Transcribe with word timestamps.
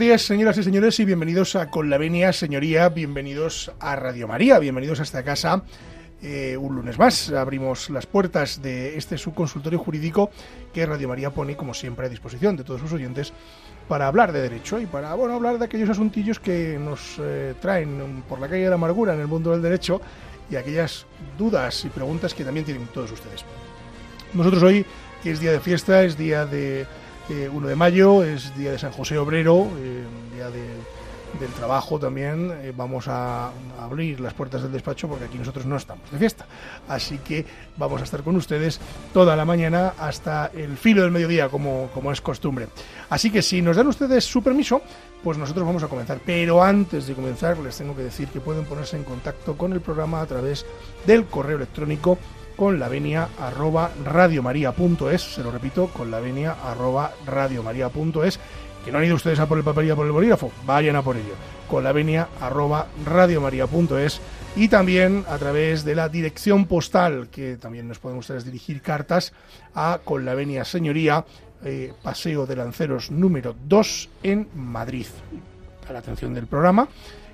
Buenos 0.00 0.12
días, 0.12 0.22
señoras 0.22 0.56
y 0.56 0.62
señores, 0.62 0.98
y 0.98 1.04
bienvenidos 1.04 1.56
a 1.56 1.68
Con 1.68 1.90
la 1.90 1.98
Venia, 1.98 2.32
señoría, 2.32 2.88
bienvenidos 2.88 3.70
a 3.80 3.96
Radio 3.96 4.26
María, 4.26 4.58
bienvenidos 4.58 4.98
a 4.98 5.02
esta 5.02 5.22
casa. 5.22 5.62
Eh, 6.22 6.56
un 6.56 6.74
lunes 6.74 6.98
más 6.98 7.28
abrimos 7.28 7.90
las 7.90 8.06
puertas 8.06 8.62
de 8.62 8.96
este 8.96 9.18
subconsultorio 9.18 9.78
jurídico 9.78 10.30
que 10.72 10.86
Radio 10.86 11.06
María 11.06 11.28
pone, 11.28 11.54
como 11.54 11.74
siempre, 11.74 12.06
a 12.06 12.08
disposición 12.08 12.56
de 12.56 12.64
todos 12.64 12.80
sus 12.80 12.94
oyentes 12.94 13.34
para 13.88 14.06
hablar 14.06 14.32
de 14.32 14.40
derecho 14.40 14.80
y 14.80 14.86
para 14.86 15.12
bueno, 15.12 15.34
hablar 15.34 15.58
de 15.58 15.66
aquellos 15.66 15.90
asuntillos 15.90 16.40
que 16.40 16.78
nos 16.80 17.18
eh, 17.20 17.52
traen 17.60 18.24
por 18.26 18.40
la 18.40 18.48
calle 18.48 18.62
de 18.62 18.70
la 18.70 18.76
amargura 18.76 19.12
en 19.12 19.20
el 19.20 19.26
mundo 19.26 19.50
del 19.50 19.60
derecho 19.60 20.00
y 20.50 20.56
aquellas 20.56 21.04
dudas 21.36 21.84
y 21.84 21.90
preguntas 21.90 22.32
que 22.32 22.42
también 22.42 22.64
tienen 22.64 22.86
todos 22.86 23.12
ustedes. 23.12 23.44
Nosotros 24.32 24.62
hoy, 24.62 24.86
que 25.22 25.32
es 25.32 25.40
día 25.40 25.52
de 25.52 25.60
fiesta, 25.60 26.02
es 26.04 26.16
día 26.16 26.46
de 26.46 26.86
1 27.30 27.68
de 27.68 27.76
mayo, 27.76 28.24
es 28.24 28.56
día 28.56 28.72
de 28.72 28.78
San 28.78 28.90
José 28.90 29.16
Obrero, 29.16 29.68
eh, 29.78 30.04
día 30.34 30.50
del 30.50 31.48
trabajo 31.56 31.98
también. 31.98 32.50
Eh, 32.62 32.72
vamos 32.76 33.06
a, 33.06 33.52
abrir 33.78 34.18
las 34.20 34.34
puertas 34.34 34.62
del 34.62 34.72
despacho 34.72 35.08
porque 35.08 35.26
aquí 35.26 35.38
nosotros 35.38 35.64
no 35.64 35.76
estamos 35.76 36.10
de 36.10 36.18
fiesta. 36.18 36.46
Así 36.88 37.18
que 37.18 37.46
vamos 37.76 38.00
a 38.00 38.04
estar 38.04 38.22
con 38.22 38.34
ustedes 38.34 38.80
toda 39.12 39.36
la 39.36 39.44
mañana 39.44 39.94
hasta 39.98 40.50
el 40.54 40.76
filo 40.76 41.02
del 41.02 41.12
mediodía, 41.12 41.48
como, 41.48 41.88
como 41.94 42.10
es 42.10 42.20
costumbre. 42.20 42.66
Así 43.08 43.30
que 43.30 43.42
si 43.42 43.62
nos 43.62 43.76
dan 43.76 43.86
ustedes 43.86 44.24
su 44.24 44.42
permiso, 44.42 44.82
pues 45.22 45.38
nosotros 45.38 45.64
vamos 45.64 45.84
a 45.84 45.88
comenzar. 45.88 46.18
Pero 46.26 46.64
antes 46.64 47.06
de 47.06 47.14
comenzar, 47.14 47.58
les 47.58 47.76
tengo 47.76 47.94
que 47.94 48.02
decir 48.02 48.28
que 48.28 48.40
pueden 48.40 48.64
ponerse 48.64 48.96
en 48.96 49.04
contacto 49.04 49.56
con 49.56 49.72
el 49.72 49.80
programa 49.80 50.20
a 50.20 50.26
través 50.26 50.66
del 51.06 51.26
correo 51.26 51.58
electrónico 51.58 52.18
con 52.60 52.78
la 52.78 52.88
venia 52.88 53.26
arroba 53.38 53.90
radiomaria.es, 54.04 55.22
se 55.22 55.42
lo 55.42 55.50
repito, 55.50 55.86
con 55.86 56.10
la 56.10 56.20
venia 56.20 56.54
arroba 56.62 57.10
radiomaria.es, 57.24 58.38
que 58.84 58.92
no 58.92 58.98
han 58.98 59.04
ido 59.06 59.14
ustedes 59.14 59.40
a 59.40 59.46
por 59.46 59.56
el 59.56 59.64
papel 59.64 59.86
y 59.86 59.90
a 59.90 59.96
por 59.96 60.04
el 60.04 60.12
bolígrafo, 60.12 60.52
vayan 60.66 60.94
a 60.94 61.00
por 61.00 61.16
ello, 61.16 61.32
con 61.70 61.82
la 61.82 61.92
venia 61.92 62.28
arroba 62.38 62.86
radiomaria.es 63.06 64.20
y 64.56 64.68
también 64.68 65.24
a 65.30 65.38
través 65.38 65.86
de 65.86 65.94
la 65.94 66.10
dirección 66.10 66.66
postal, 66.66 67.28
que 67.28 67.56
también 67.56 67.88
nos 67.88 67.98
pueden 67.98 68.18
ustedes 68.18 68.44
dirigir 68.44 68.82
cartas 68.82 69.32
a 69.74 70.00
con 70.04 70.26
la 70.26 70.34
venia 70.34 70.66
señoría, 70.66 71.24
eh, 71.64 71.94
Paseo 72.02 72.44
de 72.44 72.56
Lanceros 72.56 73.10
número 73.10 73.56
2 73.68 74.10
en 74.22 74.48
Madrid. 74.54 75.06
A 75.88 75.94
la 75.94 76.00
atención 76.00 76.34
del 76.34 76.46
programa, 76.46 76.86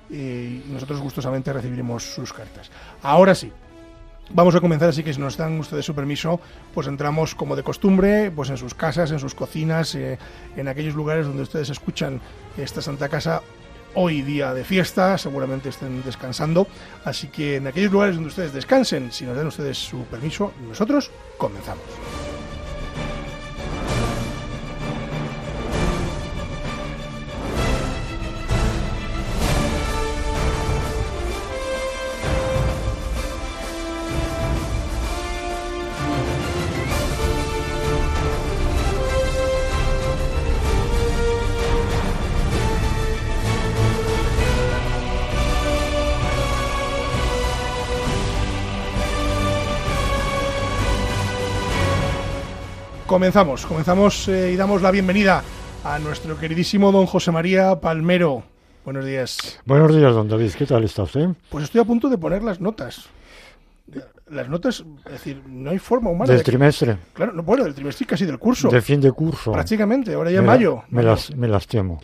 eh, 0.09 0.61
nosotros 0.71 1.01
gustosamente 1.01 1.51
recibiremos 1.51 2.15
sus 2.15 2.31
cartas. 2.31 2.71
Ahora 3.03 3.35
sí, 3.35 3.51
Vamos 4.33 4.55
a 4.55 4.59
comenzar, 4.59 4.89
así 4.89 5.03
que 5.03 5.13
si 5.13 5.21
nos 5.21 5.37
dan 5.37 5.57
ustedes 5.59 5.85
su 5.85 5.95
permiso, 5.95 6.39
pues 6.73 6.87
entramos 6.87 7.33
como 7.33 7.55
de 7.55 7.63
costumbre, 7.63 8.29
pues 8.31 8.49
en 8.49 8.57
sus 8.57 8.73
casas, 8.73 9.11
en 9.11 9.19
sus 9.19 9.33
cocinas, 9.33 9.95
eh, 9.95 10.19
en 10.57 10.67
aquellos 10.67 10.95
lugares 10.95 11.25
donde 11.25 11.43
ustedes 11.43 11.69
escuchan 11.69 12.19
esta 12.57 12.81
Santa 12.81 13.07
Casa 13.07 13.41
hoy 13.95 14.21
día 14.21 14.53
de 14.53 14.65
fiesta, 14.65 15.17
seguramente 15.17 15.69
estén 15.69 16.03
descansando, 16.03 16.67
así 17.05 17.27
que 17.29 17.55
en 17.55 17.67
aquellos 17.67 17.91
lugares 17.91 18.15
donde 18.15 18.29
ustedes 18.29 18.53
descansen, 18.53 19.11
si 19.11 19.25
nos 19.25 19.35
dan 19.35 19.47
ustedes 19.47 19.77
su 19.77 20.03
permiso, 20.03 20.51
nosotros 20.67 21.09
comenzamos. 21.37 22.26
Comenzamos, 53.07 53.65
comenzamos 53.65 54.27
eh, 54.27 54.51
y 54.51 54.57
damos 54.57 54.81
la 54.81 54.91
bienvenida 54.91 55.41
a 55.85 55.97
nuestro 55.97 56.37
queridísimo 56.37 56.91
don 56.91 57.05
José 57.05 57.31
María 57.31 57.79
Palmero. 57.79 58.43
Buenos 58.83 59.05
días. 59.05 59.61
Buenos 59.65 59.95
días, 59.95 60.13
don 60.13 60.27
David. 60.27 60.51
¿Qué 60.51 60.65
tal 60.65 60.83
está 60.83 61.03
usted? 61.03 61.29
Pues 61.49 61.63
estoy 61.63 61.79
a 61.79 61.85
punto 61.85 62.09
de 62.09 62.17
poner 62.17 62.43
las 62.43 62.59
notas. 62.59 63.07
Las 64.29 64.49
notas, 64.49 64.83
es 65.05 65.11
decir, 65.13 65.41
no 65.47 65.69
hay 65.69 65.79
forma 65.79 66.09
humana. 66.09 66.33
¿Del 66.33 66.43
trimestre? 66.43 66.97
Claro, 67.13 67.31
no, 67.31 67.43
bueno, 67.43 67.63
del 67.63 67.73
trimestre 67.73 68.05
casi 68.05 68.25
del 68.25 68.37
curso. 68.39 68.67
De 68.67 68.81
fin 68.81 68.99
de 68.99 69.13
curso. 69.13 69.53
Prácticamente, 69.53 70.13
ahora 70.13 70.29
ya 70.29 70.39
en 70.39 70.45
mayo. 70.45 70.83
Me, 70.89 71.01
las, 71.01 71.33
me 71.33 71.47
las 71.47 71.65
temo. 71.65 72.01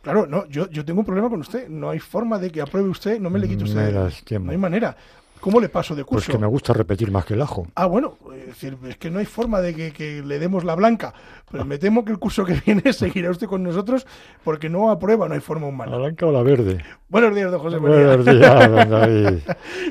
Claro, 0.00 0.26
no, 0.26 0.46
yo, 0.46 0.70
yo 0.70 0.82
tengo 0.82 1.00
un 1.00 1.06
problema 1.06 1.28
con 1.28 1.40
usted. 1.40 1.68
No 1.68 1.90
hay 1.90 1.98
forma 1.98 2.38
de 2.38 2.50
que 2.50 2.62
apruebe 2.62 2.88
usted, 2.88 3.20
no 3.20 3.28
me 3.28 3.38
le 3.38 3.48
quite 3.48 3.64
usted. 3.64 3.84
Me 3.84 3.92
las 3.92 4.24
temo. 4.24 4.46
No 4.46 4.52
hay 4.52 4.58
manera. 4.58 4.96
¿Cómo 5.40 5.60
le 5.60 5.68
paso 5.68 5.94
de 5.94 6.04
curso? 6.04 6.26
Pues 6.26 6.36
que 6.36 6.40
me 6.40 6.46
gusta 6.46 6.72
repetir 6.72 7.10
más 7.10 7.24
que 7.24 7.34
el 7.34 7.42
ajo. 7.42 7.66
Ah, 7.74 7.86
bueno, 7.86 8.16
es, 8.34 8.46
decir, 8.46 8.76
es 8.88 8.96
que 8.96 9.10
no 9.10 9.18
hay 9.18 9.24
forma 9.24 9.60
de 9.60 9.92
que, 9.92 10.22
le 10.22 10.38
demos 10.38 10.64
la 10.64 10.74
blanca. 10.74 11.14
Pero 11.50 11.64
me 11.64 11.78
temo 11.78 12.04
que 12.04 12.12
el 12.12 12.18
curso 12.18 12.44
que 12.44 12.54
viene 12.66 12.92
seguirá 12.92 13.30
usted 13.30 13.46
con 13.46 13.62
nosotros 13.62 14.06
porque 14.44 14.68
no 14.68 14.90
aprueba, 14.90 15.28
no 15.28 15.34
hay 15.34 15.40
forma 15.40 15.66
humana. 15.66 15.92
¿La 15.92 15.98
blanca 15.98 16.26
o 16.26 16.32
la 16.32 16.42
verde? 16.42 16.84
Buenos 17.08 17.34
días, 17.34 17.50
don 17.50 17.60
José 17.60 17.80
María. 17.80 18.16
Buenos 18.16 18.26
días, 18.26 18.70
don 18.70 18.90
David. 18.90 19.38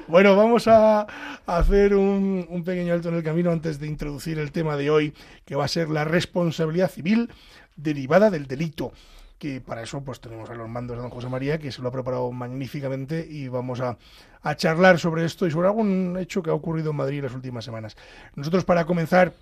bueno, 0.07 0.35
vamos 0.35 0.67
a 0.67 1.07
hacer 1.45 1.95
un, 1.95 2.45
un 2.49 2.63
pequeño 2.63 2.93
alto 2.93 3.09
en 3.09 3.15
el 3.15 3.23
camino 3.23 3.51
antes 3.51 3.79
de 3.79 3.87
introducir 3.87 4.39
el 4.39 4.51
tema 4.51 4.75
de 4.77 4.89
hoy, 4.89 5.13
que 5.45 5.55
va 5.55 5.65
a 5.65 5.69
ser 5.69 5.89
la 5.89 6.03
responsabilidad 6.03 6.91
civil 6.91 7.29
derivada 7.75 8.29
del 8.29 8.47
delito 8.47 8.91
que 9.39 9.61
para 9.61 9.83
eso 9.83 10.01
pues 10.01 10.19
tenemos 10.19 10.49
a 10.49 10.55
los 10.55 10.67
mandos 10.67 10.97
de 10.97 11.03
don 11.03 11.11
José 11.11 11.29
María, 11.29 11.57
que 11.59 11.71
se 11.71 11.81
lo 11.81 11.89
ha 11.89 11.91
preparado 11.91 12.31
magníficamente 12.31 13.25
y 13.29 13.47
vamos 13.47 13.81
a, 13.81 13.97
charlar 14.55 14.97
sobre 14.97 15.25
esto 15.25 15.45
y 15.45 15.51
sobre 15.51 15.67
algún 15.67 16.17
hecho 16.17 16.41
que 16.41 16.49
ha 16.49 16.53
ocurrido 16.53 16.91
en 16.91 16.95
Madrid 16.95 17.21
las 17.21 17.33
últimas 17.33 17.65
semanas. 17.65 17.97
Nosotros 18.35 18.63
para 18.63 18.85
comenzar 18.85 19.33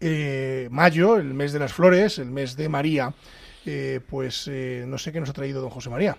eh, 0.00 0.68
mayo, 0.70 1.16
el 1.16 1.34
mes 1.34 1.52
de 1.52 1.58
las 1.58 1.72
flores, 1.72 2.20
el 2.20 2.30
mes 2.30 2.56
de 2.56 2.68
María, 2.68 3.12
eh, 3.66 3.98
pues 4.08 4.48
eh, 4.48 4.84
no 4.86 4.96
sé 4.96 5.10
qué 5.10 5.18
nos 5.18 5.30
ha 5.30 5.32
traído 5.32 5.60
don 5.60 5.70
José 5.70 5.90
María. 5.90 6.16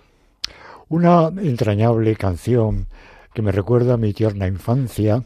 Una 0.90 1.28
entrañable 1.28 2.14
canción 2.16 2.88
que 3.32 3.40
me 3.40 3.52
recuerda 3.52 3.94
a 3.94 3.96
mi 3.96 4.12
tierna 4.12 4.46
infancia 4.46 5.24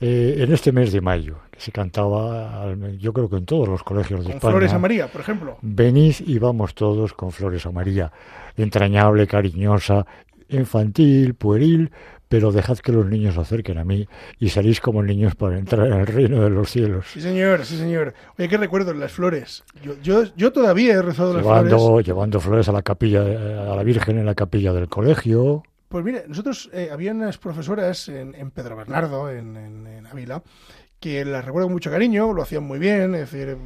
en 0.00 0.52
este 0.52 0.72
mes 0.72 0.92
de 0.92 1.00
mayo 1.00 1.38
se 1.58 1.72
cantaba, 1.72 2.74
yo 2.98 3.12
creo 3.12 3.28
que 3.28 3.36
en 3.36 3.46
todos 3.46 3.68
los 3.68 3.82
colegios 3.82 4.20
de 4.20 4.26
con 4.26 4.36
España. 4.36 4.52
Flores 4.52 4.72
a 4.72 4.78
María, 4.78 5.08
por 5.08 5.20
ejemplo. 5.20 5.58
Venid 5.62 6.16
y 6.20 6.38
vamos 6.38 6.74
todos 6.74 7.12
con 7.14 7.32
Flores 7.32 7.66
a 7.66 7.70
María. 7.70 8.12
Entrañable, 8.56 9.26
cariñosa, 9.26 10.06
infantil, 10.48 11.34
pueril, 11.34 11.90
pero 12.28 12.50
dejad 12.52 12.78
que 12.78 12.90
los 12.92 13.06
niños 13.06 13.34
se 13.34 13.40
acerquen 13.40 13.78
a 13.78 13.84
mí 13.84 14.08
y 14.38 14.48
salís 14.48 14.80
como 14.80 15.02
niños 15.02 15.34
para 15.34 15.58
entrar 15.58 15.86
en 15.86 15.92
el 15.92 16.06
reino 16.06 16.42
de 16.42 16.50
los 16.50 16.70
cielos. 16.70 17.06
Sí, 17.12 17.20
señor, 17.20 17.64
sí, 17.64 17.76
señor. 17.76 18.14
Oye, 18.38 18.48
qué 18.48 18.56
recuerdo 18.56 18.92
las 18.94 19.12
flores. 19.12 19.64
Yo, 19.82 19.94
yo, 20.02 20.24
yo 20.36 20.52
todavía 20.52 20.94
he 20.94 21.02
rezado 21.02 21.38
llevando, 21.38 21.70
las 21.70 21.80
flores. 21.80 22.06
Llevando 22.06 22.40
flores 22.40 22.68
a 22.68 22.72
la 22.72 22.82
capilla, 22.82 23.20
a 23.20 23.76
la 23.76 23.82
Virgen 23.82 24.18
en 24.18 24.26
la 24.26 24.34
capilla 24.34 24.72
del 24.72 24.88
colegio. 24.88 25.62
Pues 25.88 26.04
mire, 26.04 26.24
nosotros 26.26 26.70
eh, 26.72 26.88
había 26.90 27.12
unas 27.12 27.38
profesoras 27.38 28.08
en, 28.08 28.34
en 28.34 28.50
Pedro 28.50 28.74
Bernardo, 28.74 29.30
en, 29.30 29.56
en, 29.56 29.86
en 29.86 30.06
Ávila, 30.08 30.42
que 31.04 31.22
las 31.22 31.44
recuerdo 31.44 31.66
con 31.66 31.74
mucho 31.74 31.90
cariño, 31.90 32.32
lo 32.32 32.40
hacían 32.40 32.64
muy 32.64 32.78
bien, 32.78 33.14
es 33.14 33.30
decir, 33.30 33.58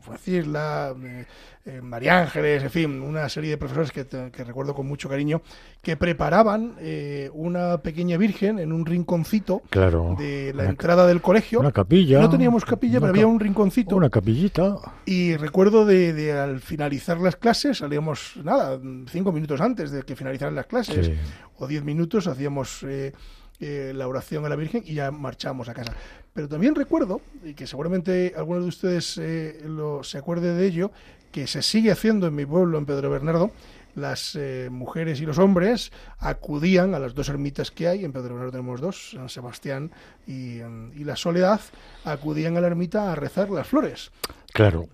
Francisla, 0.00 0.92
eh, 1.00 1.24
eh, 1.64 1.80
María 1.80 2.20
Ángeles, 2.20 2.64
en 2.64 2.70
fin, 2.70 3.00
una 3.00 3.28
serie 3.28 3.50
de 3.50 3.58
profesores 3.58 3.92
que, 3.92 4.04
que 4.04 4.42
recuerdo 4.42 4.74
con 4.74 4.88
mucho 4.88 5.08
cariño, 5.08 5.40
que 5.82 5.96
preparaban 5.96 6.74
eh, 6.80 7.30
una 7.32 7.78
pequeña 7.78 8.16
virgen 8.16 8.58
en 8.58 8.72
un 8.72 8.86
rinconcito 8.86 9.62
claro, 9.70 10.16
de 10.18 10.52
la 10.52 10.64
entrada 10.64 11.06
del 11.06 11.20
colegio. 11.20 11.60
Una 11.60 11.70
capilla. 11.70 12.18
No 12.20 12.28
teníamos 12.28 12.64
capilla, 12.64 12.98
pero 12.98 13.10
había 13.10 13.28
un 13.28 13.38
rinconcito. 13.38 13.94
Una 13.94 14.10
capillita. 14.10 14.74
Y 15.06 15.36
recuerdo 15.36 15.84
de, 15.84 16.12
de, 16.12 16.32
al 16.32 16.58
finalizar 16.58 17.20
las 17.20 17.36
clases, 17.36 17.78
salíamos, 17.78 18.32
nada, 18.42 18.80
cinco 19.12 19.30
minutos 19.30 19.60
antes 19.60 19.92
de 19.92 20.02
que 20.02 20.16
finalizaran 20.16 20.56
las 20.56 20.66
clases, 20.66 21.06
Sí. 21.06 21.14
o 21.56 21.68
diez 21.68 21.84
minutos, 21.84 22.26
hacíamos... 22.26 22.82
Eh, 22.82 23.12
eh, 23.62 23.92
la 23.94 24.08
oración 24.08 24.46
a 24.46 24.48
la 24.48 24.56
Virgen 24.56 24.82
y 24.86 24.94
ya 24.94 25.10
marchamos 25.10 25.68
a 25.68 25.74
casa. 25.74 25.92
Pero 26.40 26.48
también 26.48 26.74
recuerdo, 26.74 27.20
y 27.44 27.52
que 27.52 27.66
seguramente 27.66 28.32
algunos 28.34 28.62
de 28.62 28.68
ustedes 28.70 29.18
eh, 29.18 29.60
lo, 29.66 30.02
se 30.02 30.16
acuerde 30.16 30.54
de 30.54 30.66
ello, 30.66 30.90
que 31.30 31.46
se 31.46 31.60
sigue 31.60 31.90
haciendo 31.90 32.26
en 32.28 32.34
mi 32.34 32.46
pueblo, 32.46 32.78
en 32.78 32.86
Pedro 32.86 33.10
Bernardo, 33.10 33.50
las 33.94 34.36
eh, 34.36 34.68
mujeres 34.72 35.20
y 35.20 35.26
los 35.26 35.36
hombres 35.36 35.92
acudían 36.18 36.94
a 36.94 36.98
las 36.98 37.12
dos 37.12 37.28
ermitas 37.28 37.70
que 37.70 37.88
hay, 37.88 38.06
en 38.06 38.12
Pedro 38.12 38.36
Bernardo 38.36 38.52
tenemos 38.52 38.80
dos, 38.80 39.10
San 39.10 39.28
Sebastián 39.28 39.90
y 40.26 40.62
la 41.04 41.14
Soledad, 41.14 41.60
acudían 42.06 42.56
a 42.56 42.62
la 42.62 42.68
ermita 42.68 43.12
a 43.12 43.16
rezar 43.16 43.50
las 43.50 43.68
flores. 43.68 44.10
Claro, 44.54 44.88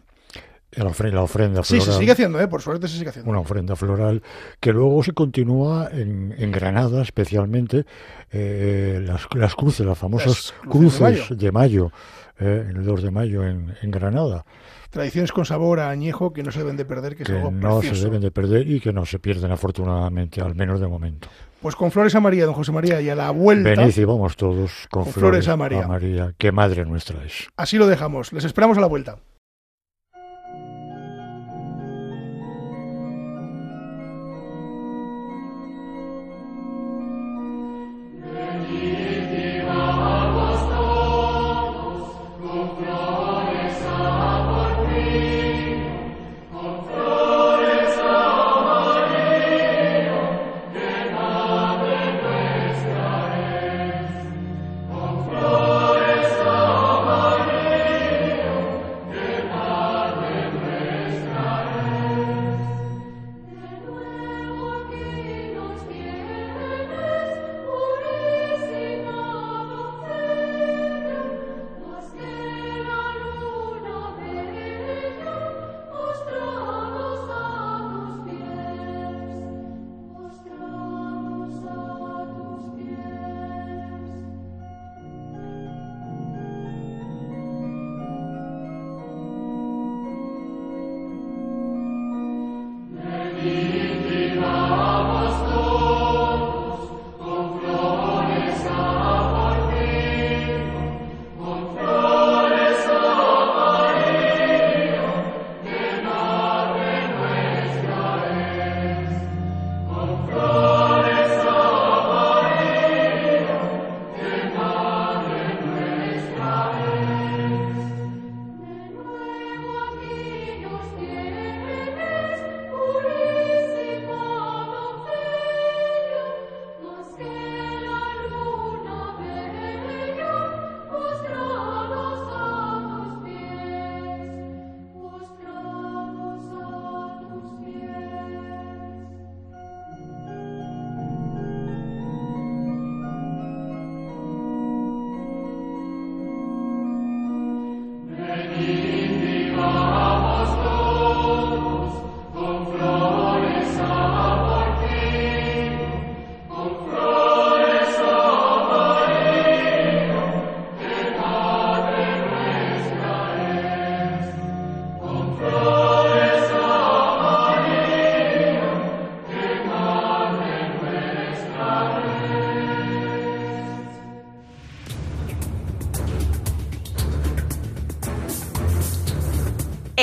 la 0.73 0.87
ofrenda, 0.87 1.17
la 1.17 1.23
ofrenda 1.23 1.63
Sí, 1.65 1.77
floral. 1.77 1.93
se 1.95 1.99
sigue 2.01 2.13
haciendo, 2.13 2.41
¿eh? 2.41 2.49
por 2.49 2.61
suerte 2.63 2.89
se 2.89 2.97
sigue 2.99 3.09
haciendo. 3.11 3.31
Una 3.31 3.41
ofrenda 3.41 3.77
floral 3.77 4.23
que 4.61 4.73
luego 4.73 5.03
se 5.03 5.13
continúa 5.13 5.89
en, 5.93 6.35
en 6.37 6.53
Granada, 6.53 7.03
especialmente 7.03 7.87
eh, 8.31 9.01
las, 9.07 9.27
las 9.35 9.55
cruces, 9.55 9.87
las 9.87 9.97
famosas 9.99 10.27
Las 10.63 10.71
cruces 10.71 10.99
cruces, 11.01 11.29
de 11.31 11.37
de 11.37 11.53
mayo, 11.53 11.91
eh, 12.39 12.67
el 12.69 12.85
2 12.85 13.03
de 13.03 13.11
mayo 13.11 13.45
en, 13.47 13.75
en 13.81 13.91
Granada, 13.91 14.45
Tradiciones 14.91 15.33
con 15.33 15.45
sabor 15.45 15.81
a 15.81 15.91
añejo 15.91 16.33
que 16.33 16.43
no 16.43 16.51
se 16.53 16.61
deben 16.61 16.77
de 16.77 16.85
perder, 16.85 17.17
que, 17.17 17.23
es 17.25 17.29
que 17.29 17.37
algo 17.37 17.51
no 17.51 17.83
se 17.83 17.95
deben 17.95 18.21
de 18.23 18.31
perder 18.31 18.71
y 18.71 18.81
que 18.81 18.93
no 18.93 19.05
se 19.05 19.19
pierden 19.19 19.51
afortunadamente, 19.53 20.41
al 20.41 20.55
menos 20.55 20.81
de 20.81 20.87
momento. 20.87 21.29
Pues 21.61 21.75
con 21.77 21.91
flores 21.91 22.15
a 22.15 22.21
María, 22.21 22.47
don 22.47 22.55
José 22.55 22.73
María, 22.73 23.01
y 23.01 23.11
a 23.11 23.15
la 23.15 23.31
vuelta, 23.31 23.71
Venid 23.71 23.97
y 23.97 24.05
vamos 24.05 24.37
todos 24.37 24.87
con, 24.91 25.05
Con 25.05 25.13
flores 25.13 25.49
a 25.49 25.57
María. 25.57 25.85
a 25.85 25.89
María, 25.89 26.35
que 26.39 26.51
madre 26.53 26.85
nuestra 26.85 27.23
es. 27.25 27.49
así 27.57 27.77
lo 27.79 27.87
dejamos. 27.87 28.33
Les 28.33 28.45
esperamos 28.45 28.79
a 28.79 28.81
la 28.81 28.87
vuelta. 28.87 29.17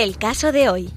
El 0.03 0.17
caso 0.17 0.51
de 0.51 0.67
hoy. 0.67 0.89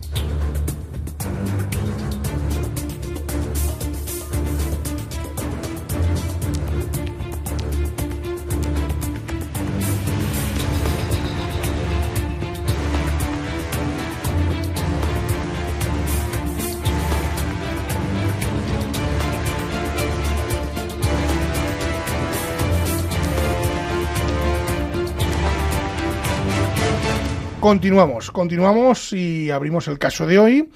Continuamos, 27.67 28.31
continuamos 28.31 29.13
y 29.13 29.51
abrimos 29.51 29.89
el 29.89 29.99
caso 29.99 30.25
de 30.25 30.39
hoy, 30.39 30.69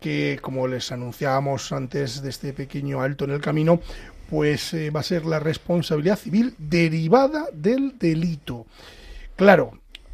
que 0.00 0.38
como 0.40 0.66
les 0.66 0.90
anunciábamos 0.90 1.72
antes 1.72 2.22
de 2.22 2.30
este 2.30 2.54
pequeño 2.54 3.02
alto 3.02 3.26
en 3.26 3.32
el 3.32 3.40
camino, 3.42 3.82
pues 4.30 4.72
eh, 4.72 4.88
va 4.88 5.00
a 5.00 5.02
ser 5.02 5.26
la 5.26 5.40
responsabilidad 5.40 6.16
civil 6.18 6.54
derivada 6.56 7.48
del 7.52 7.98
delito. 7.98 8.64
Claro, 9.36 9.72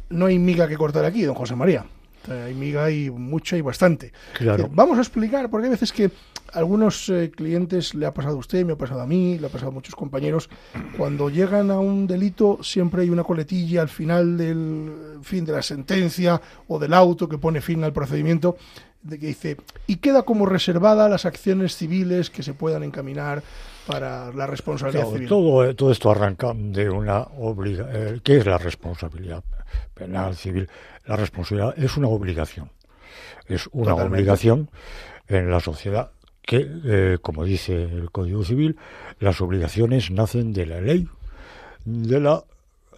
no 0.09 0.25
hay 0.25 0.37
miga 0.37 0.67
que 0.67 0.75
cortar 0.75 1.05
aquí, 1.05 1.21
don 1.21 1.35
José 1.35 1.55
María. 1.55 1.85
Hay 2.29 2.53
miga 2.53 2.91
y 2.91 3.09
mucha 3.09 3.55
y 3.55 3.61
bastante. 3.61 4.11
Claro. 4.33 4.65
Eh, 4.65 4.69
Vamos 4.73 4.97
a 4.97 5.01
explicar, 5.03 5.49
porque 5.49 5.67
hay 5.67 5.71
veces 5.71 5.93
que 5.93 6.11
a 6.53 6.59
algunos 6.59 7.09
eh, 7.09 7.31
clientes 7.35 7.93
le 7.95 8.05
ha 8.05 8.13
pasado 8.13 8.35
a 8.35 8.39
usted, 8.39 8.65
me 8.65 8.73
ha 8.73 8.77
pasado 8.77 9.01
a 9.01 9.05
mí, 9.07 9.37
le 9.39 9.47
ha 9.47 9.49
pasado 9.49 9.71
a 9.71 9.73
muchos 9.73 9.95
compañeros, 9.95 10.49
cuando 10.97 11.29
llegan 11.29 11.71
a 11.71 11.79
un 11.79 12.07
delito 12.07 12.59
siempre 12.61 13.03
hay 13.03 13.09
una 13.09 13.23
coletilla 13.23 13.81
al 13.81 13.89
final 13.89 14.37
del 14.37 14.91
fin 15.21 15.45
de 15.45 15.53
la 15.53 15.61
sentencia 15.61 16.41
o 16.67 16.79
del 16.79 16.93
auto 16.93 17.27
que 17.27 17.37
pone 17.37 17.61
fin 17.61 17.83
al 17.83 17.93
procedimiento 17.93 18.57
de 19.03 19.19
que 19.19 19.27
dice 19.27 19.57
y 19.85 19.97
queda 19.97 20.23
como 20.23 20.45
reservada 20.47 21.07
las 21.07 21.25
acciones 21.25 21.75
civiles 21.75 22.29
que 22.31 22.41
se 22.41 22.53
puedan 22.55 22.81
encaminar 22.83 23.43
para 23.85 24.31
la 24.33 24.47
responsabilidad 24.47 25.03
Claro, 25.03 25.15
civil. 25.15 25.29
todo, 25.29 25.75
todo 25.75 25.91
esto 25.91 26.09
arranca 26.09 26.53
de 26.55 26.89
una 26.89 27.19
obligación. 27.37 28.19
¿Qué 28.23 28.37
es 28.37 28.45
la 28.47 28.57
responsabilidad 28.57 29.43
penal, 29.93 30.35
civil? 30.35 30.67
La 31.05 31.15
responsabilidad 31.17 31.75
es 31.77 31.95
una 31.97 32.07
obligación. 32.07 32.71
Es 33.47 33.67
una 33.73 33.91
Totalmente. 33.91 34.15
obligación 34.15 34.69
en 35.27 35.51
la 35.51 35.59
sociedad 35.59 36.09
que, 36.45 36.67
eh, 36.85 37.17
como 37.21 37.43
dice 37.43 37.83
el 37.83 38.11
Código 38.11 38.43
Civil, 38.43 38.77
las 39.19 39.41
obligaciones 39.41 40.11
nacen 40.11 40.53
de 40.53 40.65
la 40.65 40.81
ley, 40.81 41.07
de 41.85 42.19
la 42.19 42.43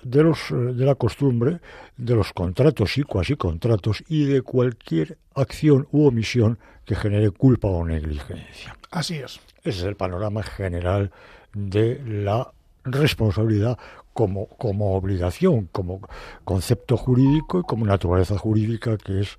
de 0.04 0.24
los 0.24 0.52
eh, 0.52 0.56
de 0.56 0.86
la 0.86 0.96
costumbre, 0.96 1.60
de 1.98 2.16
los 2.16 2.34
contratos 2.34 2.98
y 2.98 3.04
cuasi 3.04 3.36
contratos 3.36 4.04
y 4.08 4.26
de 4.26 4.42
cualquier 4.42 5.18
acción 5.36 5.88
u 5.92 6.08
omisión 6.08 6.60
que 6.86 6.96
genere 6.96 7.32
culpa 7.32 7.68
o 7.68 7.86
negligencia. 7.86 8.76
Así 8.92 9.16
es. 9.16 9.40
Ese 9.64 9.80
es 9.80 9.84
el 9.84 9.96
panorama 9.96 10.44
general 10.44 11.12
de 11.54 12.02
la 12.06 12.52
responsabilidad 12.86 13.78
como, 14.14 14.48
como 14.48 14.96
obligación, 14.96 15.68
como 15.72 16.02
concepto 16.44 16.96
jurídico 16.98 17.60
y 17.60 17.64
como 17.64 17.86
naturaleza 17.86 18.38
jurídica 18.38 18.98
que 18.98 19.22
es 19.22 19.38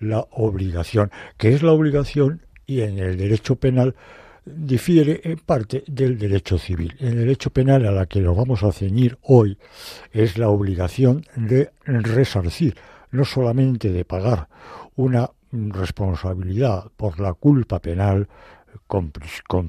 la 0.00 0.26
obligación, 0.30 1.10
que 1.36 1.54
es 1.54 1.62
la 1.62 1.72
obligación 1.72 2.42
y 2.70 2.82
en 2.82 3.00
el 3.00 3.16
derecho 3.16 3.56
penal 3.56 3.96
difiere 4.44 5.20
en 5.24 5.38
parte 5.38 5.82
del 5.88 6.16
derecho 6.16 6.56
civil. 6.56 6.94
El 7.00 7.16
derecho 7.16 7.50
penal 7.50 7.84
a 7.84 7.90
la 7.90 8.06
que 8.06 8.20
nos 8.20 8.36
vamos 8.36 8.62
a 8.62 8.70
ceñir 8.70 9.18
hoy 9.22 9.58
es 10.12 10.38
la 10.38 10.50
obligación 10.50 11.24
de 11.34 11.70
resarcir, 11.84 12.76
no 13.10 13.24
solamente 13.24 13.90
de 13.90 14.04
pagar 14.04 14.48
una 14.94 15.32
responsabilidad 15.50 16.92
por 16.96 17.18
la 17.18 17.34
culpa 17.34 17.80
penal, 17.80 18.28
con, 18.86 19.10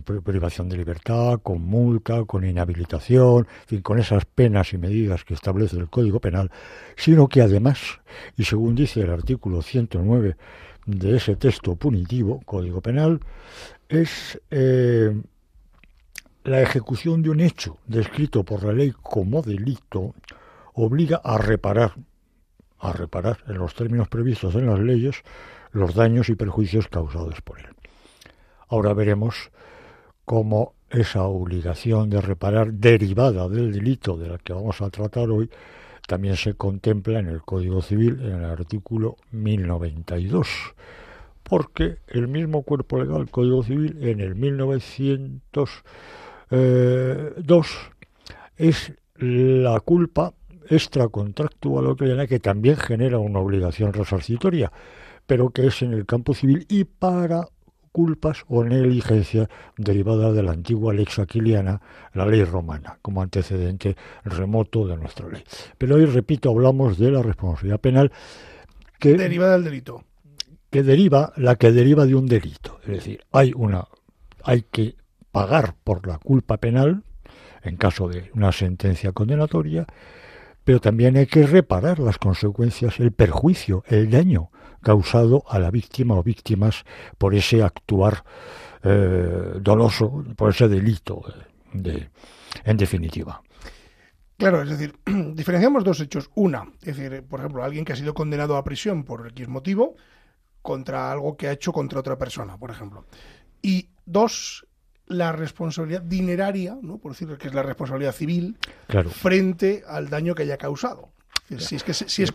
privación 0.03 0.69
de 0.69 0.77
libertad, 0.77 1.39
con 1.41 1.61
multa, 1.63 2.23
con 2.25 2.45
inhabilitación, 2.45 3.47
fin, 3.65 3.81
con 3.81 3.97
esas 3.99 4.25
penas 4.25 4.73
y 4.73 4.77
medidas 4.77 5.23
que 5.23 5.33
establece 5.33 5.77
el 5.77 5.89
Código 5.89 6.19
Penal, 6.19 6.51
sino 6.95 7.27
que 7.27 7.41
además, 7.41 7.99
y 8.37 8.43
según 8.43 8.75
dice 8.75 9.01
el 9.01 9.09
artículo 9.09 9.61
109 9.61 10.37
de 10.85 11.17
ese 11.17 11.35
texto 11.35 11.75
punitivo, 11.75 12.41
Código 12.45 12.81
Penal, 12.81 13.19
es 13.89 14.39
eh, 14.49 15.21
la 16.43 16.61
ejecución 16.61 17.21
de 17.21 17.29
un 17.29 17.39
hecho 17.39 17.77
descrito 17.85 18.43
por 18.43 18.63
la 18.63 18.73
ley 18.73 18.93
como 19.01 19.41
delito, 19.41 20.15
obliga 20.73 21.21
a 21.23 21.37
reparar, 21.37 21.95
a 22.79 22.93
reparar 22.93 23.39
en 23.47 23.57
los 23.57 23.75
términos 23.75 24.07
previstos 24.07 24.55
en 24.55 24.67
las 24.67 24.79
leyes, 24.79 25.23
los 25.71 25.93
daños 25.93 26.29
y 26.29 26.35
perjuicios 26.35 26.87
causados 26.87 27.41
por 27.41 27.59
él. 27.59 27.67
Ahora 28.67 28.93
veremos 28.93 29.51
cómo 30.25 30.73
esa 30.89 31.23
obligación 31.23 32.09
de 32.09 32.21
reparar 32.21 32.73
derivada 32.73 33.47
del 33.47 33.71
delito 33.71 34.17
de 34.17 34.29
la 34.29 34.37
que 34.37 34.53
vamos 34.53 34.81
a 34.81 34.89
tratar 34.89 35.29
hoy 35.29 35.49
también 36.11 36.35
se 36.35 36.55
contempla 36.55 37.19
en 37.19 37.27
el 37.27 37.41
Código 37.41 37.81
Civil 37.81 38.19
en 38.19 38.33
el 38.33 38.43
artículo 38.43 39.15
1092, 39.31 40.45
porque 41.41 41.99
el 42.09 42.27
mismo 42.27 42.63
cuerpo 42.63 43.01
legal, 43.01 43.29
Código 43.29 43.63
Civil, 43.63 43.97
en 44.01 44.19
el 44.19 44.35
1902 44.35 45.79
es 48.57 48.91
la 49.15 49.79
culpa 49.79 50.33
extracontractual 50.69 51.95
que 52.27 52.39
también 52.41 52.75
genera 52.75 53.17
una 53.17 53.39
obligación 53.39 53.93
resarcitoria, 53.93 54.69
pero 55.25 55.51
que 55.51 55.67
es 55.67 55.81
en 55.81 55.93
el 55.93 56.05
campo 56.05 56.33
civil 56.33 56.65
y 56.67 56.83
para 56.83 57.47
culpas 57.91 58.45
o 58.47 58.63
negligencias 58.63 59.47
derivadas 59.77 60.33
de 60.35 60.43
la 60.43 60.51
antigua 60.51 60.93
lex 60.93 61.19
aquiliana, 61.19 61.81
la 62.13 62.25
ley 62.25 62.43
romana, 62.43 62.97
como 63.01 63.21
antecedente 63.21 63.95
remoto 64.23 64.87
de 64.87 64.97
nuestra 64.97 65.27
ley. 65.27 65.43
Pero 65.77 65.95
hoy, 65.95 66.05
repito, 66.05 66.49
hablamos 66.49 66.97
de 66.97 67.11
la 67.11 67.21
responsabilidad 67.21 67.79
penal 67.79 68.11
que... 68.99 69.15
Derivada 69.15 69.53
del 69.53 69.65
delito. 69.65 70.03
Que 70.69 70.83
deriva, 70.83 71.33
la 71.35 71.55
que 71.55 71.71
deriva 71.71 72.05
de 72.05 72.15
un 72.15 72.27
delito. 72.27 72.79
Es 72.83 72.89
decir, 72.89 73.21
hay 73.31 73.51
una... 73.55 73.85
hay 74.43 74.63
que 74.63 74.95
pagar 75.31 75.75
por 75.83 76.07
la 76.07 76.17
culpa 76.17 76.57
penal, 76.57 77.03
en 77.63 77.77
caso 77.77 78.07
de 78.07 78.31
una 78.33 78.51
sentencia 78.51 79.11
condenatoria, 79.11 79.85
pero 80.63 80.79
también 80.79 81.17
hay 81.17 81.25
que 81.25 81.45
reparar 81.45 81.99
las 81.99 82.17
consecuencias, 82.17 82.99
el 82.99 83.11
perjuicio, 83.11 83.83
el 83.87 84.09
daño 84.09 84.51
causado 84.81 85.43
a 85.47 85.59
la 85.59 85.71
víctima 85.71 86.15
o 86.15 86.23
víctimas 86.23 86.83
por 87.17 87.35
ese 87.35 87.63
actuar 87.63 88.23
eh, 88.83 89.59
doloso, 89.61 90.23
por 90.35 90.49
ese 90.49 90.67
delito, 90.67 91.23
de, 91.73 92.09
en 92.63 92.77
definitiva. 92.77 93.41
Claro, 94.37 94.63
es 94.63 94.69
decir, 94.69 94.95
diferenciamos 95.35 95.83
dos 95.83 95.99
hechos. 95.99 96.29
Una, 96.33 96.63
es 96.81 96.97
decir, 96.97 97.23
por 97.23 97.39
ejemplo, 97.39 97.63
alguien 97.63 97.85
que 97.85 97.93
ha 97.93 97.95
sido 97.95 98.13
condenado 98.13 98.57
a 98.57 98.63
prisión 98.63 99.03
por 99.03 99.27
X 99.27 99.47
motivo 99.47 99.95
contra 100.61 101.11
algo 101.11 101.37
que 101.37 101.47
ha 101.47 101.51
hecho 101.51 101.71
contra 101.71 101.99
otra 101.99 102.17
persona, 102.17 102.57
por 102.57 102.71
ejemplo. 102.71 103.05
Y 103.61 103.89
dos, 104.05 104.65
la 105.05 105.31
responsabilidad 105.31 106.01
dineraria, 106.01 106.77
¿no? 106.81 106.97
por 106.97 107.11
decir 107.11 107.37
que 107.37 107.47
es 107.47 107.53
la 107.53 107.63
responsabilidad 107.63 108.13
civil, 108.13 108.57
frente 109.11 109.83
al 109.87 110.09
daño 110.09 110.33
que 110.33 110.43
haya 110.43 110.57
causado. 110.57 111.09
Si 111.57 111.75
es 111.75 111.83
que 111.83 111.93
si 111.93 112.23
es 112.23 112.31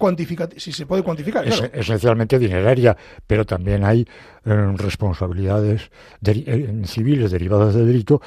si 0.56 0.72
se 0.72 0.86
puede 0.86 1.02
cuantificar. 1.02 1.46
Es, 1.46 1.62
esencialmente 1.72 2.38
dineraria, 2.38 2.96
pero 3.26 3.44
también 3.44 3.84
hay 3.84 4.06
eh, 4.44 4.72
responsabilidades 4.76 5.90
eh, 6.24 6.82
civiles 6.84 7.30
derivadas 7.30 7.74
del 7.74 7.86
delito 7.86 8.20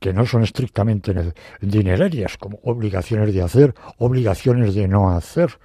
que 0.00 0.12
no 0.12 0.26
son 0.26 0.42
estrictamente 0.42 1.14
dinerarias, 1.60 2.36
como 2.36 2.58
obligaciones 2.62 3.32
de 3.32 3.42
hacer, 3.42 3.74
obligaciones 3.98 4.74
de 4.74 4.88
no 4.88 5.10
hacer. 5.10 5.58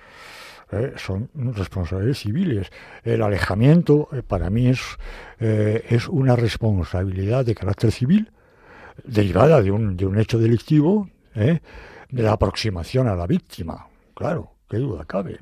Eh, 0.72 0.94
son 0.98 1.30
responsabilidades 1.34 2.20
civiles. 2.20 2.70
El 3.04 3.22
alejamiento 3.22 4.08
para 4.28 4.50
mí 4.50 4.68
es, 4.68 4.82
es 5.40 6.08
una 6.08 6.36
responsabilidad 6.36 7.44
de 7.44 7.56
carácter 7.56 7.92
civil 7.92 8.32
derivada 9.04 9.62
de 9.62 9.72
un, 9.72 9.98
de 9.98 10.06
un 10.06 10.20
hecho 10.20 10.38
delictivo, 10.38 11.10
de 11.34 11.62
la 12.12 12.34
aproximación 12.34 13.08
a 13.08 13.16
la 13.16 13.26
víctima, 13.26 13.88
claro 14.14 14.59
qué 14.70 14.78
duda 14.78 15.06
cabe, 15.06 15.40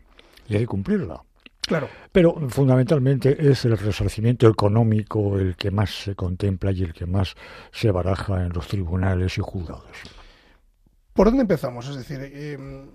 y 0.48 0.56
hay 0.56 0.62
que 0.62 0.68
cumplirla. 0.68 1.22
Claro. 1.68 1.90
Pero 2.14 2.50
fundamentalmente 2.50 3.50
es 3.52 3.66
el 3.66 3.78
resarcimiento 3.78 4.48
económico 4.48 5.38
el 5.38 5.58
que 5.58 5.70
más 5.70 6.04
se 6.04 6.16
contempla 6.16 6.72
y 6.72 6.84
el 6.84 6.94
que 6.94 7.06
más 7.06 7.36
se 7.72 7.92
baraja 7.92 8.46
en 8.46 8.54
los 8.54 8.68
tribunales 8.68 9.38
y 9.38 9.42
juzgados. 9.42 9.84
¿Por 11.12 11.28
dónde 11.28 11.42
empezamos? 11.42 11.90
Es 11.90 11.98
decir, 11.98 12.22
em, 12.22 12.92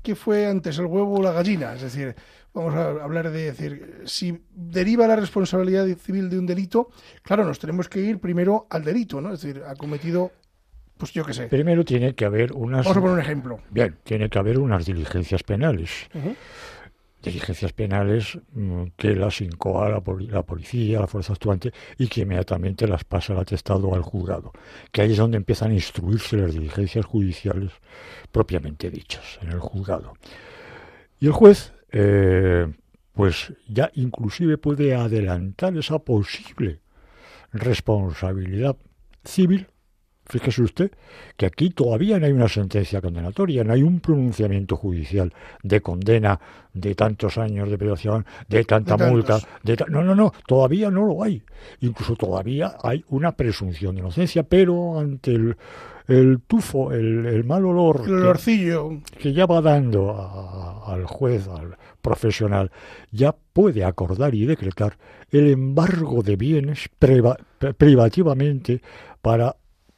¿qué 0.00 0.14
fue 0.14 0.46
antes 0.46 0.78
el 0.78 0.86
huevo 0.86 1.18
o 1.18 1.22
la 1.22 1.32
gallina? 1.32 1.74
Es 1.74 1.82
decir, 1.82 2.14
vamos 2.52 2.74
a 2.74 2.90
hablar 3.02 3.30
de 3.32 3.46
decir, 3.46 4.02
si 4.04 4.44
deriva 4.54 5.08
la 5.08 5.16
responsabilidad 5.16 5.86
civil 5.96 6.30
de 6.30 6.38
un 6.38 6.46
delito, 6.46 6.90
claro, 7.22 7.44
nos 7.44 7.58
tenemos 7.58 7.88
que 7.88 8.00
ir 8.00 8.20
primero 8.20 8.68
al 8.70 8.84
delito, 8.84 9.20
¿no? 9.20 9.32
Es 9.32 9.42
decir, 9.42 9.62
ha 9.66 9.74
cometido 9.74 10.30
pues 10.96 11.12
yo 11.12 11.24
qué 11.24 11.34
sé. 11.34 11.46
Primero 11.48 11.84
tiene 11.84 12.14
que 12.14 12.24
haber 12.24 12.52
unas... 12.52 12.84
Vamos 12.84 12.96
a 12.96 13.00
poner 13.00 13.14
un 13.14 13.20
ejemplo. 13.20 13.60
Bien, 13.70 13.96
tiene 14.04 14.28
que 14.28 14.38
haber 14.38 14.58
unas 14.58 14.86
diligencias 14.86 15.42
penales. 15.42 16.08
Diligencias 17.22 17.72
penales 17.72 18.38
mm, 18.52 18.84
que 18.96 19.16
las 19.16 19.40
incoa 19.40 19.88
la, 19.88 20.02
la, 20.28 20.42
policía, 20.42 21.00
la 21.00 21.06
fuerza 21.06 21.32
actuante 21.32 21.72
y 21.98 22.06
que 22.06 22.20
inmediatamente 22.20 22.86
las 22.86 23.04
pasa 23.04 23.32
al 23.32 23.40
atestado 23.40 23.94
al 23.94 24.02
juzgado. 24.02 24.52
Que 24.92 25.02
ahí 25.02 25.12
es 25.12 25.18
donde 25.18 25.36
empiezan 25.36 25.72
a 25.72 25.74
instruirse 25.74 26.36
las 26.36 26.52
diligencias 26.52 27.04
judiciales 27.04 27.72
propiamente 28.30 28.90
dichas, 28.90 29.38
en 29.42 29.48
el 29.48 29.58
juzgado. 29.58 30.14
Y 31.18 31.26
el 31.26 31.32
juez, 31.32 31.72
eh, 31.90 32.72
pues 33.14 33.52
ya 33.66 33.90
inclusive 33.94 34.58
puede 34.58 34.94
adelantar 34.94 35.76
esa 35.76 35.98
posible 35.98 36.80
responsabilidad 37.52 38.76
civil 39.24 39.68
Fíjese 40.26 40.62
usted 40.62 40.90
que 41.36 41.46
aquí 41.46 41.70
todavía 41.70 42.18
no 42.18 42.24
hay 42.24 42.32
una 42.32 42.48
sentencia 42.48 43.02
condenatoria, 43.02 43.62
no 43.62 43.74
hay 43.74 43.82
un 43.82 44.00
pronunciamiento 44.00 44.76
judicial 44.76 45.32
de 45.62 45.82
condena 45.82 46.40
de 46.72 46.94
tantos 46.94 47.36
años 47.36 47.68
de 47.68 47.76
privación, 47.76 48.24
de 48.48 48.64
tanta 48.64 48.96
multa. 48.96 49.38
De 49.62 49.76
no, 49.88 50.02
no, 50.02 50.14
no, 50.14 50.32
todavía 50.46 50.90
no 50.90 51.04
lo 51.04 51.22
hay. 51.22 51.42
Incluso 51.80 52.16
todavía 52.16 52.76
hay 52.82 53.04
una 53.10 53.32
presunción 53.32 53.94
de 53.94 54.00
inocencia, 54.00 54.44
pero 54.44 54.98
ante 54.98 55.32
el, 55.32 55.56
el 56.08 56.40
tufo, 56.46 56.92
el, 56.92 57.44
mal 57.44 57.66
olor 57.66 58.02
el 58.06 58.14
olorcillo. 58.14 59.00
Que, 59.18 59.34
ya 59.34 59.44
va 59.44 59.60
dando 59.60 60.82
al 60.86 61.04
juez, 61.04 61.48
al 61.48 61.76
profesional, 62.00 62.70
ya 63.10 63.34
puede 63.52 63.84
acordar 63.84 64.34
y 64.34 64.46
decretar 64.46 64.96
el 65.30 65.48
embargo 65.48 66.22
de 66.22 66.36
bienes 66.36 66.88
privativamente 67.76 68.80
para 69.20 69.56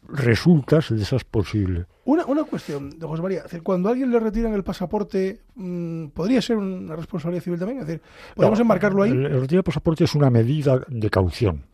resultas 0.09 0.91
de 0.91 1.03
esas 1.03 1.25
posibles. 1.25 1.87
Una, 2.05 2.25
una 2.27 2.45
cuestión, 2.45 2.91
de 2.91 3.07
José 3.07 3.23
María. 3.23 3.43
cuando 3.63 3.89
a 3.89 3.93
alguien 3.93 4.11
le 4.11 4.21
retiran 4.21 4.55
el 4.55 4.63
pasaporte, 4.63 5.41
mm, 5.55 6.09
¿podría 6.09 6.41
ser 6.41 6.57
una 6.57 6.95
responsabilidad 6.97 7.43
civil 7.43 7.59
también? 7.59 7.81
Es 7.81 7.87
decir, 7.87 8.03
¿podemos 8.35 8.61
enmarcarlo 8.61 9.03
ahí? 9.03 9.11
El, 9.11 9.27
el 9.27 9.41
retiro 9.41 9.59
del 9.59 9.65
pasaporte 9.65 10.05
es 10.05 10.15
una 10.15 10.31
medida 10.31 10.81
de 10.89 11.11
caución. 11.11 11.65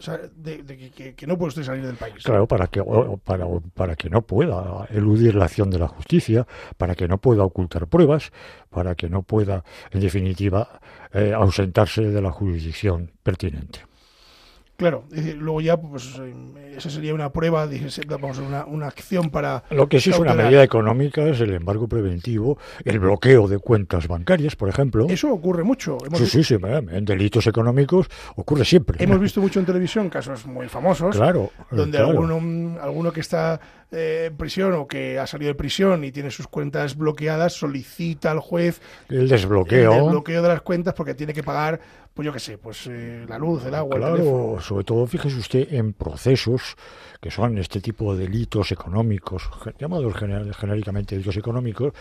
O 0.00 0.02
sea, 0.02 0.18
de, 0.34 0.64
que, 1.14 1.26
no 1.26 1.36
puede 1.36 1.48
usted 1.48 1.62
salir 1.62 1.84
del 1.84 1.96
país. 1.96 2.24
Claro, 2.24 2.48
para 2.48 2.68
que, 2.68 2.82
para, 3.22 3.46
para 3.74 3.96
que 3.96 4.08
no 4.08 4.22
pueda 4.22 4.86
eludir 4.88 5.34
la 5.34 5.44
acción 5.44 5.68
de 5.68 5.78
la 5.78 5.88
justicia, 5.88 6.46
para 6.78 6.94
que 6.94 7.06
no 7.06 7.18
pueda 7.18 7.44
ocultar 7.44 7.86
pruebas, 7.86 8.32
para 8.70 8.94
que 8.94 9.10
no 9.10 9.22
pueda, 9.22 9.62
en 9.90 10.00
definitiva, 10.00 10.80
eh, 11.12 11.34
ausentarse 11.34 12.00
de 12.00 12.22
la 12.22 12.32
jurisdicción 12.32 13.12
pertinente. 13.22 13.89
Claro, 14.80 15.04
luego 15.38 15.60
ya, 15.60 15.76
pues 15.76 16.18
eh, 16.18 16.74
esa 16.74 16.88
sería 16.88 17.12
una 17.12 17.30
prueba, 17.30 17.68
vamos, 18.08 18.38
una, 18.38 18.64
una 18.64 18.86
acción 18.86 19.28
para... 19.28 19.62
Lo 19.68 19.90
que 19.90 20.00
sí 20.00 20.08
es 20.08 20.18
una 20.18 20.32
medida 20.32 20.62
económica 20.62 21.22
es 21.26 21.38
el 21.42 21.52
embargo 21.52 21.86
preventivo, 21.86 22.56
el 22.86 22.98
bloqueo 22.98 23.46
de 23.46 23.58
cuentas 23.58 24.08
bancarias, 24.08 24.56
por 24.56 24.70
ejemplo. 24.70 25.06
Eso 25.10 25.30
ocurre 25.30 25.64
mucho. 25.64 25.98
sí, 26.14 26.24
sí, 26.24 26.42
sí, 26.42 26.54
en 26.54 27.04
delitos 27.04 27.46
económicos 27.46 28.06
ocurre 28.36 28.64
siempre. 28.64 29.04
Hemos 29.04 29.20
visto 29.20 29.42
mucho 29.42 29.60
en 29.60 29.66
televisión 29.66 30.08
casos 30.08 30.46
muy 30.46 30.66
famosos. 30.68 31.14
Claro. 31.14 31.50
Donde 31.70 31.98
Alguno, 31.98 32.80
alguno 32.80 33.12
que 33.12 33.20
está 33.20 33.60
eh, 33.92 34.28
en 34.30 34.36
prisión 34.36 34.72
o 34.74 34.86
que 34.86 35.18
ha 35.18 35.26
salido 35.26 35.48
de 35.48 35.56
prisión 35.56 36.04
y 36.04 36.12
tiene 36.12 36.30
sus 36.30 36.46
cuentas 36.46 36.96
bloqueadas 36.96 37.54
solicita 37.54 38.30
al 38.30 38.38
juez 38.38 38.80
el 39.08 39.28
desbloqueo. 39.28 39.92
El 39.92 40.02
desbloqueo 40.04 40.42
de 40.42 40.48
las 40.48 40.62
cuentas 40.62 40.94
porque 40.94 41.14
tiene 41.14 41.34
que 41.34 41.42
pagar 41.42 41.80
pues 42.14 42.26
yo 42.26 42.32
qué 42.32 42.40
sé, 42.40 42.58
pues 42.58 42.86
eh, 42.88 43.24
la 43.28 43.38
luz, 43.38 43.64
el 43.64 43.74
agua, 43.74 43.96
claro, 43.96 44.58
sobre 44.60 44.84
todo 44.84 45.06
fíjese 45.06 45.38
usted 45.38 45.72
en 45.72 45.92
procesos 45.92 46.76
que 47.20 47.30
son 47.30 47.58
este 47.58 47.80
tipo 47.80 48.14
de 48.14 48.24
delitos 48.24 48.72
económicos, 48.72 49.48
llamados 49.78 50.14
genéricamente 50.16 51.14
delitos 51.14 51.36
económicos, 51.36 51.92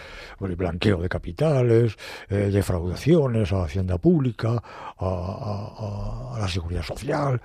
el 0.41 0.55
blanqueo 0.55 1.01
de 1.01 1.09
capitales, 1.09 1.97
eh, 2.29 2.49
defraudaciones 2.51 3.51
a 3.51 3.57
la 3.57 3.63
hacienda 3.65 3.97
pública, 3.97 4.63
a, 4.97 6.37
la 6.39 6.47
seguridad 6.47 6.83
social, 6.83 7.41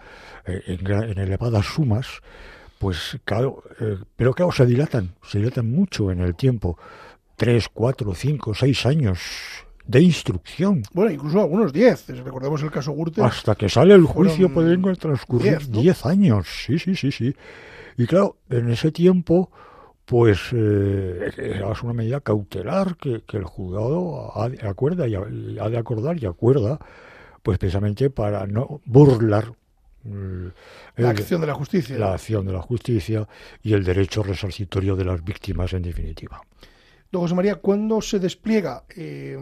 eh, 0.47 0.63
en, 0.67 1.19
elevadas 1.19 1.67
sumas, 1.67 2.23
pues 2.79 3.19
claro, 3.25 3.63
pero 4.17 4.33
claro, 4.33 4.53
se 4.53 4.67
dilatan, 4.67 5.15
se 5.23 5.39
dilatan 5.39 5.71
mucho 5.71 6.11
en 6.11 6.21
el 6.21 6.35
tiempo, 6.35 6.79
tres, 7.37 7.69
cuatro, 7.69 8.15
cinco, 8.15 8.55
seis 8.55 8.87
años 8.87 9.64
de 9.87 10.01
instrucción. 10.01 10.83
Bueno, 10.93 11.11
incluso 11.11 11.41
algunos 11.41 11.73
10. 11.73 12.09
Recordemos 12.25 12.63
el 12.63 12.71
caso 12.71 12.93
Gürtel. 12.93 13.25
Hasta 13.25 13.55
que 13.55 13.69
sale 13.69 13.95
el 13.95 14.05
juicio 14.05 14.53
pueden 14.53 14.83
transcurrir 14.97 15.69
10 15.69 16.07
años. 16.07 16.47
Sí, 16.67 16.79
sí, 16.79 16.97
sí, 16.97 17.13
sí. 17.13 17.35
Y 17.97 18.07
claro, 18.07 18.39
en 18.51 18.71
ese 18.71 18.91
tiempo, 18.91 19.51
pues 20.05 20.39
eh, 20.53 21.31
es 21.37 21.83
una 21.83 21.93
medida 21.93 22.21
cautelar 22.21 22.97
que, 22.97 23.23
el 23.33 23.45
juzgado 23.45 24.33
ha 24.39 24.49
de, 24.49 24.67
acuerda 24.67 25.07
y 25.07 25.15
ha, 25.15 25.69
de 25.69 25.79
acordar 25.79 26.23
y 26.23 26.27
acuerda, 26.27 26.79
pues 27.43 27.59
precisamente 27.59 28.11
para 28.11 28.47
no 28.47 28.81
burlar 28.85 29.53
mm, 30.03 30.47
la 30.97 31.11
acción 31.11 31.41
de 31.41 31.47
la 31.47 31.55
justicia. 31.55 31.99
La 31.99 32.15
acción 32.15 32.47
de 32.47 32.53
la 32.53 32.63
justicia 32.63 33.29
y 33.63 33.75
el 33.75 33.85
derecho 33.85 34.23
resarcitorio 34.23 34.97
de 34.97 35.05
las 35.05 35.23
víctimas 35.23 35.73
en 35.75 35.83
definitiva. 35.83 36.41
Don 37.15 37.23
José 37.23 37.37
María, 37.37 37.55
¿cuándo 37.55 38.01
se 38.03 38.19
despliega 38.19 38.83
eh, 38.97 39.39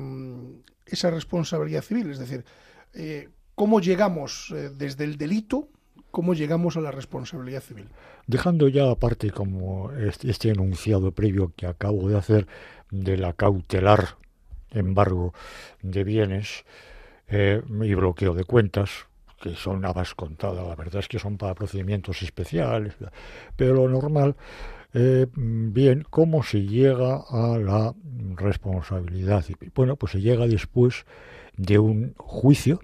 esa 0.85 1.11
responsabilidad 1.11 1.81
civil? 1.81 2.11
Es 2.11 2.19
decir, 2.19 2.45
eh, 2.93 3.31
¿cómo 3.55 3.81
llegamos 3.81 4.53
eh, 4.55 4.69
desde 4.77 5.05
el 5.05 5.17
delito, 5.17 5.69
cómo 6.11 6.35
llegamos 6.35 6.77
a 6.77 6.83
la 6.83 6.91
responsabilidad 6.91 7.63
civil? 7.63 7.89
Dejando 8.27 8.69
ya 8.69 8.91
aparte 8.91 9.31
como 9.31 9.91
este, 9.93 10.51
enunciado 10.51 11.13
previo 11.13 11.55
que 11.57 11.65
acabo 11.65 12.11
de 12.11 12.19
hacer 12.19 12.47
de 12.91 13.17
la 13.17 13.33
cautelar 13.33 14.19
embargo 14.73 15.33
de 15.81 16.05
bienes 16.05 16.67
y 17.31 17.95
bloqueo 17.95 18.35
de 18.35 18.45
cuentas, 18.45 18.91
que 19.41 19.55
son 19.57 19.83
habas 19.87 20.15
contadas, 20.15 20.69
la 20.69 20.77
verdad 20.77 21.01
es 21.01 21.09
que 21.09 21.19
son 21.19 21.39
para 21.39 21.55
procedimientos 21.55 22.21
especiales, 22.21 22.93
pero 23.57 23.73
lo 23.73 23.89
normal 23.89 24.37
eh, 24.95 25.27
bien, 25.35 26.05
¿cómo 26.11 26.43
se 26.43 26.63
llega 26.63 27.23
a 27.29 27.59
la 27.59 27.95
responsabilidad 28.35 29.43
civil? 29.43 29.73
Bueno, 29.75 29.97
pues 29.97 30.13
se 30.13 30.21
llega 30.21 30.47
después 30.47 31.07
de 31.57 31.79
un 31.79 32.15
juicio 32.19 32.81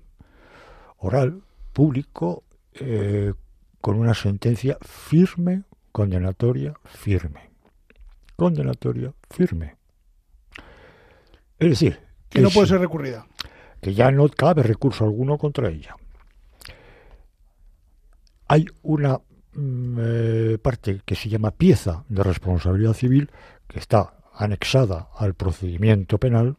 oral, 0.97 1.43
público, 1.73 2.45
eh, 2.75 3.35
con 3.81 3.99
una 3.99 4.15
sentencia 4.15 4.79
firme, 4.81 5.65
condenatoria, 5.93 6.75
firme. 6.85 7.51
Condenatoria, 8.37 9.13
firme. 9.31 9.77
Es 11.59 11.71
decir, 11.71 11.99
que, 12.29 12.41
no 12.41 12.51
puede 12.51 12.69
ser 12.69 12.81
recurrida. 12.81 13.27
Que 13.81 13.95
ya 13.95 14.11
no 14.11 14.29
cabe 14.29 14.63
recurso 14.63 15.05
alguno 15.05 15.39
contra 15.39 15.69
ella. 15.69 15.97
Hay 18.47 18.67
una 18.83 19.21
eh, 19.99 20.59
parte 20.63 21.01
que 21.05 21.15
se 21.15 21.29
llama 21.29 21.51
pieza 21.51 22.05
de 22.09 22.23
responsabilidad 22.23 22.93
civil, 22.93 23.31
que 23.67 23.79
está 23.79 24.15
anexada 24.35 25.09
al 25.17 25.35
procedimiento 25.35 26.19
penal, 26.19 26.57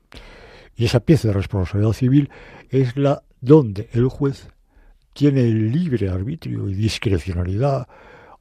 y 0.75 0.85
esa 0.85 0.99
pieza 0.99 1.29
de 1.29 1.33
responsabilidad 1.33 1.93
civil 1.93 2.29
es 2.69 2.97
la 2.97 3.23
donde 3.41 3.89
el 3.93 4.07
juez 4.07 4.49
tiene 5.13 5.43
libre 5.43 6.09
arbitrio 6.09 6.69
y 6.69 6.73
discrecionalidad, 6.73 7.87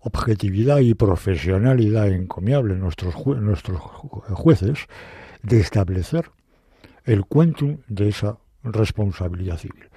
objetividad 0.00 0.78
y 0.78 0.94
profesionalidad 0.94 2.08
encomiable 2.08 2.74
en 2.74 2.80
nuestros, 2.80 3.14
nuestros 3.26 3.80
jueces 3.80 4.86
de 5.42 5.60
establecer 5.60 6.30
el 7.04 7.24
quantum 7.24 7.78
de 7.88 8.08
esa 8.08 8.38
responsabilidad 8.62 9.58
civil. 9.58 9.88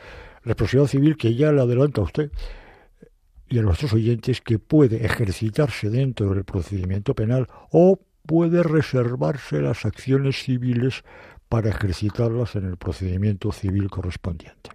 Responsabilidad 0.44 0.90
civil 0.90 1.18
que 1.18 1.36
ya 1.36 1.52
le 1.52 1.62
adelanta 1.62 2.02
a 2.02 2.06
usted 2.06 2.32
y 3.52 3.60
a 3.60 3.62
nuestros 3.62 3.92
oyentes 3.92 4.40
que 4.40 4.60
puede 4.60 5.06
ejercitarse 5.06 5.90
dentro 5.90 6.34
del 6.34 6.46
procedimiento 6.46 7.14
penal 7.14 7.50
o 7.70 8.00
puede 8.26 8.64
reservarse 8.64 9.62
las 9.62 9.86
acciones 9.86 10.42
civiles 10.42 11.04
para 11.50 11.70
ejercitarlas 11.70 12.56
en 12.56 12.64
el 12.66 12.78
procedimiento 12.78 13.52
civil 13.52 13.90
correspondiente. 13.90 14.70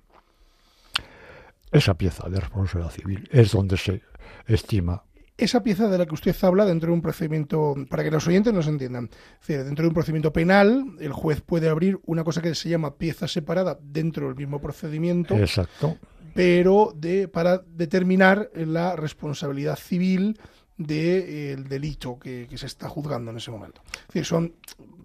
Esa 1.73 1.95
pieza 1.95 2.29
de 2.29 2.39
responsabilidad 2.39 2.93
civil 2.93 3.29
es 3.33 3.51
donde 3.51 3.79
se 3.79 4.03
estima 4.47 5.03
esa 5.38 5.62
pieza 5.62 5.88
de 5.88 5.99
la 5.99 6.07
que 6.07 6.14
usted 6.14 6.35
habla 6.42 6.64
dentro 6.64 6.88
de 6.88 6.94
un 6.94 7.03
procedimiento, 7.03 7.75
para 7.90 8.03
que 8.03 8.11
los 8.11 8.27
oyentes 8.27 8.53
nos 8.53 8.66
entiendan, 8.66 9.11
dentro 9.46 9.83
de 9.83 9.88
un 9.88 9.94
procedimiento 9.94 10.33
penal, 10.33 10.85
el 11.01 11.12
juez 11.12 11.40
puede 11.40 11.68
abrir 11.68 11.99
una 12.07 12.25
cosa 12.25 12.40
que 12.40 12.55
se 12.55 12.68
llama 12.68 12.96
pieza 12.96 13.29
separada 13.29 13.79
dentro 13.81 14.27
del 14.27 14.37
mismo 14.37 14.61
procedimiento. 14.61 15.35
Exacto 15.35 15.96
pero 16.37 16.92
de, 16.94 17.29
para 17.29 17.59
determinar 17.59 18.51
la 18.55 18.94
responsabilidad 18.94 19.77
civil 19.77 20.38
del 20.77 21.69
delito 21.69 22.19
que, 22.19 22.49
se 22.55 22.67
está 22.67 22.89
juzgando 22.89 23.31
en 23.31 23.39
ese 23.39 23.51
momento. 23.51 23.83
Es 23.87 24.07
decir, 24.09 24.25
son, 24.25 24.53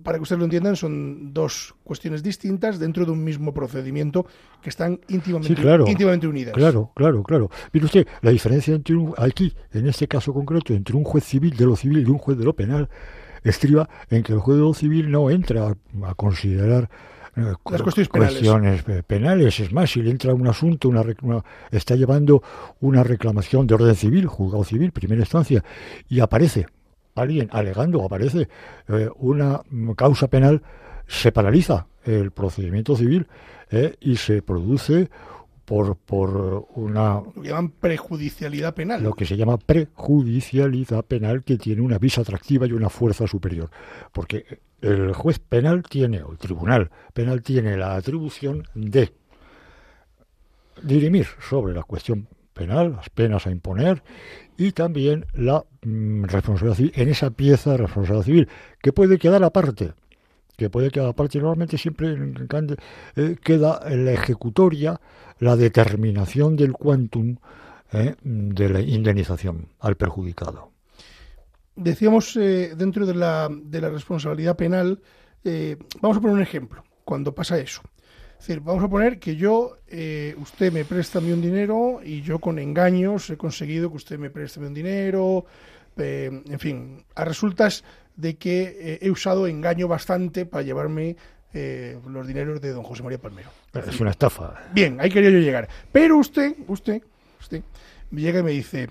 para 0.03 0.17
que 0.17 0.23
ustedes 0.23 0.39
lo 0.39 0.45
entiendan, 0.45 0.75
son 0.75 1.33
dos 1.33 1.75
cuestiones 1.83 2.23
distintas 2.23 2.79
dentro 2.79 3.05
de 3.05 3.11
un 3.11 3.23
mismo 3.23 3.53
procedimiento 3.53 4.25
que 4.61 4.69
están 4.69 4.99
íntimamente, 5.07 5.61
íntimamente 5.87 6.27
unidas. 6.27 6.53
Claro, 6.53 6.91
claro, 6.95 7.23
claro. 7.23 7.49
Mire 7.71 7.85
usted, 7.85 8.07
la 8.21 8.31
diferencia 8.31 8.75
entre 8.75 8.95
un, 8.95 9.13
aquí, 9.17 9.53
en 9.71 9.87
este 9.87 10.07
caso 10.07 10.33
concreto, 10.33 10.73
entre 10.73 10.95
un 10.95 11.03
juez 11.03 11.23
civil 11.23 11.55
de 11.55 11.65
lo 11.65 11.75
civil 11.75 12.05
y 12.05 12.09
un 12.09 12.17
juez 12.17 12.37
de 12.37 12.45
lo 12.45 12.53
penal, 12.53 12.89
estriba 13.43 13.89
en 14.09 14.23
que 14.23 14.33
el 14.33 14.39
juez 14.39 14.57
de 14.57 14.63
lo 14.63 14.73
civil 14.73 15.09
no 15.09 15.29
entra 15.29 15.75
a 16.03 16.13
considerar 16.15 16.89
las 17.35 17.81
cuestiones, 17.81 18.83
penales. 19.07 19.59
Es 19.59 19.71
más, 19.71 19.91
si 19.91 20.01
le 20.01 20.11
entra 20.11 20.33
un 20.33 20.47
asunto, 20.47 20.89
una, 20.89 21.03
está 21.71 21.95
llevando 21.95 22.43
una 22.79 23.03
reclamación 23.03 23.67
de 23.67 23.75
orden 23.75 23.95
civil, 23.95 24.27
juzgado 24.27 24.63
civil, 24.63 24.91
primera 24.91 25.21
instancia, 25.21 25.63
y 26.09 26.19
aparece 26.19 26.67
alguien 27.15 27.49
alegando, 27.51 28.03
aparece 28.03 28.47
eh, 28.87 29.09
una 29.17 29.61
causa 29.95 30.27
penal, 30.27 30.61
se 31.07 31.31
paraliza 31.31 31.87
el 32.03 32.31
procedimiento 32.31 32.95
civil 32.95 33.27
eh, 33.69 33.95
y 33.99 34.15
se 34.15 34.41
produce 34.41 35.09
por, 35.71 35.95
por 35.95 36.67
una... 36.75 37.21
Lo 37.21 37.41
que 37.41 37.47
llaman 37.47 37.69
prejudicialidad 37.69 38.73
penal. 38.73 39.01
Lo 39.01 39.13
que 39.13 39.25
se 39.25 39.37
llama 39.37 39.57
prejudicialidad 39.57 41.05
penal 41.05 41.45
que 41.45 41.57
tiene 41.57 41.81
una 41.81 41.97
visa 41.97 42.19
atractiva 42.19 42.67
y 42.67 42.73
una 42.73 42.89
fuerza 42.89 43.25
superior. 43.25 43.69
Porque 44.11 44.59
el 44.81 45.13
juez 45.13 45.39
penal 45.39 45.83
tiene, 45.83 46.23
o 46.23 46.33
el 46.33 46.37
tribunal 46.37 46.91
penal 47.13 47.41
tiene 47.41 47.77
la 47.77 47.95
atribución 47.95 48.67
de 48.75 49.13
dirimir 50.83 51.27
sobre 51.39 51.73
la 51.73 51.83
cuestión 51.83 52.27
penal, 52.51 52.91
las 52.97 53.09
penas 53.09 53.47
a 53.47 53.51
imponer 53.51 54.03
y 54.57 54.73
también 54.73 55.25
la 55.31 55.63
mm, 55.83 56.25
responsabilidad 56.25 56.75
civil, 56.75 56.91
en 56.95 57.07
esa 57.07 57.29
pieza 57.29 57.71
de 57.71 57.77
responsabilidad 57.77 58.25
civil, 58.25 58.49
que 58.81 58.91
puede 58.91 59.17
quedar 59.17 59.41
aparte, 59.45 59.93
que 60.57 60.69
puede 60.69 60.91
quedar 60.91 61.09
aparte, 61.09 61.39
normalmente 61.39 61.77
siempre 61.77 62.15
eh, 63.15 63.35
queda 63.43 63.81
en 63.85 64.05
la 64.05 64.11
ejecutoria 64.11 64.99
la 65.39 65.55
determinación 65.55 66.55
del 66.55 66.73
quantum 66.73 67.37
eh, 67.93 68.15
de 68.23 68.69
la 68.69 68.79
indemnización 68.79 69.67
al 69.79 69.97
perjudicado 69.97 70.71
decíamos 71.75 72.35
eh, 72.35 72.73
dentro 72.75 73.05
de 73.05 73.15
la, 73.15 73.49
de 73.51 73.81
la, 73.81 73.89
responsabilidad 73.89 74.55
penal, 74.55 75.01
eh, 75.43 75.77
vamos 75.99 76.17
a 76.17 76.21
poner 76.21 76.35
un 76.35 76.41
ejemplo, 76.41 76.83
cuando 77.03 77.33
pasa 77.33 77.59
eso. 77.59 77.81
Es 78.39 78.47
decir, 78.47 78.61
vamos 78.61 78.83
a 78.83 78.89
poner 78.89 79.19
que 79.19 79.35
yo, 79.35 79.77
usted 80.37 80.73
me 80.73 80.83
presta 80.83 81.19
un 81.19 81.41
dinero 81.41 81.99
y 82.03 82.21
yo 82.21 82.39
con 82.39 82.57
engaños 82.57 83.29
he 83.29 83.37
conseguido 83.37 83.91
que 83.91 83.97
usted 83.97 84.17
me 84.17 84.31
preste 84.31 84.59
un 84.59 84.73
dinero, 84.73 85.45
en 85.95 86.59
fin, 86.59 87.05
a 87.13 87.23
resultas 87.23 87.83
de 88.15 88.35
que 88.35 88.99
he 89.01 89.09
usado 89.11 89.47
engaño 89.47 89.87
bastante 89.87 90.45
para 90.45 90.63
llevarme 90.63 91.15
los 92.07 92.27
dineros 92.27 92.61
de 92.61 92.71
don 92.71 92.83
José 92.83 93.03
María 93.03 93.17
Palmero. 93.19 93.49
Es 93.73 93.99
una 93.99 94.11
estafa. 94.11 94.53
Bien, 94.73 94.99
ahí 95.01 95.09
quería 95.09 95.29
yo 95.29 95.39
llegar. 95.39 95.67
Pero 95.91 96.17
usted, 96.17 96.55
usted, 96.67 97.01
usted 97.39 97.61
me 98.09 98.21
llega 98.21 98.39
y 98.39 98.43
me 98.43 98.51
dice, 98.51 98.89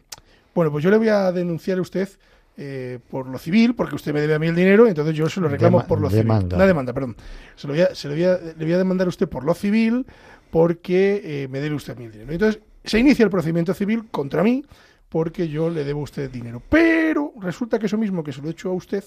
bueno, 0.55 0.71
pues 0.71 0.85
yo 0.85 0.91
le 0.91 0.97
voy 0.99 1.09
a 1.09 1.33
denunciar 1.33 1.79
a 1.79 1.83
usted 1.83 2.09
eh, 2.57 2.99
por 3.11 3.27
lo 3.27 3.39
civil, 3.39 3.75
porque 3.75 3.95
usted 3.95 4.13
me 4.13 4.21
debe 4.21 4.35
a 4.35 4.39
mí 4.39 4.47
el 4.49 4.55
dinero, 4.57 4.87
entonces 4.87 5.15
yo 5.15 5.29
se 5.31 5.41
lo 5.41 5.49
reclamo 5.49 5.79
Dema- 5.81 5.87
por 5.87 6.01
lo 6.01 6.09
demanda. 6.11 6.41
civil. 6.43 6.55
Una 6.57 6.67
demanda, 6.67 6.93
perdón. 6.93 7.17
Se 7.57 7.67
lo 7.67 7.73
voy 7.73 7.83
a, 7.83 7.95
se 7.95 8.09
lo 8.09 8.15
voy 8.15 8.25
a- 8.25 8.37
le 8.39 8.65
voy 8.65 8.73
a 8.75 8.79
demandar 8.79 9.07
a 9.07 9.09
usted 9.09 9.29
por 9.29 9.45
lo 9.45 9.55
civil 9.55 10.05
porque 10.51 11.21
eh, 11.25 11.49
me 11.49 11.61
debe 11.61 11.75
usted 11.77 11.95
a 11.95 11.97
mí 11.97 12.05
el 12.07 12.13
dinero. 12.13 12.33
Entonces 12.33 12.61
se 12.85 12.99
inicia 12.99 13.25
el 13.25 13.31
procedimiento 13.31 13.73
civil 13.73 14.09
contra 14.11 14.43
mí 14.43 14.63
porque 15.11 15.49
yo 15.49 15.69
le 15.69 15.85
debo 15.85 16.01
a 16.01 16.05
usted 16.05 16.31
dinero. 16.31 16.63
Pero 16.67 17.35
resulta 17.41 17.79
que 17.79 17.87
eso 17.87 17.99
mismo 17.99 18.25
que 18.25 18.33
se 18.33 18.41
lo 18.41 18.49
he 18.49 18.53
hecho 18.53 18.71
a 18.71 18.73
usted, 18.73 19.05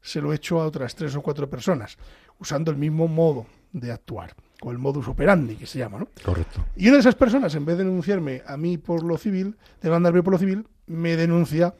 se 0.00 0.20
lo 0.20 0.32
he 0.32 0.36
hecho 0.36 0.60
a 0.60 0.66
otras 0.66 0.94
tres 0.94 1.16
o 1.16 1.22
cuatro 1.22 1.50
personas, 1.50 1.98
usando 2.38 2.70
el 2.70 2.76
mismo 2.76 3.08
modo 3.08 3.46
de 3.72 3.90
actuar, 3.90 4.34
o 4.62 4.70
el 4.70 4.78
modus 4.78 5.08
operandi 5.08 5.56
que 5.56 5.66
se 5.66 5.78
llama, 5.80 5.98
¿no? 5.98 6.08
Correcto. 6.24 6.64
Y 6.76 6.84
una 6.86 6.94
de 6.94 7.00
esas 7.00 7.16
personas, 7.16 7.54
en 7.56 7.64
vez 7.64 7.76
de 7.78 7.84
denunciarme 7.84 8.42
a 8.46 8.56
mí 8.56 8.78
por 8.78 9.02
lo 9.02 9.18
civil, 9.18 9.56
demandarme 9.82 10.22
por 10.22 10.34
lo 10.34 10.38
civil, 10.38 10.66
me 10.86 11.16
denuncia 11.16 11.74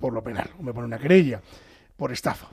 por 0.00 0.12
lo 0.12 0.22
penal, 0.22 0.50
o 0.58 0.62
me 0.62 0.72
pone 0.72 0.86
una 0.86 0.98
querella 0.98 1.42
por 1.96 2.10
estafa. 2.12 2.48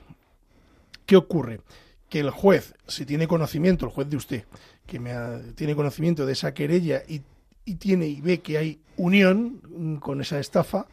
¿Qué 1.06 1.16
ocurre? 1.16 1.60
Que 2.08 2.20
el 2.20 2.30
juez, 2.30 2.74
si 2.86 3.06
tiene 3.06 3.26
conocimiento, 3.26 3.86
el 3.86 3.92
juez 3.92 4.08
de 4.08 4.16
usted, 4.16 4.44
que 4.86 4.98
me 5.00 5.12
ha- 5.12 5.40
tiene 5.54 5.74
conocimiento 5.74 6.26
de 6.26 6.32
esa 6.32 6.54
querella 6.54 7.02
y, 7.08 7.22
y 7.70 7.74
tiene 7.76 8.06
y 8.06 8.20
ve 8.20 8.40
que 8.40 8.58
hay 8.58 8.80
unión 8.96 9.60
mm, 9.68 9.96
con 9.96 10.20
esa 10.20 10.38
estafa, 10.38 10.86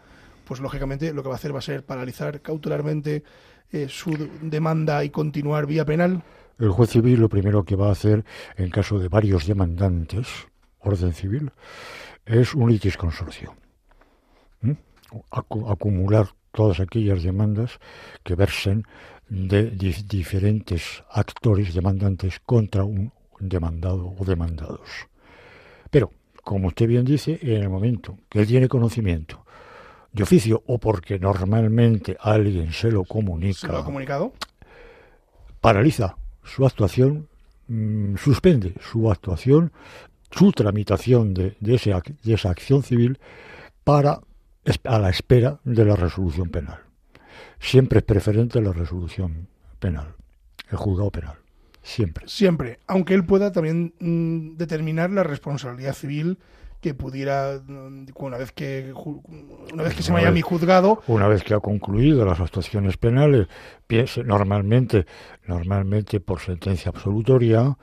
pues 0.46 0.60
lógicamente 0.60 1.14
lo 1.14 1.22
que 1.24 1.30
va 1.30 1.36
a 1.36 1.38
hacer 1.38 1.54
va 1.54 1.60
a 1.60 1.62
ser 1.62 1.84
paralizar 1.84 2.42
cautelarmente 2.42 3.24
eh, 3.72 3.88
su 3.90 4.12
demanda 4.42 5.04
y 5.04 5.10
continuar 5.10 5.66
vía 5.66 5.84
penal. 5.86 6.24
El 6.60 6.70
juez 6.72 6.90
civil 6.90 7.20
lo 7.20 7.30
primero 7.30 7.64
que 7.66 7.76
va 7.76 7.90
a 7.90 7.92
hacer 7.92 8.24
en 8.56 8.70
caso 8.70 8.98
de 9.00 9.10
varios 9.10 9.46
demandantes, 9.46 10.28
orden 10.80 11.14
civil, 11.14 11.52
es 12.26 12.54
un 12.56 12.72
litis 12.72 12.98
consorcio. 12.98 13.56
¿Mm? 14.62 14.72
Acu- 15.32 15.72
acumular 15.72 16.30
todas 16.52 16.80
aquellas 16.80 17.22
demandas 17.24 17.80
que 18.24 18.36
versen 18.36 18.84
de 19.30 19.70
di- 19.72 20.04
diferentes 20.08 21.04
actores 21.12 21.74
demandantes 21.74 22.40
contra 22.46 22.84
un 22.86 23.12
demandado 23.40 24.16
o 24.18 24.26
demandados. 24.26 24.90
Pero, 25.92 26.12
como 26.48 26.70
usted 26.70 26.88
bien 26.88 27.04
dice, 27.04 27.38
en 27.42 27.62
el 27.64 27.70
momento 27.70 28.18
que 28.30 28.40
él 28.40 28.48
tiene 28.48 28.70
conocimiento 28.70 29.44
de 30.14 30.24
oficio 30.24 30.64
o 30.68 30.78
porque 30.78 31.20
normalmente 31.20 32.16
alguien 32.22 32.72
se 32.72 32.90
lo 32.90 33.04
comunica, 33.04 33.60
Se 33.60 33.68
lo 33.68 33.80
ha 33.80 33.84
comunicado. 33.84 34.32
paraliza 35.60 36.16
su 36.46 36.66
actuación, 36.66 37.28
mm, 37.68 38.16
suspende 38.16 38.74
su 38.80 39.12
actuación, 39.12 39.74
su 40.32 40.52
tramitación 40.54 41.34
de, 41.34 41.58
de 41.60 41.76
ese 41.76 41.94
ac- 41.94 42.16
de 42.24 42.34
esa 42.34 42.50
acción 42.50 42.82
civil 42.82 43.20
para 43.84 44.22
a 44.86 45.00
la 45.00 45.10
espera 45.10 45.60
de 45.66 45.84
la 45.84 45.96
resolución 45.98 46.50
penal. 46.50 46.80
Siempre 47.60 48.00
es 48.00 48.06
preferente 48.06 48.62
la 48.62 48.72
resolución 48.72 49.48
penal, 49.80 50.16
el 50.72 50.78
juzgado 50.78 51.12
penal. 51.12 51.36
Siempre. 51.88 52.28
Siempre, 52.28 52.80
aunque 52.86 53.14
él 53.14 53.24
pueda 53.26 53.54
también 53.54 53.94
mm, 54.00 54.58
determinar 54.58 55.10
la 55.10 55.24
responsabilidad 55.24 55.94
civil 55.94 56.38
que 56.82 56.94
pudiera, 56.94 57.62
mm, 57.66 58.08
una 58.18 58.38
vez 58.38 58.52
que, 58.52 58.94
una 59.74 59.84
vez 59.84 59.96
que 59.96 60.04
se 60.04 60.12
Una 60.12 60.16
vaya 60.20 60.28
a 60.28 60.32
vez- 60.32 60.36
mi 60.36 60.42
juzgado, 60.42 61.02
Una 61.08 61.28
vez 61.30 61.44
que 61.44 61.54
ha 61.54 61.60
concluido 61.62 62.26
las 62.26 62.42
actuaciones 62.42 62.98
penales, 62.98 63.48
piense 63.88 64.24
normalmente, 64.26 65.06
normalmente 65.48 66.20
por 66.20 66.42
sentencia 66.42 66.90
absolutoria, 66.90 67.78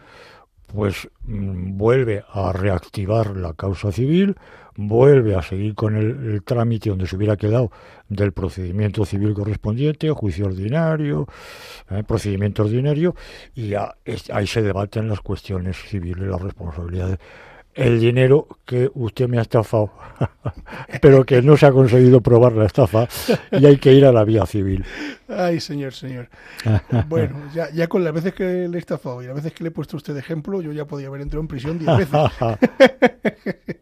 pues 0.75 1.09
mm, 1.25 1.77
vuelve 1.77 2.25
a 2.33 2.53
reactivar 2.53 3.37
la 3.37 3.55
causa 3.55 3.93
civil, 3.93 4.37
vuelve 4.77 5.37
a 5.37 5.43
seguir 5.43 5.75
con 5.75 5.97
el, 5.97 6.43
trámite 6.43 6.91
donde 6.91 7.07
se 7.07 7.17
hubiera 7.17 7.37
quedado 7.37 7.71
del 8.09 8.33
procedimiento 8.33 9.05
civil 9.05 9.35
correspondiente, 9.35 10.11
juicio 10.11 10.47
ordinario, 10.47 11.27
eh, 11.91 12.03
procedimiento 12.07 12.65
ordinario, 12.65 13.15
y 13.55 13.75
es- 14.05 14.31
ahí 14.31 14.47
se 14.47 14.63
debaten 14.63 15.09
las 15.09 15.21
cuestiones 15.21 15.77
civiles, 15.77 16.27
las 16.29 16.43
responsabilidades. 16.43 17.19
El 17.75 18.01
dinero 18.01 18.47
que 18.65 18.91
usted 18.95 19.29
me 19.29 19.39
ha 19.39 19.43
estafado, 19.43 19.91
pero 21.03 21.25
que 21.25 21.43
no 21.43 21.57
se 21.57 21.67
ha 21.67 21.73
conseguido 21.73 22.21
probar 22.21 22.53
la 22.53 22.67
estafa, 22.67 23.09
y 23.51 23.67
hay 23.67 23.79
que 23.79 23.93
ir 23.93 24.05
a 24.07 24.13
la 24.13 24.25
vía 24.25 24.47
civil. 24.47 24.85
ay 25.29 25.59
señor, 25.61 25.93
señor. 25.93 26.29
Bueno, 27.09 27.37
ya, 27.53 27.71
ya 27.71 27.89
con 27.89 28.05
las 28.05 28.13
veces 28.13 28.33
que 28.35 28.69
le 28.69 28.77
he 28.77 28.81
estafado 28.81 29.23
y 29.23 29.27
las 29.27 29.35
veces 29.35 29.53
que 29.53 29.65
le 29.65 29.69
he 29.69 29.73
puesto 29.73 29.97
a 29.97 29.99
usted 29.99 30.15
de 30.15 30.21
ejemplo, 30.21 30.63
yo 30.63 30.73
ya 30.73 30.85
podía 30.85 31.09
haber 31.09 31.21
entrado 31.21 31.41
en 31.41 31.49
prisión 31.49 31.79
diez 31.79 31.97
veces. 31.97 32.15